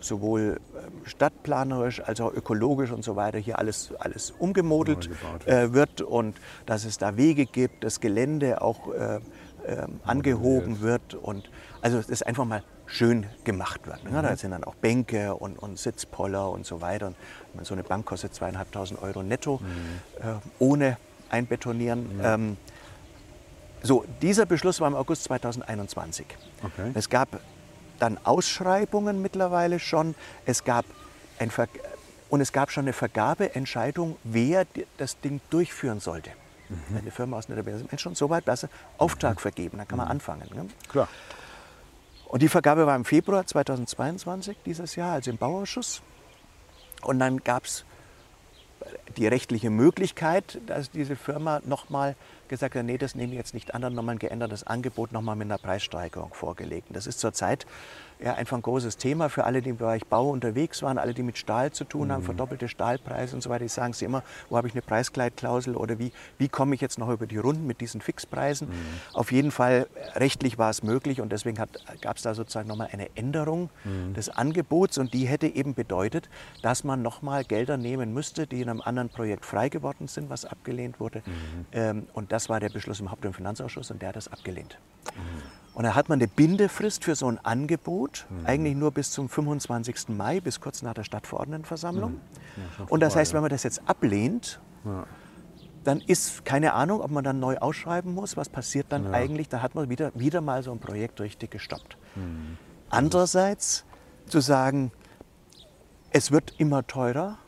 sowohl 0.00 0.60
ähm, 0.76 0.92
stadtplanerisch 1.06 2.02
als 2.02 2.20
auch 2.20 2.34
ökologisch 2.34 2.90
und 2.90 3.02
so 3.04 3.16
weiter 3.16 3.38
hier 3.38 3.58
alles, 3.58 3.94
alles 3.98 4.34
umgemodelt 4.38 5.08
äh, 5.46 5.72
wird 5.72 6.02
und 6.02 6.36
dass 6.66 6.84
es 6.84 6.98
da 6.98 7.16
Wege 7.16 7.46
gibt, 7.46 7.84
das 7.84 8.00
Gelände 8.00 8.60
auch 8.60 8.92
äh, 8.92 9.20
ähm, 9.66 10.00
angehoben 10.04 10.82
wird 10.82 11.14
und 11.14 11.48
also 11.84 11.98
es 11.98 12.22
einfach 12.22 12.46
mal 12.46 12.62
schön 12.86 13.26
gemacht 13.44 13.86
wird. 13.86 14.04
Ne? 14.04 14.22
Da 14.22 14.34
sind 14.36 14.52
dann 14.52 14.64
auch 14.64 14.74
Bänke 14.74 15.34
und, 15.34 15.58
und 15.58 15.78
Sitzpoller 15.78 16.50
und 16.50 16.64
so 16.64 16.80
weiter. 16.80 17.12
Und 17.52 17.66
so 17.66 17.74
eine 17.74 17.82
Bank 17.82 18.06
kostet 18.06 18.34
zweieinhalbtausend 18.34 19.02
Euro 19.02 19.22
netto 19.22 19.60
äh, 20.18 20.34
ohne 20.58 20.96
Einbetonieren. 21.28 22.20
Ähm, 22.22 22.56
so, 23.82 24.06
dieser 24.22 24.46
Beschluss 24.46 24.80
war 24.80 24.88
im 24.88 24.94
August 24.94 25.24
2021. 25.24 26.26
Okay. 26.62 26.90
Es 26.94 27.10
gab 27.10 27.28
dann 27.98 28.18
Ausschreibungen 28.24 29.20
mittlerweile 29.20 29.78
schon. 29.78 30.14
Es 30.46 30.64
gab 30.64 30.86
ein 31.38 31.50
Ver 31.50 31.68
und 32.30 32.40
es 32.40 32.52
gab 32.52 32.70
schon 32.70 32.84
eine 32.84 32.94
Vergabeentscheidung, 32.94 34.16
wer 34.24 34.64
das 34.96 35.20
Ding 35.20 35.42
durchführen 35.50 36.00
sollte. 36.00 36.30
Eine 36.96 37.10
Firma 37.10 37.36
aus 37.36 37.50
Niederbayern 37.50 37.86
ist 37.92 38.00
schon 38.00 38.14
so 38.14 38.30
weit, 38.30 38.48
dass 38.48 38.62
sie 38.62 38.68
Auftrag 38.96 39.38
vergeben, 39.38 39.76
dann 39.76 39.86
kann 39.86 39.98
man 39.98 40.08
anfangen. 40.08 40.48
Ne? 40.54 40.66
Klar. 40.88 41.08
Und 42.34 42.42
die 42.42 42.48
Vergabe 42.48 42.84
war 42.84 42.96
im 42.96 43.04
Februar 43.04 43.46
2022 43.46 44.56
dieses 44.66 44.96
Jahr, 44.96 45.12
also 45.12 45.30
im 45.30 45.36
Bauausschuss. 45.36 46.02
Und 47.00 47.20
dann 47.20 47.44
gab 47.44 47.64
es 47.64 47.84
die 49.16 49.28
rechtliche 49.28 49.70
Möglichkeit, 49.70 50.58
dass 50.66 50.90
diese 50.90 51.14
Firma 51.14 51.60
nochmal 51.64 52.16
gesagt 52.48 52.74
hat, 52.74 52.84
nee, 52.84 52.98
das 52.98 53.14
nehme 53.14 53.34
ich 53.34 53.38
jetzt 53.38 53.54
nicht 53.54 53.72
an, 53.72 53.82
dann 53.82 53.94
nochmal 53.94 54.16
ein 54.16 54.18
geändertes 54.18 54.66
Angebot 54.66 55.12
nochmal 55.12 55.36
mit 55.36 55.46
einer 55.46 55.58
Preissteigerung 55.58 56.34
vorgelegt. 56.34 56.88
Und 56.88 56.96
Das 56.96 57.06
ist 57.06 57.20
zurzeit 57.20 57.66
ja 58.20 58.34
einfach 58.34 58.56
ein 58.56 58.62
großes 58.62 58.96
Thema 58.96 59.28
für 59.28 59.44
alle, 59.44 59.62
die 59.62 59.70
im 59.70 59.76
Bereich 59.76 60.06
Bau 60.06 60.30
unterwegs 60.30 60.82
waren, 60.82 60.98
alle, 60.98 61.14
die 61.14 61.22
mit 61.22 61.38
Stahl 61.38 61.72
zu 61.72 61.84
tun 61.84 62.10
haben, 62.12 62.22
verdoppelte 62.22 62.68
Stahlpreise 62.68 63.34
und 63.34 63.42
so 63.42 63.50
weiter. 63.50 63.64
Die 63.64 63.68
sagen 63.68 63.92
sie 63.92 64.04
immer, 64.04 64.22
wo 64.48 64.56
habe 64.56 64.68
ich 64.68 64.74
eine 64.74 64.82
Preisgleitklausel 64.82 65.76
oder 65.76 65.98
wie, 65.98 66.12
wie 66.38 66.48
komme 66.48 66.74
ich 66.74 66.80
jetzt 66.80 66.98
noch 66.98 67.08
über 67.10 67.26
die 67.26 67.38
Runden 67.38 67.66
mit 67.66 67.80
diesen 67.80 68.00
Fixpreisen. 68.00 68.68
Auf 69.12 69.32
jeden 69.32 69.50
Fall, 69.50 69.86
äh, 69.94 70.18
rechtlich 70.18 70.58
war 70.58 70.70
es 70.70 70.82
möglich 70.82 71.20
und 71.20 71.32
deswegen 71.32 71.56
gab 71.56 72.16
es 72.16 72.22
da 72.22 72.34
sozusagen 72.34 72.68
nochmal 72.68 72.88
eine 72.92 73.08
Änderung 73.16 73.70
des 74.16 74.28
Angebots 74.28 74.98
und 74.98 75.12
die 75.12 75.26
hätte 75.26 75.46
eben 75.46 75.74
bedeutet, 75.74 76.28
dass 76.62 76.84
man 76.84 77.02
nochmal 77.02 77.44
Gelder 77.44 77.76
nehmen 77.76 78.12
müsste, 78.12 78.46
die 78.46 78.62
in 78.62 78.68
einem 78.68 78.80
anderen 78.80 79.08
Projekt 79.08 79.44
frei 79.44 79.68
geworden 79.68 80.08
sind, 80.08 80.30
was 80.30 80.44
abgelehnt 80.44 81.00
wurde. 81.00 81.22
Ähm, 81.72 82.06
und 82.12 82.32
das 82.32 82.48
war 82.48 82.60
der 82.60 82.68
Beschluss 82.70 83.00
im 83.00 83.10
Haupt- 83.10 83.26
und 83.26 83.34
Finanzausschuss 83.34 83.90
und 83.90 84.00
der 84.02 84.10
hat 84.10 84.16
das 84.16 84.28
abgelehnt. 84.28 84.78
Und 85.74 85.84
da 85.84 85.94
hat 85.94 86.08
man 86.08 86.18
eine 86.20 86.28
Bindefrist 86.28 87.04
für 87.04 87.16
so 87.16 87.26
ein 87.26 87.38
Angebot, 87.44 88.26
eigentlich 88.44 88.76
nur 88.76 88.92
bis 88.92 89.10
zum 89.10 89.28
25. 89.28 90.10
Mai, 90.10 90.40
bis 90.40 90.60
kurz 90.60 90.82
nach 90.82 90.94
der 90.94 91.02
Stadtverordnetenversammlung. 91.02 92.20
Und 92.88 93.00
das 93.00 93.16
heißt, 93.16 93.34
wenn 93.34 93.42
man 93.42 93.50
das 93.50 93.64
jetzt 93.64 93.82
ablehnt, 93.86 94.60
dann 95.82 96.00
ist 96.00 96.44
keine 96.44 96.74
Ahnung, 96.74 97.00
ob 97.00 97.10
man 97.10 97.24
dann 97.24 97.40
neu 97.40 97.58
ausschreiben 97.58 98.14
muss. 98.14 98.36
Was 98.36 98.48
passiert 98.48 98.86
dann 98.90 99.12
eigentlich? 99.12 99.48
Da 99.48 99.62
hat 99.62 99.74
man 99.74 99.90
wieder, 99.90 100.12
wieder 100.14 100.40
mal 100.40 100.62
so 100.62 100.70
ein 100.70 100.78
Projekt 100.78 101.20
richtig 101.20 101.50
gestoppt. 101.50 101.96
Andererseits 102.88 103.84
zu 104.26 104.40
sagen, 104.40 104.92
es 106.10 106.30
wird 106.30 106.54
immer 106.58 106.86
teurer 106.86 107.38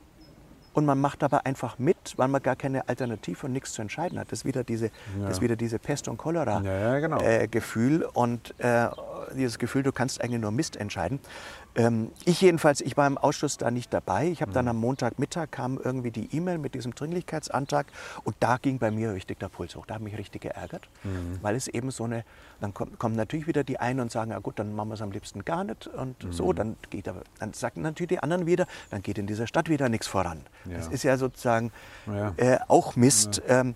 und 0.77 0.85
man 0.85 1.01
macht 1.01 1.23
aber 1.23 1.47
einfach 1.47 1.79
mit, 1.79 1.97
weil 2.17 2.29
man 2.29 2.43
gar 2.43 2.55
keine 2.55 2.87
Alternative 2.87 3.47
und 3.47 3.53
nichts 3.55 3.73
zu 3.73 3.81
entscheiden 3.81 4.19
hat. 4.19 4.31
Das 4.31 4.41
ist 4.41 4.45
wieder 4.45 4.63
diese, 4.63 4.91
das 5.23 5.39
ist 5.39 5.41
wieder 5.41 5.57
diese 5.57 5.79
Pest- 5.79 6.07
und 6.07 6.19
Ja, 6.67 6.93
ja, 6.93 6.99
genau. 6.99 7.17
Cholera-Gefühl 7.17 8.07
und 8.13 8.55
äh, 8.59 8.89
dieses 9.35 9.59
Gefühl, 9.59 9.83
du 9.83 9.93
kannst 9.93 10.21
eigentlich 10.23 10.41
nur 10.41 10.51
Mist 10.51 10.77
entscheiden. 10.77 11.21
Ähm, 11.75 12.11
ich 12.25 12.41
jedenfalls, 12.41 12.81
ich 12.81 12.97
war 12.97 13.07
im 13.07 13.19
Ausschuss 13.19 13.57
da 13.59 13.71
nicht 13.71 13.93
dabei. 13.93 14.29
Ich 14.29 14.41
habe 14.43 14.53
dann 14.53 14.67
am 14.69 14.77
Montagmittag 14.77 15.51
kam 15.51 15.79
irgendwie 15.83 16.11
die 16.11 16.35
E-Mail 16.35 16.59
mit 16.59 16.75
diesem 16.75 16.95
Dringlichkeitsantrag 16.95 17.87
und 18.25 18.37
da 18.41 18.57
ging 18.57 18.79
bei 18.79 18.91
mir 18.91 19.13
richtig 19.13 19.39
der 19.41 19.49
Puls 19.49 19.77
hoch. 19.77 19.87
Da 19.87 19.95
hat 19.97 20.03
mich 20.03 20.17
richtig 20.17 20.43
geärgert, 20.43 20.89
weil 21.43 21.55
es 21.57 21.69
eben 21.69 21.91
so 21.91 22.05
eine, 22.05 22.25
dann 22.61 22.73
kommt, 22.73 22.99
kommen 22.99 23.15
natürlich 23.17 23.47
wieder 23.47 23.65
die 23.65 23.79
einen 23.79 24.01
und 24.01 24.11
sagen, 24.11 24.31
ja 24.31 24.39
gut, 24.39 24.59
dann 24.59 24.75
machen 24.75 24.89
wir 24.89 24.95
es 24.95 25.03
am 25.03 25.11
liebsten 25.11 25.45
gar 25.45 25.65
nicht 25.65 25.87
und 25.87 26.17
so, 26.31 26.53
dann 26.53 26.77
geht 26.91 27.09
aber, 27.09 27.23
dann 27.39 27.53
sagen 27.53 27.83
natürlich 27.83 28.09
die 28.09 28.21
anderen 28.21 28.47
wieder, 28.47 28.67
dann 28.91 29.03
geht 29.03 29.19
in 29.19 29.27
dieser 29.27 29.47
Stadt 29.47 29.69
wieder 29.69 29.89
nichts 29.89 30.07
voran. 30.07 30.41
Das 30.65 30.87
Ja. 30.87 30.93
ist 30.93 31.03
ja 31.03 31.17
sozusagen 31.17 31.73
Ja. 32.07 32.33
äh, 32.37 32.59
auch 32.69 32.97
Mist. 32.97 33.43
Ähm, 33.49 33.75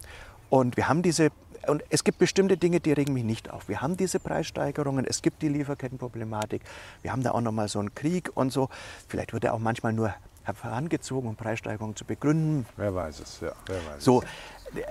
und 0.48 0.76
wir 0.76 0.88
haben 0.88 1.02
diese, 1.02 1.28
und 1.66 1.83
es 1.90 2.05
gibt 2.05 2.18
bestimmte 2.18 2.57
Dinge, 2.57 2.81
die 2.81 2.92
regen 2.92 3.12
mich 3.12 3.25
nicht 3.25 3.51
auf. 3.51 3.68
Wir 3.68 3.81
haben 3.81 3.96
diese 3.96 4.18
Preissteigerungen, 4.20 5.05
es 5.05 5.23
gibt 5.23 5.42
die 5.42 5.49
Lieferkettenproblematik, 5.49 6.62
wir 7.03 7.12
haben 7.12 7.23
da 7.23 7.33
auch 7.33 7.40
nochmal 7.40 7.68
so 7.68 7.79
einen 7.79 7.94
Krieg 7.94 8.31
und 8.35 8.53
so. 8.53 8.68
Vielleicht 9.09 9.33
wird 9.33 9.44
er 9.44 9.55
auch 9.55 9.59
manchmal 9.59 9.92
nur 9.92 10.14
herangezogen, 10.44 11.29
um 11.29 11.37
Preissteigerungen 11.37 11.96
zu 11.96 12.05
begründen. 12.05 12.66
Wer 12.77 12.94
weiß 12.94 13.20
es, 13.20 13.40
ja, 13.40 13.53
wer 13.66 13.77
weiß 13.77 14.03
So, 14.03 14.23
äh, 14.23 14.85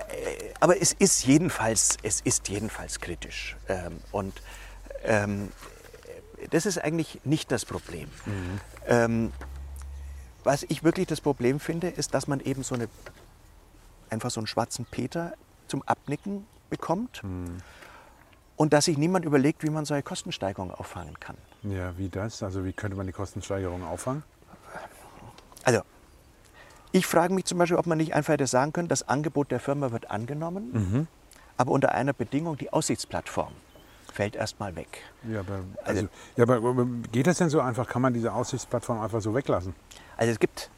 aber 0.60 0.80
es 0.80 0.92
ist 0.92 1.26
jedenfalls, 1.26 1.98
es 2.02 2.20
ist 2.20 2.48
jedenfalls 2.48 3.00
kritisch. 3.00 3.56
Ähm, 3.68 3.98
und 4.12 4.40
ähm, 5.04 5.50
das 6.50 6.66
ist 6.66 6.78
eigentlich 6.78 7.20
nicht 7.24 7.52
das 7.52 7.64
Problem. 7.66 8.08
Ähm, 8.86 9.32
was 10.44 10.62
ich 10.64 10.82
wirklich 10.82 11.06
das 11.06 11.20
Problem 11.20 11.60
finde, 11.60 11.88
ist, 11.88 12.14
dass 12.14 12.26
man 12.26 12.40
eben 12.40 12.62
so 12.62 12.74
eine, 12.74 12.88
einfach 14.08 14.30
so 14.30 14.40
einen 14.40 14.46
schwarzen 14.46 14.86
Peter 14.86 15.34
zum 15.66 15.82
Abnicken 15.82 16.46
bekommt 16.70 17.22
und 18.56 18.72
dass 18.72 18.86
sich 18.86 18.96
niemand 18.96 19.24
überlegt, 19.24 19.62
wie 19.62 19.70
man 19.70 19.84
solche 19.84 20.02
Kostensteigerungen 20.02 20.74
auffangen 20.74 21.18
kann. 21.20 21.36
Ja, 21.62 21.96
wie 21.98 22.08
das? 22.08 22.42
Also 22.42 22.64
wie 22.64 22.72
könnte 22.72 22.96
man 22.96 23.06
die 23.06 23.12
Kostensteigerung 23.12 23.84
auffangen? 23.84 24.22
Also, 25.64 25.80
ich 26.92 27.06
frage 27.06 27.34
mich 27.34 27.44
zum 27.44 27.58
Beispiel, 27.58 27.76
ob 27.76 27.86
man 27.86 27.98
nicht 27.98 28.14
einfach 28.14 28.32
hätte 28.32 28.46
sagen 28.46 28.72
können, 28.72 28.88
das 28.88 29.06
Angebot 29.08 29.50
der 29.50 29.60
Firma 29.60 29.92
wird 29.92 30.10
angenommen, 30.10 31.06
aber 31.58 31.72
unter 31.72 31.92
einer 31.92 32.12
Bedingung, 32.14 32.56
die 32.56 32.72
Aussichtsplattform 32.72 33.52
fällt 34.12 34.34
erstmal 34.36 34.74
weg. 34.74 35.02
Ja, 35.28 35.40
aber, 35.40 35.60
Also- 35.84 36.00
also, 36.00 36.08
ja, 36.36 36.44
aber 36.44 36.86
geht 37.12 37.26
das 37.26 37.38
denn 37.38 37.50
so 37.50 37.60
einfach? 37.60 37.86
Kann 37.86 38.02
man 38.02 38.14
diese 38.14 38.32
Aussichtsplattform 38.32 39.00
einfach 39.00 39.20
so 39.20 39.34
weglassen? 39.34 39.74
Also 40.16 40.32
es 40.32 40.38
gibt 40.40 40.70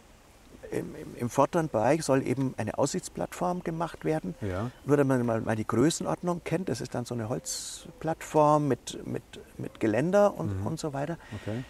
im, 0.72 0.94
im, 1.16 1.30
vorderen 1.30 1.68
Bereich 1.68 2.02
soll 2.02 2.26
eben 2.26 2.54
eine 2.56 2.78
Aussichtsplattform 2.78 3.62
gemacht 3.62 4.04
werden. 4.04 4.34
Ja. 4.40 4.70
Nur 4.84 4.96
damit 4.96 5.18
man 5.18 5.26
mal, 5.26 5.40
mal 5.40 5.56
die 5.56 5.66
Größenordnung 5.66 6.42
kennt, 6.44 6.68
das 6.68 6.80
ist 6.80 6.94
dann 6.94 7.04
so 7.04 7.14
eine 7.14 7.28
Holzplattform 7.28 8.68
mit, 8.68 9.06
mit, 9.06 9.22
mit 9.58 9.80
Geländer 9.80 10.34
und, 10.34 10.64
und 10.64 10.80
so 10.80 10.92
weiter. 10.92 11.18
Okay. 11.42 11.64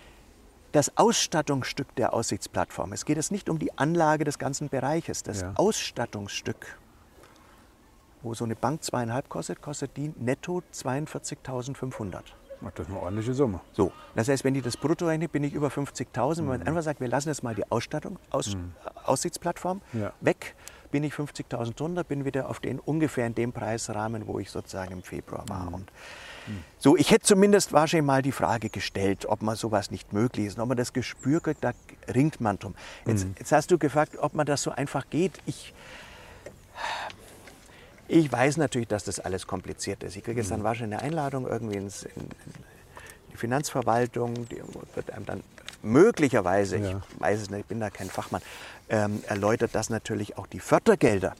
Das 0.72 0.96
Ausstattungsstück 0.96 1.94
der 1.96 2.14
Aussichtsplattform, 2.14 2.92
es 2.92 3.04
geht 3.04 3.16
jetzt 3.16 3.30
nicht 3.30 3.50
um 3.50 3.58
die 3.58 3.76
Anlage 3.76 4.24
des 4.24 4.38
ganzen 4.38 4.70
Bereiches, 4.70 5.22
das 5.22 5.42
Ja. 5.42 5.52
Ausstattungsstück, 5.56 6.78
wo 8.22 8.32
so 8.32 8.44
eine 8.44 8.56
Bank 8.56 8.82
zweieinhalb 8.82 9.28
kostet, 9.28 9.60
kostet 9.60 9.96
die 9.98 10.14
netto 10.16 10.62
42.500. 10.72 12.22
Das 12.74 12.86
ist 12.86 12.92
eine 12.92 13.00
ordentliche 13.02 13.34
Summe. 13.34 13.60
So, 13.72 13.92
das 14.14 14.28
heißt, 14.28 14.44
wenn 14.44 14.54
ich 14.54 14.62
das 14.62 14.76
brutto 14.76 15.06
rechne, 15.06 15.28
bin 15.28 15.44
ich 15.44 15.52
über 15.54 15.68
50.000. 15.68 16.38
Wenn 16.38 16.46
man 16.46 16.62
einfach 16.62 16.82
sagt, 16.82 17.00
wir 17.00 17.08
lassen 17.08 17.28
jetzt 17.28 17.42
mal 17.42 17.54
die 17.54 17.70
Ausstattung, 17.70 18.18
Aus, 18.30 18.56
Aussichtsplattform 19.04 19.80
Ja. 19.92 20.12
weg, 20.20 20.54
bin 20.90 21.04
ich 21.04 21.14
50.000 21.14 21.74
drunter, 21.74 22.04
bin 22.04 22.24
wieder 22.24 22.48
auf 22.50 22.60
den 22.60 22.78
ungefähr 22.78 23.26
in 23.26 23.34
dem 23.34 23.52
Preisrahmen, 23.52 24.26
wo 24.26 24.38
ich 24.38 24.50
sozusagen 24.50 24.92
im 24.92 25.02
Februar 25.02 25.44
war. 25.48 25.72
Und 25.72 25.90
so, 26.78 26.96
ich 26.96 27.10
hätte 27.10 27.24
zumindest 27.24 27.72
wahrscheinlich 27.72 28.06
mal 28.06 28.20
die 28.20 28.32
Frage 28.32 28.68
gestellt, 28.68 29.26
ob 29.26 29.42
man 29.42 29.56
sowas 29.56 29.90
nicht 29.90 30.12
möglich 30.12 30.46
ist, 30.46 30.58
ob 30.58 30.68
man 30.68 30.76
das 30.76 30.92
Gespür 30.92 31.40
kriegt, 31.40 31.62
da 31.64 31.72
ringt 32.12 32.40
man 32.40 32.58
drum. 32.58 32.74
Jetzt, 33.06 33.26
jetzt 33.38 33.52
hast 33.52 33.70
du 33.70 33.78
gefragt, 33.78 34.18
ob 34.18 34.34
man 34.34 34.44
das 34.44 34.62
so 34.62 34.70
einfach 34.72 35.08
geht. 35.08 35.32
Ich, 35.46 35.72
ich 38.12 38.30
weiß 38.30 38.58
natürlich, 38.58 38.88
dass 38.88 39.04
das 39.04 39.20
alles 39.20 39.46
kompliziert 39.46 40.02
ist. 40.02 40.16
Ich 40.16 40.22
kriege 40.24 40.40
jetzt 40.40 40.50
dann 40.50 40.62
wahrscheinlich 40.62 40.98
eine 40.98 41.08
Einladung 41.08 41.46
irgendwie 41.48 41.76
ins, 41.78 42.02
in, 42.02 42.10
in 42.22 42.28
die 43.32 43.36
Finanzverwaltung, 43.38 44.46
die 44.50 44.60
wird 44.94 45.10
einem 45.10 45.24
dann 45.24 45.42
möglicherweise, 45.82 46.76
Ja. 46.76 46.90
ich 47.14 47.20
weiß 47.20 47.40
es 47.40 47.50
nicht, 47.50 47.60
ich 47.60 47.66
bin 47.66 47.80
da 47.80 47.88
kein 47.88 48.10
Fachmann, 48.10 48.42
ähm, 48.90 49.22
erläutert, 49.26 49.74
dass 49.74 49.88
natürlich 49.88 50.36
auch 50.36 50.46
die 50.46 50.60
Fördergelder 50.60 51.34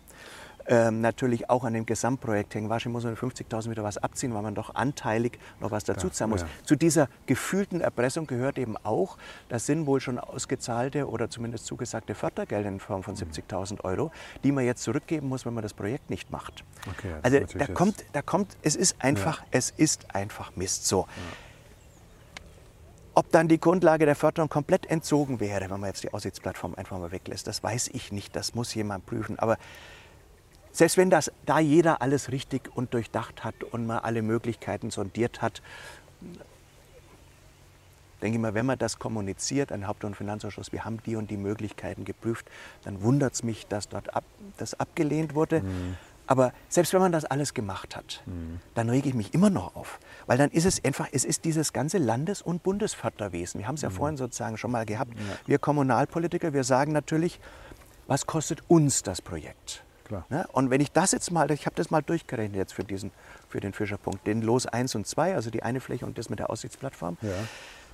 ähm, 0.67 1.01
natürlich 1.01 1.51
auch 1.51 1.65
an 1.65 1.73
dem 1.75 1.87
Gesamtprojekt 1.87 2.55
hängen. 2.55 2.69
Wahrscheinlich 2.69 3.03
muss 3.03 3.05
man 3.05 3.31
50.000 3.31 3.71
wieder 3.71 3.83
was 3.83 3.99
abziehen, 3.99 4.33
weil 4.35 4.43
man 4.43 4.55
doch 4.55 4.75
anteilig 4.75 5.39
noch 5.61 5.71
was 5.71 5.85
dazu 5.85 6.09
zahlen 6.11 6.31
muss. 6.31 6.43
ja. 6.43 6.47
Zu 6.65 6.77
dieser 6.77 7.09
gefühlten 7.27 7.81
Erpressung 7.81 8.27
gehört 8.27 8.59
eben 8.59 8.77
auch, 8.79 9.19
das 9.49 9.67
sind 9.67 9.87
wohl 9.87 10.01
schon 10.01 10.19
ausgezahlte 10.19 11.09
oder 11.09 11.29
zumindest 11.31 11.67
zugesagte 11.67 12.15
Fördergelder 12.15 12.69
in 12.69 12.81
Form 12.81 13.01
Mhm. 13.01 13.05
von 13.05 13.17
70.000 13.17 13.81
Euro, 13.85 14.11
die 14.45 14.53
man 14.53 14.65
jetzt 14.65 14.83
zurückgeben 14.83 15.29
muss, 15.29 15.45
wenn 15.47 15.55
man 15.55 15.63
das 15.63 15.75
Projekt 15.75 16.11
nicht 16.11 16.31
macht. 16.31 16.65
Okay, 16.89 17.13
also 17.23 17.41
da 17.59 17.67
kommt, 17.67 18.05
da 18.13 18.23
kommt, 18.23 18.57
es 18.63 18.77
ist 18.77 18.97
einfach, 19.01 19.43
es 19.51 19.71
ist 19.71 20.15
einfach 20.15 20.55
Mist. 20.57 20.87
So. 20.87 21.07
Ob 23.15 23.31
dann 23.31 23.47
die 23.47 23.61
Grundlage 23.61 24.07
der 24.07 24.17
Förderung 24.17 24.49
komplett 24.49 24.87
entzogen 24.87 25.39
wäre, 25.39 25.69
wenn 25.69 25.81
man 25.81 25.89
jetzt 25.89 26.03
die 26.03 26.15
Aussichtsplattform 26.15 26.75
einfach 26.77 26.99
mal 26.99 27.13
weglässt, 27.13 27.47
das 27.47 27.63
weiß 27.63 27.89
ich 27.89 28.11
nicht. 28.11 28.35
Das 28.35 28.55
muss 28.55 28.73
jemand 28.75 29.05
prüfen. 29.05 29.39
Aber 29.39 29.59
selbst 30.73 30.97
wenn 30.97 31.11
das 31.11 31.31
da 31.47 31.59
jeder 31.61 32.03
alles 32.03 32.33
richtig 32.33 32.71
und 32.75 32.95
durchdacht 32.95 33.45
hat 33.45 33.63
und 33.63 33.87
mal 33.87 33.99
alle 33.99 34.23
Möglichkeiten 34.23 34.91
sondiert 34.91 35.43
hat, 35.43 35.63
denke 38.23 38.37
ich 38.37 38.43
mal, 38.43 38.55
wenn 38.55 38.67
man 38.67 38.79
das 38.79 38.99
kommuniziert, 38.99 39.73
ein 39.73 39.87
Haupt- 39.87 40.05
und 40.05 40.17
Finanzausschuss, 40.17 40.73
wir 40.73 40.85
haben 40.85 41.03
die 41.05 41.17
und 41.17 41.31
die 41.31 41.37
Möglichkeiten 41.37 42.05
geprüft, 42.05 42.47
dann 42.85 43.03
wundert 43.03 43.35
es 43.35 43.43
mich, 43.43 43.67
dass 43.67 43.89
dort 43.89 44.15
ab, 44.15 44.25
das 44.59 44.79
abgelehnt 44.79 45.35
wurde. 45.35 45.63
Aber 46.29 46.53
selbst 46.69 46.95
wenn 46.95 47.01
man 47.01 47.11
das 47.11 47.25
alles 47.25 47.53
gemacht 47.53 47.97
hat, 47.97 48.23
dann 48.75 48.89
rege 48.89 49.09
ich 49.09 49.15
mich 49.15 49.35
immer 49.35 49.51
noch 49.51 49.75
auf. 49.75 49.99
Weil 50.27 50.39
dann 50.39 50.51
ist 50.51 50.65
es 50.65 50.83
einfach, 50.85 51.09
es 51.11 51.25
ist 51.25 51.45
dieses 51.45 51.73
ganze 51.73 51.99
Landes- 51.99 52.41
und 52.43 52.63
Bundesförderwesen. 52.63 53.59
Wir 53.61 53.67
haben 53.67 53.75
es 53.75 53.83
ja 53.83 53.91
vorhin 53.91 54.17
sozusagen 54.17 54.57
schon 54.57 54.71
mal 54.71 54.87
gehabt. 54.87 55.13
Wir 55.47 55.59
Kommunalpolitiker, 55.59 56.53
wir 56.55 56.63
sagen 56.65 56.93
natürlich, 56.93 57.41
was 58.07 58.27
kostet 58.27 58.63
uns 58.69 59.03
das 59.03 59.21
Projekt? 59.21 59.83
Klar. 60.13 60.25
Ne? 60.29 60.47
Und 60.53 60.71
wenn 60.71 60.81
ich 60.81 60.93
das 60.93 61.13
jetzt 61.13 61.31
mal, 61.31 61.51
ich 61.51 61.65
habe 61.67 61.75
das 61.77 61.91
mal 61.91 62.03
durchgerechnet 62.03 62.57
jetzt 62.57 62.75
für, 62.75 62.85
diesen, 62.85 63.11
für 63.49 63.61
den 63.61 63.73
Fischerpunkt, 63.73 64.27
den 64.27 64.43
Los 64.43 64.67
1 64.67 64.95
und 64.95 65.07
2, 65.07 65.35
also 65.35 65.51
die 65.51 65.63
eine 65.63 65.81
Fläche 65.81 66.05
und 66.05 66.19
das 66.19 66.29
mit 66.29 66.39
der 66.39 66.51
Aussichtsplattform, 66.51 67.17
Ja. 67.23 67.31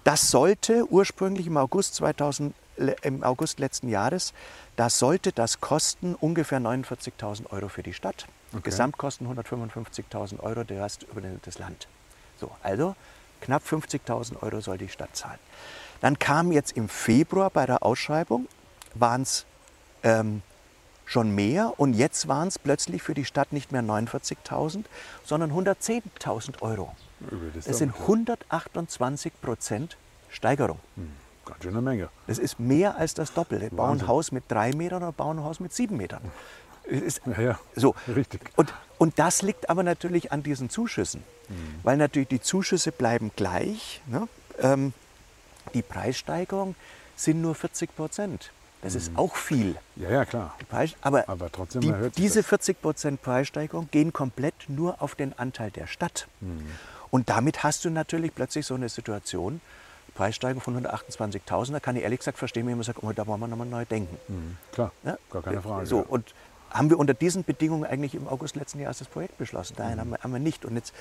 das 0.05 0.31
sollte 0.31 0.85
ursprünglich 0.91 1.47
im 1.47 1.57
August 1.57 1.95
2000, 1.97 2.55
le- 2.77 2.97
im 3.03 3.23
August 3.23 3.59
letzten 3.61 3.89
Jahres, 3.89 4.33
das 4.77 4.99
sollte 4.99 5.33
das 5.33 5.61
kosten 5.61 6.15
ungefähr 6.15 6.59
49.000 6.61 7.51
Euro 7.53 7.69
für 7.69 7.83
die 7.83 7.95
Stadt. 7.95 8.27
Gesamtkosten 8.63 9.27
155.000 9.29 10.41
Euro, 10.41 10.65
der 10.65 10.83
Rest 10.85 11.03
übernimmt 11.05 11.47
das 11.47 11.59
Land. 11.59 11.87
So, 12.41 12.51
also 12.63 12.97
knapp 13.43 13.63
50.000 13.63 14.43
Euro 14.43 14.61
soll 14.61 14.79
die 14.79 14.89
Stadt 14.89 15.15
zahlen. 15.15 15.39
Dann 16.01 16.19
kam 16.19 16.51
jetzt 16.53 16.77
im 16.77 16.89
Februar 16.89 17.51
bei 17.51 17.67
der 17.67 17.83
Ausschreibung 17.83 18.49
waren 18.95 19.23
es 19.23 19.45
ähm, 20.03 20.43
schon 21.09 21.35
mehr 21.35 21.73
und 21.79 21.95
jetzt 21.95 22.29
waren 22.29 22.49
es 22.49 22.59
plötzlich 22.59 23.03
für 23.03 23.15
die 23.15 23.25
Stadt 23.25 23.53
nicht 23.53 23.73
mehr 23.73 23.83
49.000, 23.83 24.85
sondern 25.25 25.51
110.000 25.51 26.61
Euro. 26.61 26.95
Das 27.55 27.79
sind 27.79 27.95
128 27.99 29.33
Prozent 29.41 29.97
Steigerung. 30.31 30.79
Ganz 31.47 31.63
schön 31.63 31.73
eine 31.73 31.81
Menge. 31.83 32.11
Das 32.27 32.39
ist 32.39 32.61
mehr 32.61 32.97
als 32.97 33.15
das 33.15 33.33
Doppelte. 33.33 33.71
Bauen 33.75 34.03
ein. 34.03 34.07
Haus 34.07 34.31
mit 34.33 34.45
drei 34.49 34.73
Metern 34.73 35.03
oder 35.03 35.13
bauen 35.13 35.39
ein 35.39 35.45
Haus 35.45 35.61
mit 35.61 35.73
sieben 35.73 35.97
Metern. 35.97 36.21
Ist, 36.85 37.23
Ja, 37.27 37.41
ja, 37.41 37.59
so. 37.75 37.95
richtig. 38.15 38.41
Und, 38.57 38.73
und 38.99 39.19
das 39.19 39.43
liegt 39.43 39.71
aber 39.71 39.83
natürlich 39.83 40.31
an 40.31 40.43
diesen 40.43 40.69
Zuschüssen. 40.71 41.23
Weil 41.83 41.97
natürlich 41.97 42.29
die 42.29 42.41
Zuschüsse 42.43 42.93
bleiben 42.93 43.31
gleich. 43.35 44.03
Ne? 44.07 44.29
Ähm, 44.61 44.93
die 45.73 45.81
Preissteigerung 45.81 46.75
sind 47.17 47.41
nur 47.41 47.55
40 47.55 47.97
Prozent. 47.97 48.53
Das 48.83 48.95
ist 48.95 49.11
auch 49.17 49.35
viel. 49.35 49.77
Ja, 49.97 50.11
ja, 50.11 50.25
klar. 50.25 50.57
Aber 51.01 51.29
Aber 51.29 51.51
trotzdem 51.51 51.81
die, 51.81 51.93
diese 52.17 52.41
das. 52.41 52.49
40 52.49 52.81
Prozent 52.81 53.23
Preissteigerung 53.23 53.89
gehen 53.91 54.13
komplett 54.13 54.55
nur 54.69 55.03
auf 55.03 55.15
den 55.15 55.37
Anteil 55.39 55.71
der 55.71 55.87
Stadt. 55.87 56.29
Und 57.11 57.29
damit 57.29 57.63
hast 57.65 57.85
du 57.85 57.91
natürlich 57.91 58.35
plötzlich 58.35 58.67
so 58.67 58.75
eine 58.75 58.89
Situation, 58.89 59.61
Preissteigerung 60.15 60.61
von 60.61 60.85
128.000, 60.85 61.73
da 61.73 61.81
kann 61.81 61.97
ich 61.97 62.03
ehrlich 62.03 62.19
gesagt 62.21 62.39
verstehen, 62.39 62.67
wenn 62.67 62.75
man 62.75 62.83
sagt, 62.85 63.03
oh, 63.03 63.13
da 63.13 63.27
wollen 63.27 63.41
wir 63.41 63.47
nochmal 63.49 63.67
neu 63.67 63.85
denken. 63.85 64.17
Mhm, 64.29 64.57
Klar, 64.73 64.93
Ja? 65.05 65.17
gar 65.31 65.43
keine 65.43 65.63
Frage. 65.63 65.87
So, 65.87 65.99
und 65.99 66.35
haben 66.71 66.91
wir 66.91 66.99
unter 66.99 67.15
diesen 67.15 67.45
Bedingungen 67.45 67.85
eigentlich 67.85 68.15
im 68.15 68.29
August 68.29 68.57
letzten 68.57 68.81
Jahres 68.81 68.99
das 68.99 69.09
Projekt 69.09 69.39
beschlossen? 69.39 69.75
Nein, 69.79 69.99
haben, 70.01 70.11
wir, 70.11 70.19
haben 70.19 70.33
wir 70.33 70.41
nicht. 70.41 70.65
Und, 70.65 70.75
jetzt, 70.77 70.93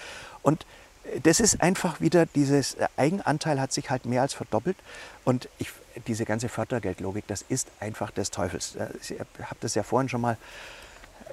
und 0.43 0.65
äh, 1.03 1.19
das 1.21 1.39
ist 1.39 1.61
einfach 1.61 1.99
wieder, 1.99 2.25
dieses 2.25 2.75
äh, 2.75 2.87
Eigenanteil 2.95 3.59
hat 3.59 3.73
sich 3.73 3.89
halt 3.89 4.05
mehr 4.05 4.21
als 4.21 4.33
verdoppelt. 4.33 4.77
Und 5.25 5.49
ich, 5.57 5.71
diese 6.05 6.25
ganze 6.25 6.49
Fördergeldlogik, 6.49 7.25
das 7.27 7.41
ist 7.41 7.69
einfach 7.79 8.11
des 8.11 8.31
Teufels. 8.31 8.77
Ich 9.01 9.19
habe 9.19 9.59
das 9.61 9.75
ja 9.75 9.83
vorhin 9.83 10.09
schon 10.09 10.21
mal, 10.21 10.37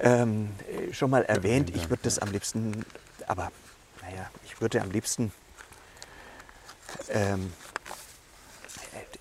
ähm, 0.01 0.49
äh, 0.89 0.93
schon 0.93 1.09
mal 1.09 1.23
erwähnt. 1.23 1.75
Ich 1.75 1.89
würde 1.89 2.03
das 2.03 2.19
am 2.19 2.31
liebsten, 2.31 2.85
aber 3.27 3.51
naja, 4.01 4.29
ich 4.45 4.59
würde 4.61 4.81
am 4.81 4.91
liebsten 4.91 5.31
ähm, 7.09 7.51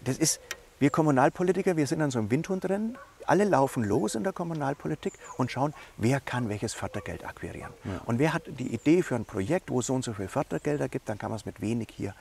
das 0.04 0.18
ist, 0.18 0.40
wir 0.78 0.90
Kommunalpolitiker, 0.90 1.76
wir 1.76 1.86
sind 1.86 2.02
an 2.02 2.10
so 2.10 2.18
einem 2.18 2.30
Windhundrennen. 2.30 2.98
Alle 3.26 3.44
laufen 3.44 3.84
los 3.84 4.14
in 4.14 4.22
der 4.22 4.34
Kommunalpolitik 4.34 5.14
und 5.38 5.50
schauen, 5.50 5.72
wer 5.96 6.20
kann 6.20 6.50
welches 6.50 6.74
Fördergeld 6.74 7.24
akquirieren. 7.24 7.72
Und 8.04 8.18
wer 8.18 8.34
hat 8.34 8.42
die 8.46 8.74
Idee 8.74 9.02
für 9.02 9.14
ein 9.14 9.24
Projekt, 9.24 9.70
wo 9.70 9.80
es 9.80 9.86
so 9.86 9.94
und 9.94 10.04
so 10.04 10.12
viel 10.12 10.28
Fördergelder 10.28 10.90
gibt, 10.90 11.08
dann 11.08 11.16
kann 11.16 11.30
man 11.30 11.36
es 11.36 11.46
mit 11.46 11.62
wenig 11.62 11.88
hier, 11.90 12.14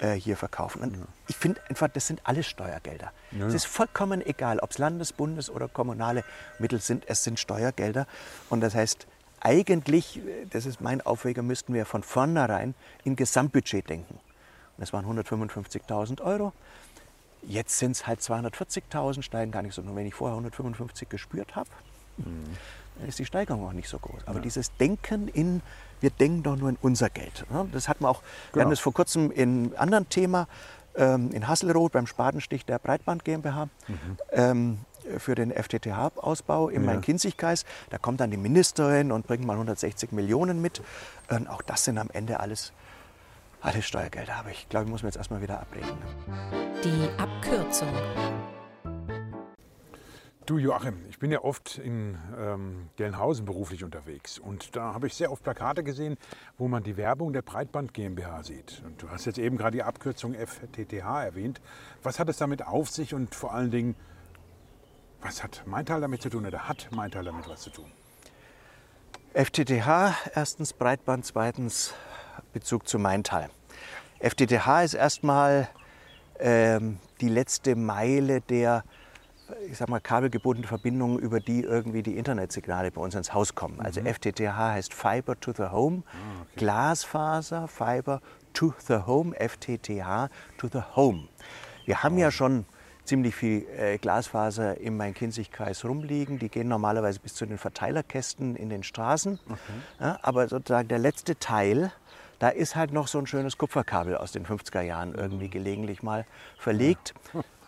äh, 0.00 0.14
hier 0.14 0.36
verkaufen. 0.36 0.82
Und 0.82 1.06
ich 1.28 1.36
finde 1.36 1.60
einfach, 1.68 1.88
das 1.88 2.06
sind 2.06 2.20
alles 2.24 2.46
Steuergelder. 2.46 3.12
Es 3.46 3.54
ist 3.54 3.66
vollkommen 3.66 4.24
egal, 4.24 4.58
ob 4.58 4.70
es 4.70 4.78
Landes-, 4.78 5.12
Bundes- 5.12 5.50
oder 5.50 5.68
kommunale 5.68 6.24
Mittel 6.58 6.80
sind, 6.80 7.04
es 7.06 7.22
sind 7.22 7.38
Steuergelder. 7.38 8.06
Und 8.48 8.60
das 8.62 8.74
heißt, 8.74 9.06
eigentlich, 9.40 10.18
äh, 10.18 10.46
das 10.50 10.66
ist 10.66 10.80
mein 10.80 11.00
Aufreger, 11.00 11.42
müssten 11.42 11.74
wir 11.74 11.86
von 11.86 12.02
vornherein 12.02 12.74
in 13.04 13.14
Gesamtbudget 13.14 13.88
denken. 13.88 14.14
Und 14.14 14.78
das 14.78 14.92
waren 14.92 15.04
155.000 15.04 16.22
Euro. 16.22 16.52
Jetzt 17.42 17.78
sind 17.78 17.92
es 17.92 18.06
halt 18.06 18.20
240.000, 18.20 19.22
steigen 19.22 19.52
gar 19.52 19.62
nicht 19.62 19.74
so. 19.74 19.82
Nur 19.82 19.96
wenn 19.96 20.06
ich 20.06 20.14
vorher 20.14 20.34
155 20.34 21.08
gespürt 21.08 21.56
habe, 21.56 21.68
dann 22.18 23.08
ist 23.08 23.18
die 23.18 23.24
Steigerung 23.24 23.66
auch 23.66 23.72
nicht 23.72 23.88
so 23.88 23.98
groß. 23.98 24.26
Aber 24.26 24.40
dieses 24.40 24.76
Denken 24.76 25.28
in, 25.28 25.62
wir 26.00 26.10
denken 26.10 26.42
doch 26.42 26.56
nur 26.56 26.68
in 26.70 26.78
unser 26.82 27.10
Geld. 27.10 27.44
ne? 27.50 27.68
Das 27.72 27.88
hat 27.88 28.00
man 28.00 28.10
auch, 28.10 28.22
wir 28.22 28.28
Genau. 28.52 28.62
hatten 28.62 28.70
das 28.70 28.80
vor 28.80 28.92
kurzem 28.92 29.30
in 29.30 29.66
einem 29.66 29.74
anderen 29.76 30.08
Thema, 30.08 30.48
ähm, 30.96 31.30
in 31.32 31.46
Hasselroth 31.48 31.92
beim 31.92 32.06
Spatenstich 32.06 32.64
der 32.66 32.78
Breitband 32.78 33.24
GmbH. 33.24 33.68
Ähm, 34.32 34.78
für 35.18 35.34
den 35.34 35.50
FTTH-Ausbau 35.50 36.68
im 36.68 36.84
Main-Kinzig-Kreis. 36.84 37.64
Da 37.88 37.96
kommt 37.98 38.20
dann 38.20 38.30
die 38.30 38.36
Ministerin 38.36 39.10
und 39.12 39.26
bringt 39.26 39.44
mal 39.44 39.54
160 39.54 40.12
Millionen 40.12 40.60
mit. 40.60 40.82
Und 41.30 41.48
auch 41.48 41.62
das 41.62 41.84
sind 41.84 41.96
am 41.98 42.10
Ende 42.12 42.38
alles, 42.38 42.72
alles 43.62 43.86
Steuergelder. 43.86 44.34
Aber 44.36 44.50
ich 44.50 44.68
glaube, 44.68 44.84
ich 44.84 44.90
muss 44.90 45.02
mir 45.02 45.08
jetzt 45.08 45.16
erstmal 45.16 45.40
wieder 45.40 45.58
abreden. 45.58 45.88
Die 46.84 47.08
Abkürzung. 47.20 47.88
Du 50.50 50.58
Joachim, 50.58 51.06
ich 51.08 51.20
bin 51.20 51.30
ja 51.30 51.44
oft 51.44 51.78
in 51.78 52.18
ähm, 52.36 52.88
Gelnhausen 52.96 53.44
beruflich 53.44 53.84
unterwegs 53.84 54.36
und 54.36 54.74
da 54.74 54.94
habe 54.94 55.06
ich 55.06 55.14
sehr 55.14 55.30
oft 55.30 55.44
Plakate 55.44 55.84
gesehen, 55.84 56.16
wo 56.58 56.66
man 56.66 56.82
die 56.82 56.96
Werbung 56.96 57.32
der 57.32 57.42
Breitband 57.42 57.94
GmbH 57.94 58.42
sieht. 58.42 58.82
Und 58.84 59.00
du 59.00 59.08
hast 59.10 59.26
jetzt 59.26 59.38
eben 59.38 59.56
gerade 59.56 59.76
die 59.76 59.84
Abkürzung 59.84 60.34
FTTH 60.34 61.22
erwähnt. 61.22 61.60
Was 62.02 62.18
hat 62.18 62.28
es 62.28 62.38
damit 62.38 62.66
auf 62.66 62.90
sich 62.90 63.14
und 63.14 63.32
vor 63.32 63.54
allen 63.54 63.70
Dingen, 63.70 63.94
was 65.20 65.44
hat 65.44 65.62
Maintal 65.66 66.00
damit 66.00 66.20
zu 66.20 66.30
tun 66.30 66.44
oder 66.44 66.68
hat 66.68 66.88
Maintal 66.90 67.22
damit 67.22 67.48
was 67.48 67.60
zu 67.60 67.70
tun? 67.70 67.92
FTTH, 69.34 70.16
erstens 70.34 70.72
Breitband, 70.72 71.26
zweitens 71.26 71.94
Bezug 72.52 72.88
zu 72.88 72.98
Maintal. 72.98 73.50
FTTH 74.18 74.82
ist 74.82 74.94
erstmal 74.94 75.68
ähm, 76.40 76.98
die 77.20 77.28
letzte 77.28 77.76
Meile 77.76 78.40
der 78.40 78.82
ich 79.68 79.78
sag 79.78 79.88
mal, 79.88 80.00
kabelgebundenen 80.00 80.68
Verbindungen, 80.68 81.18
über 81.18 81.40
die 81.40 81.62
irgendwie 81.62 82.02
die 82.02 82.16
Internetsignale 82.16 82.90
bei 82.90 83.00
uns 83.00 83.14
ins 83.14 83.32
Haus 83.34 83.54
kommen. 83.54 83.80
Also 83.80 84.00
FTTH 84.00 84.56
heißt 84.56 84.94
Fiber 84.94 85.38
to 85.38 85.52
the 85.56 85.64
Home, 85.70 86.02
Glasfaser, 86.56 87.68
Fiber 87.68 88.20
to 88.52 88.72
the 88.86 88.98
Home, 89.06 89.34
FTTH 89.34 90.30
to 90.58 90.68
the 90.72 90.82
Home. 90.96 91.28
Wir 91.84 92.02
haben 92.02 92.18
ja 92.18 92.30
schon 92.30 92.64
ziemlich 93.04 93.34
viel 93.34 93.66
äh, 93.76 93.98
Glasfaser 93.98 94.80
im 94.80 94.96
Main-Kinzig-Kreis 94.96 95.84
rumliegen. 95.84 96.38
Die 96.38 96.48
gehen 96.48 96.68
normalerweise 96.68 97.18
bis 97.18 97.34
zu 97.34 97.44
den 97.46 97.58
Verteilerkästen 97.58 98.54
in 98.54 98.70
den 98.70 98.84
Straßen. 98.84 99.40
Ja, 99.98 100.18
aber 100.22 100.48
sozusagen 100.48 100.88
der 100.88 100.98
letzte 100.98 101.36
Teil, 101.36 101.92
da 102.38 102.50
ist 102.50 102.76
halt 102.76 102.92
noch 102.92 103.08
so 103.08 103.18
ein 103.18 103.26
schönes 103.26 103.58
Kupferkabel 103.58 104.16
aus 104.16 104.32
den 104.32 104.46
50er 104.46 104.82
Jahren 104.82 105.14
irgendwie 105.14 105.48
gelegentlich 105.48 106.02
mal 106.02 106.24
verlegt. 106.58 107.14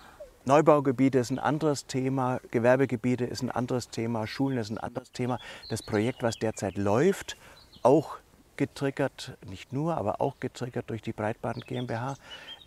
Neubaugebiete 0.44 1.18
ist 1.18 1.30
ein 1.30 1.38
anderes 1.38 1.86
Thema, 1.86 2.40
Gewerbegebiete 2.50 3.24
ist 3.24 3.42
ein 3.42 3.50
anderes 3.50 3.90
Thema, 3.90 4.26
Schulen 4.26 4.58
ist 4.58 4.70
ein 4.70 4.78
anderes 4.78 5.12
Thema. 5.12 5.38
Das 5.68 5.82
Projekt, 5.82 6.22
was 6.22 6.36
derzeit 6.36 6.76
läuft, 6.76 7.36
auch 7.82 8.16
getriggert, 8.56 9.36
nicht 9.46 9.72
nur, 9.72 9.96
aber 9.96 10.20
auch 10.20 10.40
getriggert 10.40 10.90
durch 10.90 11.00
die 11.00 11.12
Breitband 11.12 11.66
GmbH, 11.66 12.16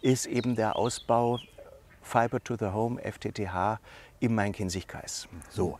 ist 0.01 0.25
eben 0.25 0.55
der 0.55 0.77
Ausbau 0.77 1.39
Fiber 2.01 2.41
to 2.41 2.55
the 2.57 2.67
Home, 2.67 3.01
FTTH, 3.01 3.79
im 4.21 4.35
Main-Kinzig-Kreis. 4.35 5.27
So, 5.49 5.77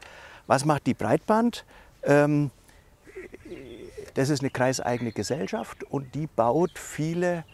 was 0.47 0.65
macht 0.65 0.87
die 0.87 0.93
Breitband? 0.93 1.63
Ähm, 2.03 2.51
das 4.15 4.29
ist 4.29 4.41
eine 4.41 4.49
kreiseigene 4.49 5.11
Gesellschaft 5.11 5.83
und 5.83 6.13
die 6.15 6.27
baut 6.27 6.77
viele, 6.77 7.45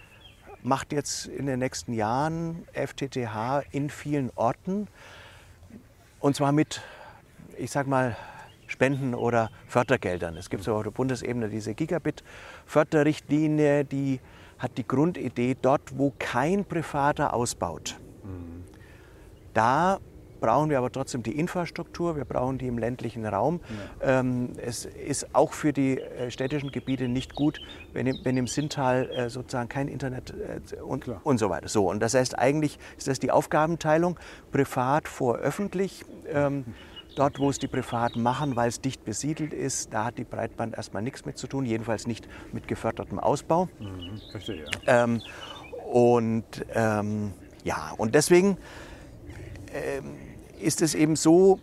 macht 0.64 0.94
jetzt 0.94 1.28
in 1.28 1.46
den 1.46 1.60
nächsten 1.60 1.94
Jahren 1.94 2.66
FTTH 2.74 3.64
in 3.72 3.90
vielen 3.90 4.32
Orten 4.36 4.88
und 6.20 6.36
zwar 6.36 6.52
mit, 6.52 6.82
ich 7.58 7.72
sag 7.72 7.88
mal, 7.88 8.16
Spenden 8.68 9.16
oder 9.16 9.50
Fördergeldern. 9.68 10.38
Es 10.38 10.50
gibt 10.50 10.64
so 10.64 10.76
auf 10.76 10.84
der 10.84 10.92
Bundesebene 10.92 11.50
diese 11.50 11.74
Gigabit-Förderrichtlinie, 11.74 13.84
die 13.84 14.22
hat 14.58 14.78
die 14.78 14.88
Grundidee, 14.88 15.58
dort 15.62 15.98
wo 15.98 16.14
kein 16.18 16.64
Privater 16.64 17.34
ausbaut, 17.34 18.00
da 19.54 20.00
brauchen 20.42 20.70
wir 20.70 20.78
aber 20.78 20.92
trotzdem 20.92 21.24
die 21.24 21.40
Infrastruktur, 21.40 22.18
wir 22.18 22.26
brauchen 22.26 22.58
die 22.58 22.68
im 22.68 22.78
ländlichen 22.78 23.26
Raum. 23.26 23.62
Ähm, 24.02 24.50
es 24.58 24.84
ist 24.86 25.34
auch 25.34 25.54
für 25.54 25.72
die 25.72 26.00
äh, 26.00 26.30
städtischen 26.30 26.72
Gebiete 26.72 27.08
nicht 27.08 27.36
gut, 27.36 27.62
wenn 27.94 28.08
im, 28.08 28.18
wenn 28.24 28.36
im 28.36 28.48
Sinntal 28.48 29.10
äh, 29.12 29.30
sozusagen 29.30 29.70
kein 29.70 29.88
Internet 29.88 30.34
äh, 30.34 30.82
und, 30.82 31.08
und 31.24 31.38
so 31.38 31.50
weiter. 31.50 31.70
So, 31.70 31.90
und 31.90 32.02
das 32.02 32.14
heißt, 32.14 32.38
eigentlich 32.38 32.78
ist 32.98 33.08
das 33.08 33.20
die 33.20 33.32
Aufgabenteilung, 33.32 34.20
privat 34.52 35.08
vor 35.08 35.38
öffentlich. 35.38 36.04
Ähm, 36.28 36.66
Dort, 37.16 37.40
wo 37.40 37.50
es 37.50 37.60
die 37.60 37.68
Privaten 37.68 38.24
machen, 38.24 38.56
weil 38.56 38.70
es 38.70 38.80
dicht 38.80 39.04
besiedelt 39.04 39.54
ist, 39.54 39.94
da 39.94 40.06
hat 40.06 40.18
die 40.18 40.24
Breitband 40.24 40.78
erstmal 40.78 41.04
nichts 41.04 41.26
mit 41.26 41.38
zu 41.38 41.46
tun, 41.48 41.66
jedenfalls 41.66 42.08
nicht 42.08 42.26
mit 42.54 42.70
gefördertem 42.70 43.20
Ausbau. 43.20 43.68
Mhm, 43.80 44.22
verstehe. 44.32 44.64
Ja. 44.86 45.04
Ähm, 45.04 45.22
und 45.92 46.46
ähm, 46.74 47.34
ja, 47.66 47.94
und 47.98 48.16
deswegen 48.16 48.58
ähm, 49.74 50.16
ist 50.62 50.82
es 50.82 50.96
eben 50.96 51.16
so, 51.16 51.60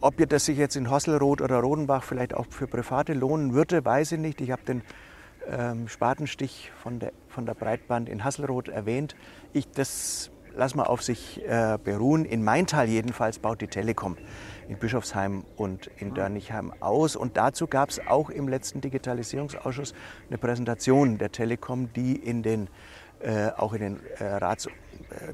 ob 0.00 0.18
ihr 0.18 0.26
das 0.26 0.46
sich 0.46 0.56
jetzt 0.56 0.76
in 0.76 0.90
Hosselroth 0.90 1.40
oder 1.40 1.60
Rodenbach 1.60 2.02
vielleicht 2.02 2.34
auch 2.34 2.46
für 2.50 2.66
Private 2.66 3.12
lohnen 3.12 3.52
würde, 3.52 3.84
weiß 3.84 4.12
ich 4.12 4.18
nicht. 4.18 4.40
Ich 4.40 4.50
habe 4.50 4.62
den 4.62 4.82
ähm, 5.50 5.88
Spatenstich 5.88 6.72
von 6.82 6.98
der, 6.98 7.12
von 7.28 7.46
der 7.46 7.54
Breitband 7.54 8.08
in 8.08 8.24
Hasselroth 8.24 8.68
erwähnt. 8.68 9.14
Ich, 9.52 9.70
das 9.70 10.30
lass 10.54 10.74
mal 10.74 10.84
auf 10.84 11.02
sich 11.02 11.42
äh, 11.46 11.78
beruhen. 11.82 12.24
In 12.24 12.42
Maintal 12.42 12.88
jedenfalls 12.88 13.38
baut 13.38 13.60
die 13.60 13.68
Telekom 13.68 14.16
in 14.68 14.78
Bischofsheim 14.78 15.44
und 15.56 15.90
in 15.98 16.14
Dörnigheim 16.14 16.72
aus. 16.80 17.16
Und 17.16 17.36
dazu 17.36 17.66
gab 17.66 17.90
es 17.90 18.00
auch 18.06 18.30
im 18.30 18.48
letzten 18.48 18.80
Digitalisierungsausschuss 18.80 19.94
eine 20.28 20.38
Präsentation 20.38 21.18
der 21.18 21.32
Telekom, 21.32 21.92
die 21.92 22.14
in 22.14 22.42
den, 22.42 22.68
äh, 23.20 23.50
auch 23.56 23.72
in 23.72 23.80
den, 23.80 24.00
äh, 24.18 24.24
Rats, 24.24 24.68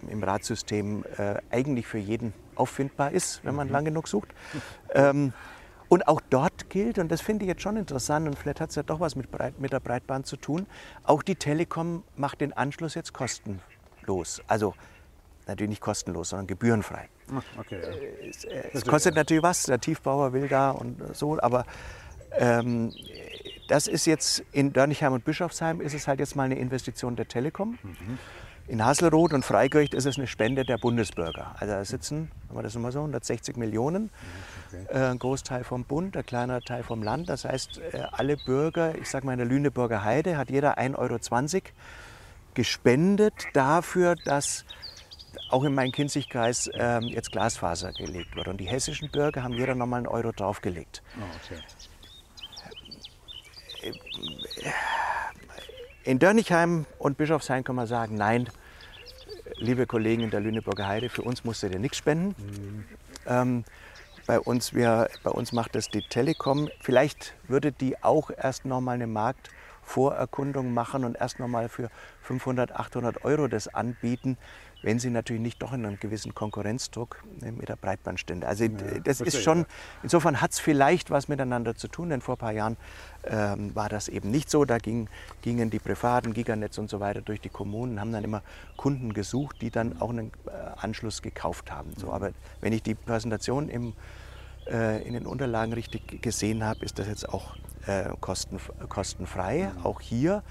im 0.09 0.23
Ratssystem 0.23 1.05
äh, 1.17 1.37
eigentlich 1.51 1.87
für 1.87 1.99
jeden 1.99 2.33
auffindbar 2.55 3.13
ist, 3.13 3.45
wenn 3.45 3.55
man 3.55 3.69
lang 3.69 3.85
genug 3.85 4.09
sucht. 4.09 4.29
Ähm, 4.93 5.33
und 5.89 6.09
auch 6.09 6.21
dort 6.31 6.69
gilt, 6.69 6.99
und 6.99 7.13
das 7.13 7.21
finde 7.21 7.45
ich 7.45 7.49
jetzt 7.49 7.63
schon 7.63 7.77
interessant, 7.77 8.27
und 8.27 8.37
vielleicht 8.37 8.61
hat 8.61 8.71
es 8.71 8.77
ja 8.77 8.83
doch 8.83 8.99
was 8.99 9.15
mit, 9.15 9.31
Breit, 9.31 9.61
mit 9.61 9.73
der 9.73 9.81
Breitbahn 9.81 10.25
zu 10.25 10.37
tun, 10.37 10.67
auch 11.05 11.23
die 11.23 11.37
Telekom 11.37 12.03
macht 12.17 12.41
den 12.41 12.53
Anschluss 12.53 12.95
jetzt 12.95 13.13
kostenlos. 13.13 14.43
Also 14.49 14.75
natürlich 15.47 15.71
nicht 15.71 15.83
kostenlos, 15.83 16.31
sondern 16.31 16.49
gebührenfrei. 16.49 17.09
Okay, 17.59 17.81
ja. 17.81 18.29
Es, 18.29 18.45
äh, 18.45 18.65
es 18.73 18.85
kostet 18.85 19.15
natürlich 19.15 19.43
was, 19.43 19.65
der 19.65 19.81
Tiefbauer 19.81 20.33
will 20.33 20.49
da 20.49 20.71
und 20.71 21.15
so, 21.15 21.41
aber 21.41 21.65
ähm, 22.33 22.93
das 23.69 23.87
ist 23.87 24.07
jetzt 24.07 24.45
in 24.53 24.73
Dörnigheim 24.73 25.13
und 25.13 25.25
Bischofsheim 25.25 25.81
ist 25.81 25.95
es 25.95 26.07
halt 26.09 26.21
jetzt 26.21 26.37
mal 26.37 26.45
eine 26.45 26.59
Investition 26.59 27.17
der 27.17 27.29
Telekom. 27.29 27.79
In 28.69 28.85
Hasselroth 28.85 29.33
und 29.33 29.45
Freigericht 29.45 29.95
ist 29.95 30.07
es 30.07 30.17
eine 30.19 30.27
Spende 30.27 30.65
der 30.65 30.77
Bundesbürger. 30.77 31.55
Also 31.59 31.73
da 31.73 31.85
sitzen, 31.85 32.33
haben 32.49 32.59
wir 32.59 32.63
das 32.65 32.75
mal 32.75 32.91
so, 32.91 32.99
160 32.99 33.57
Millionen, 33.57 34.11
äh, 34.89 34.99
ein 34.99 35.21
Großteil 35.21 35.63
vom 35.63 35.85
Bund, 35.85 36.17
ein 36.17 36.27
kleiner 36.27 36.61
Teil 36.61 36.83
vom 36.83 37.03
Land. 37.03 37.29
Das 37.29 37.45
heißt, 37.45 37.79
äh, 37.79 38.03
alle 38.11 38.37
Bürger, 38.37 38.97
ich 38.99 39.09
sage 39.09 39.25
mal 39.25 39.33
in 39.33 39.39
der 39.39 39.47
Lüneburger 39.47 40.03
Heide, 40.03 40.37
hat 40.37 40.51
jeder 40.51 40.79
1,20 40.79 40.97
Euro 40.99 41.63
gespendet 42.55 43.35
dafür, 43.53 44.17
dass 44.25 44.65
auch 45.51 45.63
in 45.63 45.75
meinen 45.75 45.93
Kinzigkreis 45.93 46.69
ähm, 46.75 47.05
jetzt 47.05 47.31
Glasfaser 47.31 47.93
gelegt 47.93 48.35
wird. 48.35 48.49
Und 48.49 48.59
die 48.59 48.67
hessischen 48.67 49.11
Bürger 49.11 49.45
haben 49.45 49.53
jeder 49.53 49.77
nochmal 49.77 49.99
einen 49.99 50.09
Euro 50.09 50.33
draufgelegt. 50.33 51.03
Oh, 51.17 51.23
okay. 51.45 51.63
In 56.07 56.21
Dörnigheim 56.21 56.87
und 57.01 57.19
Bischofsheim 57.19 57.65
kann 57.65 57.75
man 57.75 57.89
sagen, 57.89 58.15
nein, 58.15 58.49
liebe 59.57 59.87
Kollegen 59.87 60.23
in 60.23 60.31
der 60.31 60.39
Lüneburger 60.39 60.87
Heide, 60.87 61.09
für 61.09 61.23
uns 61.23 61.43
musstet 61.43 61.73
ihr 61.73 61.81
nichts 61.81 61.97
spenden. 61.97 62.37
Ähm, 63.27 63.65
bei, 64.25 64.39
uns, 64.39 64.73
wir, 64.73 65.09
bei 65.25 65.33
uns 65.33 65.51
macht 65.51 65.75
das 65.75 65.89
die 65.89 66.03
Telekom. 66.03 66.69
Vielleicht 66.81 67.35
würde 67.49 67.73
die 67.73 68.05
auch 68.05 68.31
erst 68.31 68.67
noch 68.67 68.81
mal 68.81 68.93
eine 68.93 69.09
Marktvorerkundung 69.09 70.73
machen 70.73 71.05
und 71.05 71.17
erst 71.17 71.41
noch 71.41 71.49
mal 71.49 71.69
für 71.69 71.91
500, 72.23 72.71
800 72.71 73.25
Euro 73.25 73.49
das 73.49 73.67
anbieten, 73.67 74.39
wenn 74.83 74.99
sie 74.99 75.11
natürlich 75.11 75.43
nicht 75.43 75.63
doch 75.63 75.73
in 75.73 75.85
einem 75.85 75.99
gewissen 75.99 76.35
Konkurrenzdruck 76.35 77.25
äh, 77.43 77.51
mit 77.51 77.69
der 77.69 77.77
Breitband 77.77 78.21
stünde. 78.21 78.47
Also 78.47 78.69
das 78.69 79.19
verstehe, 79.19 79.27
ist 79.27 79.43
schon, 79.43 79.59
ja. 79.61 79.67
insofern 80.03 80.41
hat 80.41 80.53
es 80.53 80.59
vielleicht 80.59 81.11
was 81.11 81.29
miteinander 81.29 81.75
zu 81.75 81.89
tun, 81.89 82.11
denn 82.11 82.21
vor 82.21 82.37
ein 82.37 82.39
paar 82.39 82.53
Jahren 82.53 82.77
ähm, 83.25 83.75
war 83.75 83.89
das 83.89 84.09
eben 84.09 84.31
nicht 84.31 84.51
so. 84.51 84.65
Da 84.65 84.79
ging, 84.79 85.09
gingen 85.43 85.71
die 85.71 85.79
privaten 85.79 86.33
Giganetz 86.35 86.79
und 86.79 86.89
so 86.89 87.01
weiter 87.01 87.21
durch 87.21 87.41
die 87.41 87.49
Kommunen, 87.49 88.01
haben 88.01 88.13
dann 88.13 88.25
immer 88.25 88.43
Kunden 88.77 89.13
gesucht, 89.13 89.57
die 89.61 89.71
dann 89.71 90.01
auch 90.01 90.11
einen 90.11 90.31
äh, 90.47 90.51
Anschluss 90.77 91.23
gekauft 91.23 91.71
haben. 91.71 91.93
So, 91.97 92.13
aber 92.13 92.31
wenn 92.61 92.73
ich 92.73 92.83
die 92.83 92.95
Präsentation 92.95 93.69
im, 93.69 93.95
äh, 94.71 95.03
in 95.07 95.15
den 95.15 95.27
Unterlagen 95.27 95.73
richtig 95.73 96.23
gesehen 96.23 96.65
habe, 96.65 96.85
ist 96.85 96.99
das 96.99 97.09
jetzt 97.09 97.29
auch 97.29 97.57
äh, 97.87 98.11
kosten, 98.21 98.61
kostenfrei, 98.89 99.73
auch 99.83 100.01
hier. 100.01 100.43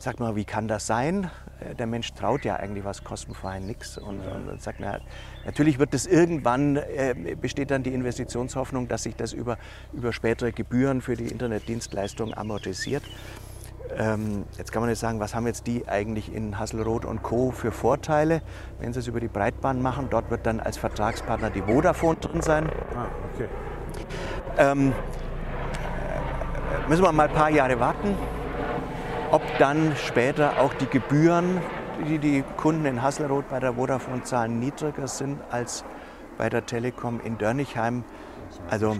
Sagt 0.00 0.20
mal, 0.20 0.36
wie 0.36 0.44
kann 0.44 0.68
das 0.68 0.86
sein? 0.86 1.28
Äh, 1.60 1.74
Der 1.74 1.86
Mensch 1.86 2.12
traut 2.14 2.44
ja 2.44 2.54
eigentlich 2.56 2.84
was 2.84 3.02
kostenfrei 3.02 3.58
nichts 3.58 3.98
und, 3.98 4.20
und 4.20 4.62
sagt, 4.62 4.78
na, 4.80 5.00
natürlich 5.44 5.80
wird 5.80 5.92
es 5.92 6.06
irgendwann, 6.06 6.76
äh, 6.76 7.36
besteht 7.40 7.72
dann 7.72 7.82
die 7.82 7.92
Investitionshoffnung, 7.92 8.86
dass 8.86 9.02
sich 9.02 9.16
das 9.16 9.32
über, 9.32 9.58
über 9.92 10.12
spätere 10.12 10.52
Gebühren 10.52 11.00
für 11.02 11.16
die 11.16 11.26
Internetdienstleistung 11.26 12.32
amortisiert. 12.32 13.02
Ähm, 13.96 14.44
jetzt 14.56 14.70
kann 14.70 14.82
man 14.82 14.90
jetzt 14.90 15.00
sagen, 15.00 15.18
was 15.18 15.34
haben 15.34 15.46
jetzt 15.46 15.66
die 15.66 15.88
eigentlich 15.88 16.32
in 16.32 16.58
Hasselroth 16.58 17.04
und 17.04 17.22
Co. 17.22 17.50
für 17.50 17.72
Vorteile, 17.72 18.42
wenn 18.78 18.92
sie 18.92 19.00
es 19.00 19.08
über 19.08 19.18
die 19.18 19.28
Breitbahn 19.28 19.82
machen? 19.82 20.08
Dort 20.10 20.30
wird 20.30 20.46
dann 20.46 20.60
als 20.60 20.76
Vertragspartner 20.76 21.50
die 21.50 21.62
Vodafone 21.62 22.18
drin 22.20 22.42
sein. 22.42 22.68
Ah, 22.94 23.06
okay. 23.34 23.48
Ähm, 24.58 24.92
äh, 24.92 26.88
müssen 26.88 27.02
wir 27.02 27.10
mal 27.10 27.28
ein 27.28 27.34
paar 27.34 27.50
Jahre 27.50 27.80
warten, 27.80 28.14
ob 29.30 29.42
dann 29.58 29.94
später 29.96 30.60
auch 30.60 30.72
die 30.74 30.86
Gebühren, 30.86 31.60
die 32.06 32.18
die 32.18 32.44
Kunden 32.56 32.84
in 32.86 33.02
Hasselroth 33.02 33.48
bei 33.48 33.60
der 33.60 33.74
Vodafone 33.74 34.22
zahlen, 34.22 34.58
niedriger 34.60 35.08
sind 35.08 35.40
als 35.50 35.84
bei 36.36 36.48
der 36.48 36.64
Telekom 36.66 37.20
in 37.24 37.36
Dörnigheim. 37.38 38.04
Also 38.70 38.96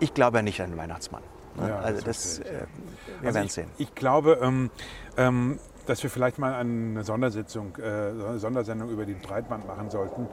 ich 0.00 0.14
glaube 0.14 0.38
ja 0.38 0.42
nicht 0.42 0.60
an 0.60 0.70
den 0.70 0.78
Weihnachtsmann. 0.78 1.22
ne? 1.56 1.68
Ja, 1.68 1.78
also 1.80 2.04
das 2.04 2.38
äh, 2.40 2.44
wir 2.44 3.28
Also 3.28 3.34
werden 3.34 3.46
ich, 3.46 3.52
sehen. 3.52 3.70
Ich 3.78 3.94
glaube, 3.94 4.38
ähm, 4.42 4.70
ähm, 5.16 5.58
dass 5.86 6.02
wir 6.02 6.10
vielleicht 6.10 6.38
mal 6.38 6.54
eine 6.54 7.02
Sondersitzung, 7.04 7.76
äh, 7.78 7.82
eine 7.82 8.38
Sondersendung 8.38 8.90
über 8.90 9.06
die 9.06 9.14
Breitband 9.14 9.66
machen 9.66 9.90
sollten. 9.90 10.26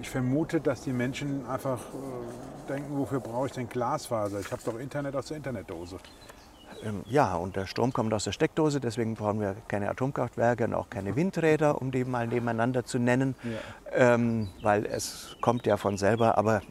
Ich 0.00 0.08
vermute, 0.08 0.60
dass 0.60 0.82
die 0.82 0.92
Menschen 0.92 1.46
einfach 1.48 1.78
äh, 1.78 2.68
denken, 2.68 2.96
wofür 2.96 3.20
brauche 3.20 3.46
ich 3.46 3.52
denn 3.52 3.68
Glasfaser? 3.68 4.40
Ich 4.40 4.50
habe 4.52 4.62
doch 4.64 4.78
Internet 4.78 5.16
aus 5.16 5.26
der 5.26 5.36
Internetdose. 5.38 5.96
Ähm, 6.84 7.02
Ja, 7.08 7.34
und 7.36 7.56
der 7.56 7.66
Strom 7.66 7.92
kommt 7.92 8.12
aus 8.14 8.24
der 8.24 8.32
Steckdose, 8.32 8.80
deswegen 8.80 9.14
brauchen 9.14 9.40
wir 9.40 9.56
keine 9.68 9.90
Atomkraftwerke 9.90 10.64
und 10.64 10.74
auch 10.74 10.90
keine 10.90 11.16
Windräder, 11.16 11.80
um 11.80 11.90
die 11.90 12.04
mal 12.04 12.26
nebeneinander 12.26 12.84
zu 12.84 12.98
nennen, 12.98 13.34
ähm, 13.92 14.48
weil 14.62 14.86
es 14.86 15.36
kommt 15.40 15.66
ja 15.66 15.76
von 15.76 15.96
selber, 15.96 16.38
aber 16.38 16.62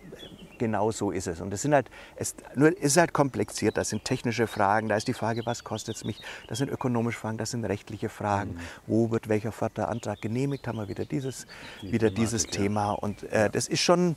genau 0.60 0.92
so 0.92 1.10
ist 1.10 1.26
es. 1.26 1.42
Und 1.42 1.52
es 1.54 1.64
sind 1.64 1.74
halt, 1.74 1.90
es, 2.18 2.36
nur, 2.54 2.78
ist 2.78 2.98
halt 2.98 3.14
komplexiert, 3.14 3.78
das 3.78 3.90
sind 3.90 4.04
technische 4.06 4.46
Fragen, 4.46 4.90
da 4.90 4.96
ist 4.96 5.08
die 5.08 5.14
Frage, 5.14 5.46
was 5.46 5.64
kostet 5.64 5.96
es 5.96 6.04
mich, 6.04 6.22
das 6.48 6.60
sind 6.60 6.70
ökonomische 6.70 7.18
Fragen, 7.18 7.38
das 7.38 7.52
sind 7.52 7.66
rechtliche 7.66 8.10
Fragen, 8.10 8.60
wo 8.86 9.10
wird 9.10 9.30
welcher 9.30 9.52
Förderantrag 9.52 10.22
genehmigt, 10.22 10.68
haben 10.68 10.78
wir 10.78 10.88
wieder 10.88 11.06
dieses, 11.06 11.48
wieder 11.82 12.12
dieses 12.12 12.46
Thema. 12.46 12.92
Und 12.92 13.24
äh, 13.32 13.50
das 13.50 13.68
ist 13.68 13.80
schon 13.80 14.16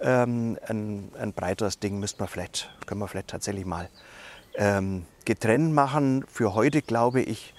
ähm, 0.00 0.58
ein, 0.68 1.10
ein 1.18 1.32
breiteres 1.32 1.78
Ding, 1.78 1.98
müsste 2.00 2.20
man 2.20 2.28
vielleicht, 2.28 2.68
können 2.86 3.00
wir 3.00 3.08
vielleicht 3.08 3.28
tatsächlich 3.28 3.64
mal 3.64 3.88
ähm, 4.56 5.06
getrennt 5.24 5.72
machen. 5.72 6.24
Für 6.28 6.54
heute 6.54 6.82
glaube 6.82 7.22
ich, 7.22 7.54